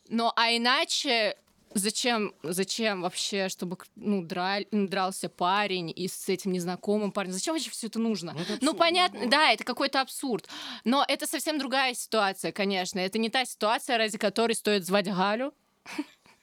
Но 0.09 0.33
а 0.35 0.57
иначе 0.57 1.37
Зачем, 1.74 2.34
зачем 2.42 3.02
вообще, 3.02 3.48
чтобы 3.48 3.76
ну, 3.96 4.22
драль- 4.22 4.66
дрался 4.72 5.28
парень 5.28 5.92
и 5.94 6.08
с 6.08 6.28
этим 6.28 6.52
незнакомым 6.52 7.12
парнем? 7.12 7.32
Зачем 7.32 7.54
вообще 7.54 7.70
все 7.70 7.86
это 7.88 7.98
нужно? 7.98 8.36
Ну, 8.60 8.74
понятно, 8.74 9.28
да, 9.28 9.52
это 9.52 9.64
какой-то 9.64 10.00
абсурд. 10.00 10.48
Но 10.84 11.04
это 11.06 11.26
совсем 11.26 11.58
другая 11.58 11.94
ситуация, 11.94 12.52
конечно. 12.52 12.98
Это 12.98 13.18
не 13.18 13.28
та 13.30 13.44
ситуация, 13.44 13.98
ради 13.98 14.18
которой 14.18 14.54
стоит 14.54 14.86
звать 14.86 15.06
Галю. 15.06 15.54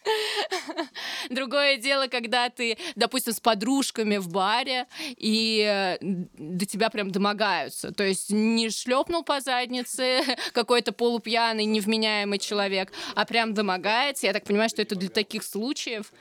Другое 1.29 1.77
дело, 1.77 2.07
когда 2.07 2.49
ты, 2.49 2.77
допустим, 2.95 3.33
с 3.33 3.39
подружками 3.39 4.17
в 4.17 4.29
баре, 4.29 4.87
и 5.17 5.61
э, 5.65 5.97
до 6.01 6.65
тебя 6.65 6.89
прям 6.89 7.11
домогаются. 7.11 7.91
То 7.91 8.03
есть 8.03 8.29
не 8.31 8.69
шлепнул 8.69 9.23
по 9.23 9.39
заднице 9.39 10.21
какой-то 10.53 10.91
полупьяный, 10.91 11.65
невменяемый 11.65 12.39
человек, 12.39 12.91
а 13.15 13.25
прям 13.25 13.53
домогается. 13.53 14.27
Я 14.27 14.33
так 14.33 14.43
понимаю, 14.43 14.69
что 14.69 14.81
это 14.81 14.95
для 14.95 15.09
таких 15.09 15.43
случаев. 15.43 16.11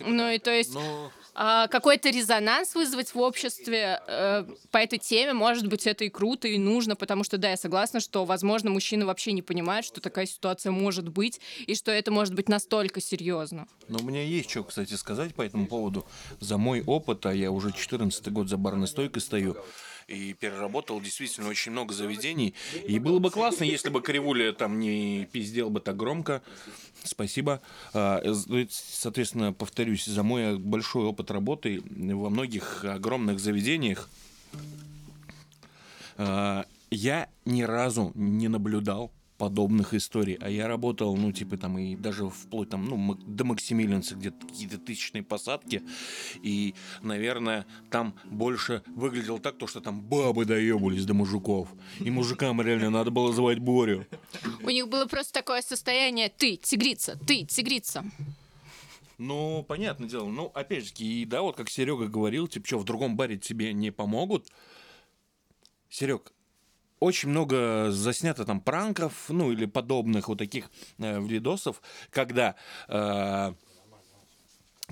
Ну 0.00 0.30
и 0.30 0.38
то 0.38 0.50
есть 0.50 0.74
Ну, 0.74 0.80
а, 0.80 1.10
какой-то 1.34 2.10
резонанс 2.10 2.74
вызвать 2.74 3.14
в 3.14 3.18
обществе 3.18 4.00
э, 4.06 4.44
по 4.70 4.78
этой 4.78 4.98
теме, 4.98 5.32
может 5.32 5.66
быть, 5.66 5.86
это 5.86 6.04
и 6.04 6.08
круто, 6.08 6.46
и 6.46 6.58
нужно, 6.58 6.94
потому 6.94 7.24
что, 7.24 7.38
да, 7.38 7.50
я 7.50 7.56
согласна, 7.56 8.00
что, 8.00 8.24
возможно, 8.24 8.70
мужчины 8.70 9.04
вообще 9.04 9.32
не 9.32 9.42
понимают, 9.42 9.84
что 9.84 10.00
такая 10.00 10.26
ситуация 10.26 10.70
может 10.70 11.08
быть, 11.08 11.40
и 11.66 11.74
что 11.74 11.90
это 11.90 12.10
может 12.10 12.34
быть 12.34 12.48
настолько 12.48 13.00
серьезно. 13.00 13.66
Но 13.88 13.98
у 13.98 14.04
меня 14.04 14.22
есть 14.22 14.50
что, 14.50 14.62
кстати, 14.62 14.94
сказать 14.94 15.34
по 15.34 15.42
этому 15.42 15.66
поводу. 15.66 16.06
За 16.40 16.56
мой 16.56 16.82
опыт, 16.82 17.26
а 17.26 17.34
я 17.34 17.50
уже 17.50 17.72
14 17.72 18.28
год 18.30 18.48
за 18.48 18.56
барной 18.56 18.86
стойкой 18.86 19.20
стою, 19.20 19.56
и 20.14 20.32
переработал 20.32 21.00
действительно 21.00 21.48
очень 21.48 21.72
много 21.72 21.92
заведений. 21.92 22.54
И 22.86 22.98
было 22.98 23.18
бы 23.18 23.30
классно, 23.30 23.64
если 23.64 23.90
бы 23.90 24.00
Кривуля 24.00 24.52
там 24.52 24.78
не 24.78 25.28
пиздел 25.32 25.70
бы 25.70 25.80
так 25.80 25.96
громко. 25.96 26.42
Спасибо. 27.02 27.60
А, 27.92 28.20
э, 28.22 28.66
Соответственно, 28.70 29.52
повторюсь, 29.52 30.04
за 30.04 30.22
мой 30.22 30.58
большой 30.58 31.04
опыт 31.04 31.30
работы 31.30 31.82
во 31.90 32.30
многих 32.30 32.84
огромных 32.84 33.40
заведениях 33.40 34.08
а, 36.16 36.64
я 36.90 37.28
ни 37.44 37.62
разу 37.62 38.12
не 38.14 38.48
наблюдал 38.48 39.10
подобных 39.38 39.94
историй. 39.94 40.34
А 40.40 40.48
я 40.48 40.68
работал, 40.68 41.16
ну, 41.16 41.32
типа, 41.32 41.56
там, 41.56 41.78
и 41.78 41.96
даже 41.96 42.28
вплоть 42.28 42.68
там, 42.70 42.84
ну, 42.84 43.14
до 43.14 43.44
Максимилианца, 43.44 44.14
где-то 44.14 44.46
какие-то 44.46 44.78
тысячные 44.78 45.22
посадки. 45.22 45.82
И, 46.42 46.74
наверное, 47.02 47.66
там 47.90 48.14
больше 48.24 48.82
выглядело 48.86 49.40
так, 49.40 49.58
то, 49.58 49.66
что 49.66 49.80
там 49.80 50.00
бабы 50.00 50.44
доебались 50.44 51.04
до 51.04 51.14
мужиков. 51.14 51.68
И 52.00 52.10
мужикам 52.10 52.60
реально 52.62 52.90
надо 52.90 53.10
было 53.10 53.32
звать 53.32 53.58
Борю. 53.58 54.06
У 54.62 54.70
них 54.70 54.88
было 54.88 55.06
просто 55.06 55.32
такое 55.32 55.62
состояние 55.62 56.28
«ты, 56.28 56.56
тигрица, 56.56 57.18
ты, 57.26 57.44
тигрица». 57.44 58.04
Ну, 59.16 59.64
понятное 59.66 60.08
дело. 60.08 60.28
Ну, 60.28 60.46
опять 60.54 60.86
же, 60.86 60.92
и 60.98 61.24
да, 61.24 61.42
вот 61.42 61.56
как 61.56 61.70
Серега 61.70 62.06
говорил, 62.06 62.48
типа, 62.48 62.66
что, 62.66 62.78
в 62.78 62.84
другом 62.84 63.16
баре 63.16 63.38
тебе 63.38 63.72
не 63.72 63.92
помогут? 63.92 64.48
Серег, 65.88 66.32
очень 67.04 67.28
много 67.28 67.90
заснято 67.90 68.44
там 68.44 68.60
пранков, 68.60 69.26
ну, 69.28 69.52
или 69.52 69.66
подобных 69.66 70.28
вот 70.28 70.38
таких 70.38 70.70
э, 70.98 71.20
видосов, 71.20 71.82
когда 72.10 72.54
э, 72.88 73.52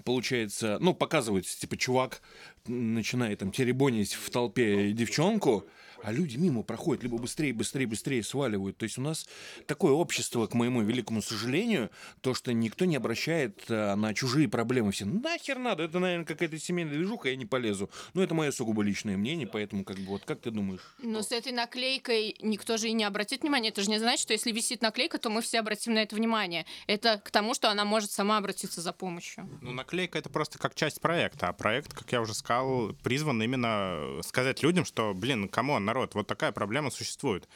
получается, 0.05 0.79
ну, 0.81 0.95
показывается, 0.95 1.59
типа, 1.59 1.77
чувак 1.77 2.23
начинает 2.67 3.41
там 3.41 3.51
теребонить 3.51 4.15
в 4.15 4.31
толпе 4.31 4.93
девчонку, 4.93 5.67
а 6.03 6.13
люди 6.13 6.37
мимо 6.37 6.63
проходят, 6.63 7.03
либо 7.03 7.19
быстрее, 7.19 7.53
быстрее, 7.53 7.87
быстрее 7.87 8.23
сваливают. 8.23 8.77
То 8.77 8.85
есть 8.85 8.99
у 8.99 9.03
нас 9.03 9.27
такое 9.67 9.93
общество, 9.93 10.47
к 10.47 10.55
моему 10.55 10.83
великому 10.83 11.23
сожалению, 11.23 11.91
то, 12.21 12.35
что 12.35 12.53
никто 12.53 12.85
не 12.85 12.97
обращает 12.97 13.65
а, 13.69 13.95
на 13.95 14.13
чужие 14.15 14.49
проблемы. 14.49 14.93
Все, 14.93 15.05
«Ну, 15.05 15.21
нахер 15.21 15.59
надо, 15.59 15.85
это, 15.85 15.99
наверное, 15.99 16.27
какая-то 16.27 16.59
семейная 16.59 16.95
движуха, 16.95 17.29
я 17.29 17.37
не 17.37 17.47
полезу. 17.47 17.91
Но 18.15 18.23
это 18.23 18.35
мое 18.35 18.51
сугубо 18.51 18.83
личное 18.83 19.17
мнение, 19.17 19.47
поэтому, 19.47 19.85
как 19.85 19.97
бы, 19.99 20.07
вот 20.07 20.25
как 20.25 20.41
ты 20.41 20.51
думаешь? 20.51 20.81
Но 20.99 21.23
с 21.23 21.31
этой 21.33 21.53
наклейкой 21.53 22.37
никто 22.41 22.77
же 22.77 22.89
и 22.89 22.93
не 22.93 23.05
обратит 23.05 23.43
внимания. 23.43 23.69
Это 23.69 23.83
же 23.83 23.91
не 23.91 23.99
значит, 23.99 24.21
что 24.21 24.33
если 24.33 24.51
висит 24.51 24.83
наклейка, 24.83 25.19
то 25.19 25.31
мы 25.31 25.41
все 25.43 25.61
обратим 25.61 25.95
на 25.95 26.01
это 26.01 26.17
внимание. 26.17 26.67
Это 26.87 27.19
к 27.19 27.31
тому, 27.31 27.55
что 27.55 27.71
она 27.71 27.85
может 27.85 28.11
сама 28.11 28.39
обратиться 28.39 28.81
за 28.81 28.93
помощью. 28.93 29.49
Ну, 29.61 29.73
наклейка 29.73 30.19
это 30.19 30.29
просто 30.29 30.59
как 30.59 30.75
часть 30.75 31.01
проекта. 31.01 31.49
А 31.49 31.53
проект, 31.53 31.93
как 31.93 32.11
я 32.13 32.21
уже 32.21 32.35
сказал, 32.35 32.93
призван 33.03 33.43
именно 33.43 34.21
сказать 34.23 34.63
людям, 34.63 34.85
что, 34.85 35.15
блин, 35.15 35.49
come 35.49 35.69
on, 35.69 35.85
народ, 35.93 36.15
вот 36.15 36.27
такая 36.27 36.53
проблема 36.53 36.91
существует. 36.91 37.49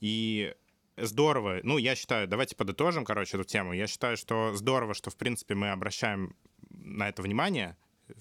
И 0.00 0.54
здорово, 0.96 1.60
ну, 1.62 1.76
я 1.76 1.94
считаю, 1.94 2.26
давайте 2.26 2.56
подытожим, 2.56 3.04
короче, 3.04 3.36
эту 3.36 3.44
тему. 3.44 3.74
Я 3.74 3.86
считаю, 3.86 4.16
что 4.16 4.54
здорово, 4.54 4.94
что, 4.94 5.10
в 5.10 5.16
принципе, 5.16 5.54
мы 5.54 5.70
обращаем 5.70 6.34
на 6.70 7.08
это 7.08 7.20
внимание, 7.22 7.76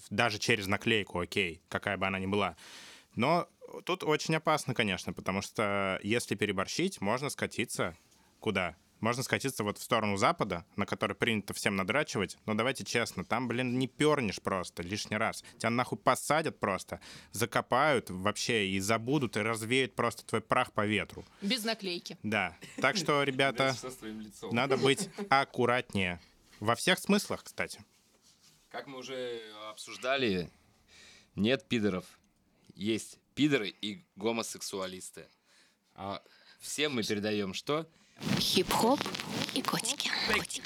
даже 0.10 0.40
через 0.40 0.68
наклейку, 0.68 1.20
окей, 1.20 1.62
какая 1.70 1.98
бы 1.98 2.06
она 2.06 2.20
ни 2.20 2.28
была. 2.28 2.58
Но 3.16 3.48
тут 3.86 4.04
очень 4.04 4.36
опасно, 4.36 4.74
конечно, 4.74 5.14
потому 5.14 5.42
что 5.42 6.00
если 6.04 6.36
переборщить, 6.36 7.00
можно 7.00 7.30
скатиться 7.30 7.96
куда? 8.40 8.76
Можно 9.02 9.24
скатиться 9.24 9.64
вот 9.64 9.80
в 9.80 9.84
сторону 9.84 10.16
Запада, 10.16 10.64
на 10.76 10.86
который 10.86 11.16
принято 11.16 11.54
всем 11.54 11.76
надрачивать. 11.76 12.38
Но 12.46 12.54
давайте 12.54 12.84
честно, 12.84 13.26
там, 13.26 13.48
блин, 13.48 13.80
не 13.80 13.88
пернешь 13.88 14.40
просто 14.40 14.84
лишний 14.84 15.18
раз. 15.18 15.44
Тебя 15.58 15.72
нахуй 15.72 15.98
посадят 15.98 16.60
просто, 16.60 17.02
закопают 17.32 18.12
вообще 18.12 18.68
и 18.68 18.80
забудут, 18.80 19.38
и 19.38 19.42
развеют 19.42 19.96
просто 19.96 20.24
твой 20.24 20.42
прах 20.42 20.72
по 20.72 20.86
ветру. 20.86 21.26
Без 21.42 21.64
наклейки. 21.64 22.18
Да. 22.22 22.56
Так 22.78 22.96
что, 22.96 23.24
ребята, 23.24 23.76
надо 24.52 24.78
быть 24.78 25.10
аккуратнее. 25.30 26.22
Во 26.60 26.76
всех 26.76 27.00
смыслах, 27.00 27.44
кстати. 27.44 27.84
Как 28.70 28.86
мы 28.86 29.00
уже 29.00 29.42
обсуждали, 29.72 30.52
нет 31.36 31.68
пидоров. 31.68 32.06
Есть 32.76 33.18
пидоры 33.34 33.70
и 33.70 34.06
гомосексуалисты. 34.16 35.26
А 35.96 36.22
всем 36.60 36.94
мы 36.94 37.04
передаем 37.04 37.56
что? 37.56 37.88
Хип-хоп 38.40 39.00
и 39.54 39.62
котики. 39.62 40.12
котики. 40.34 40.62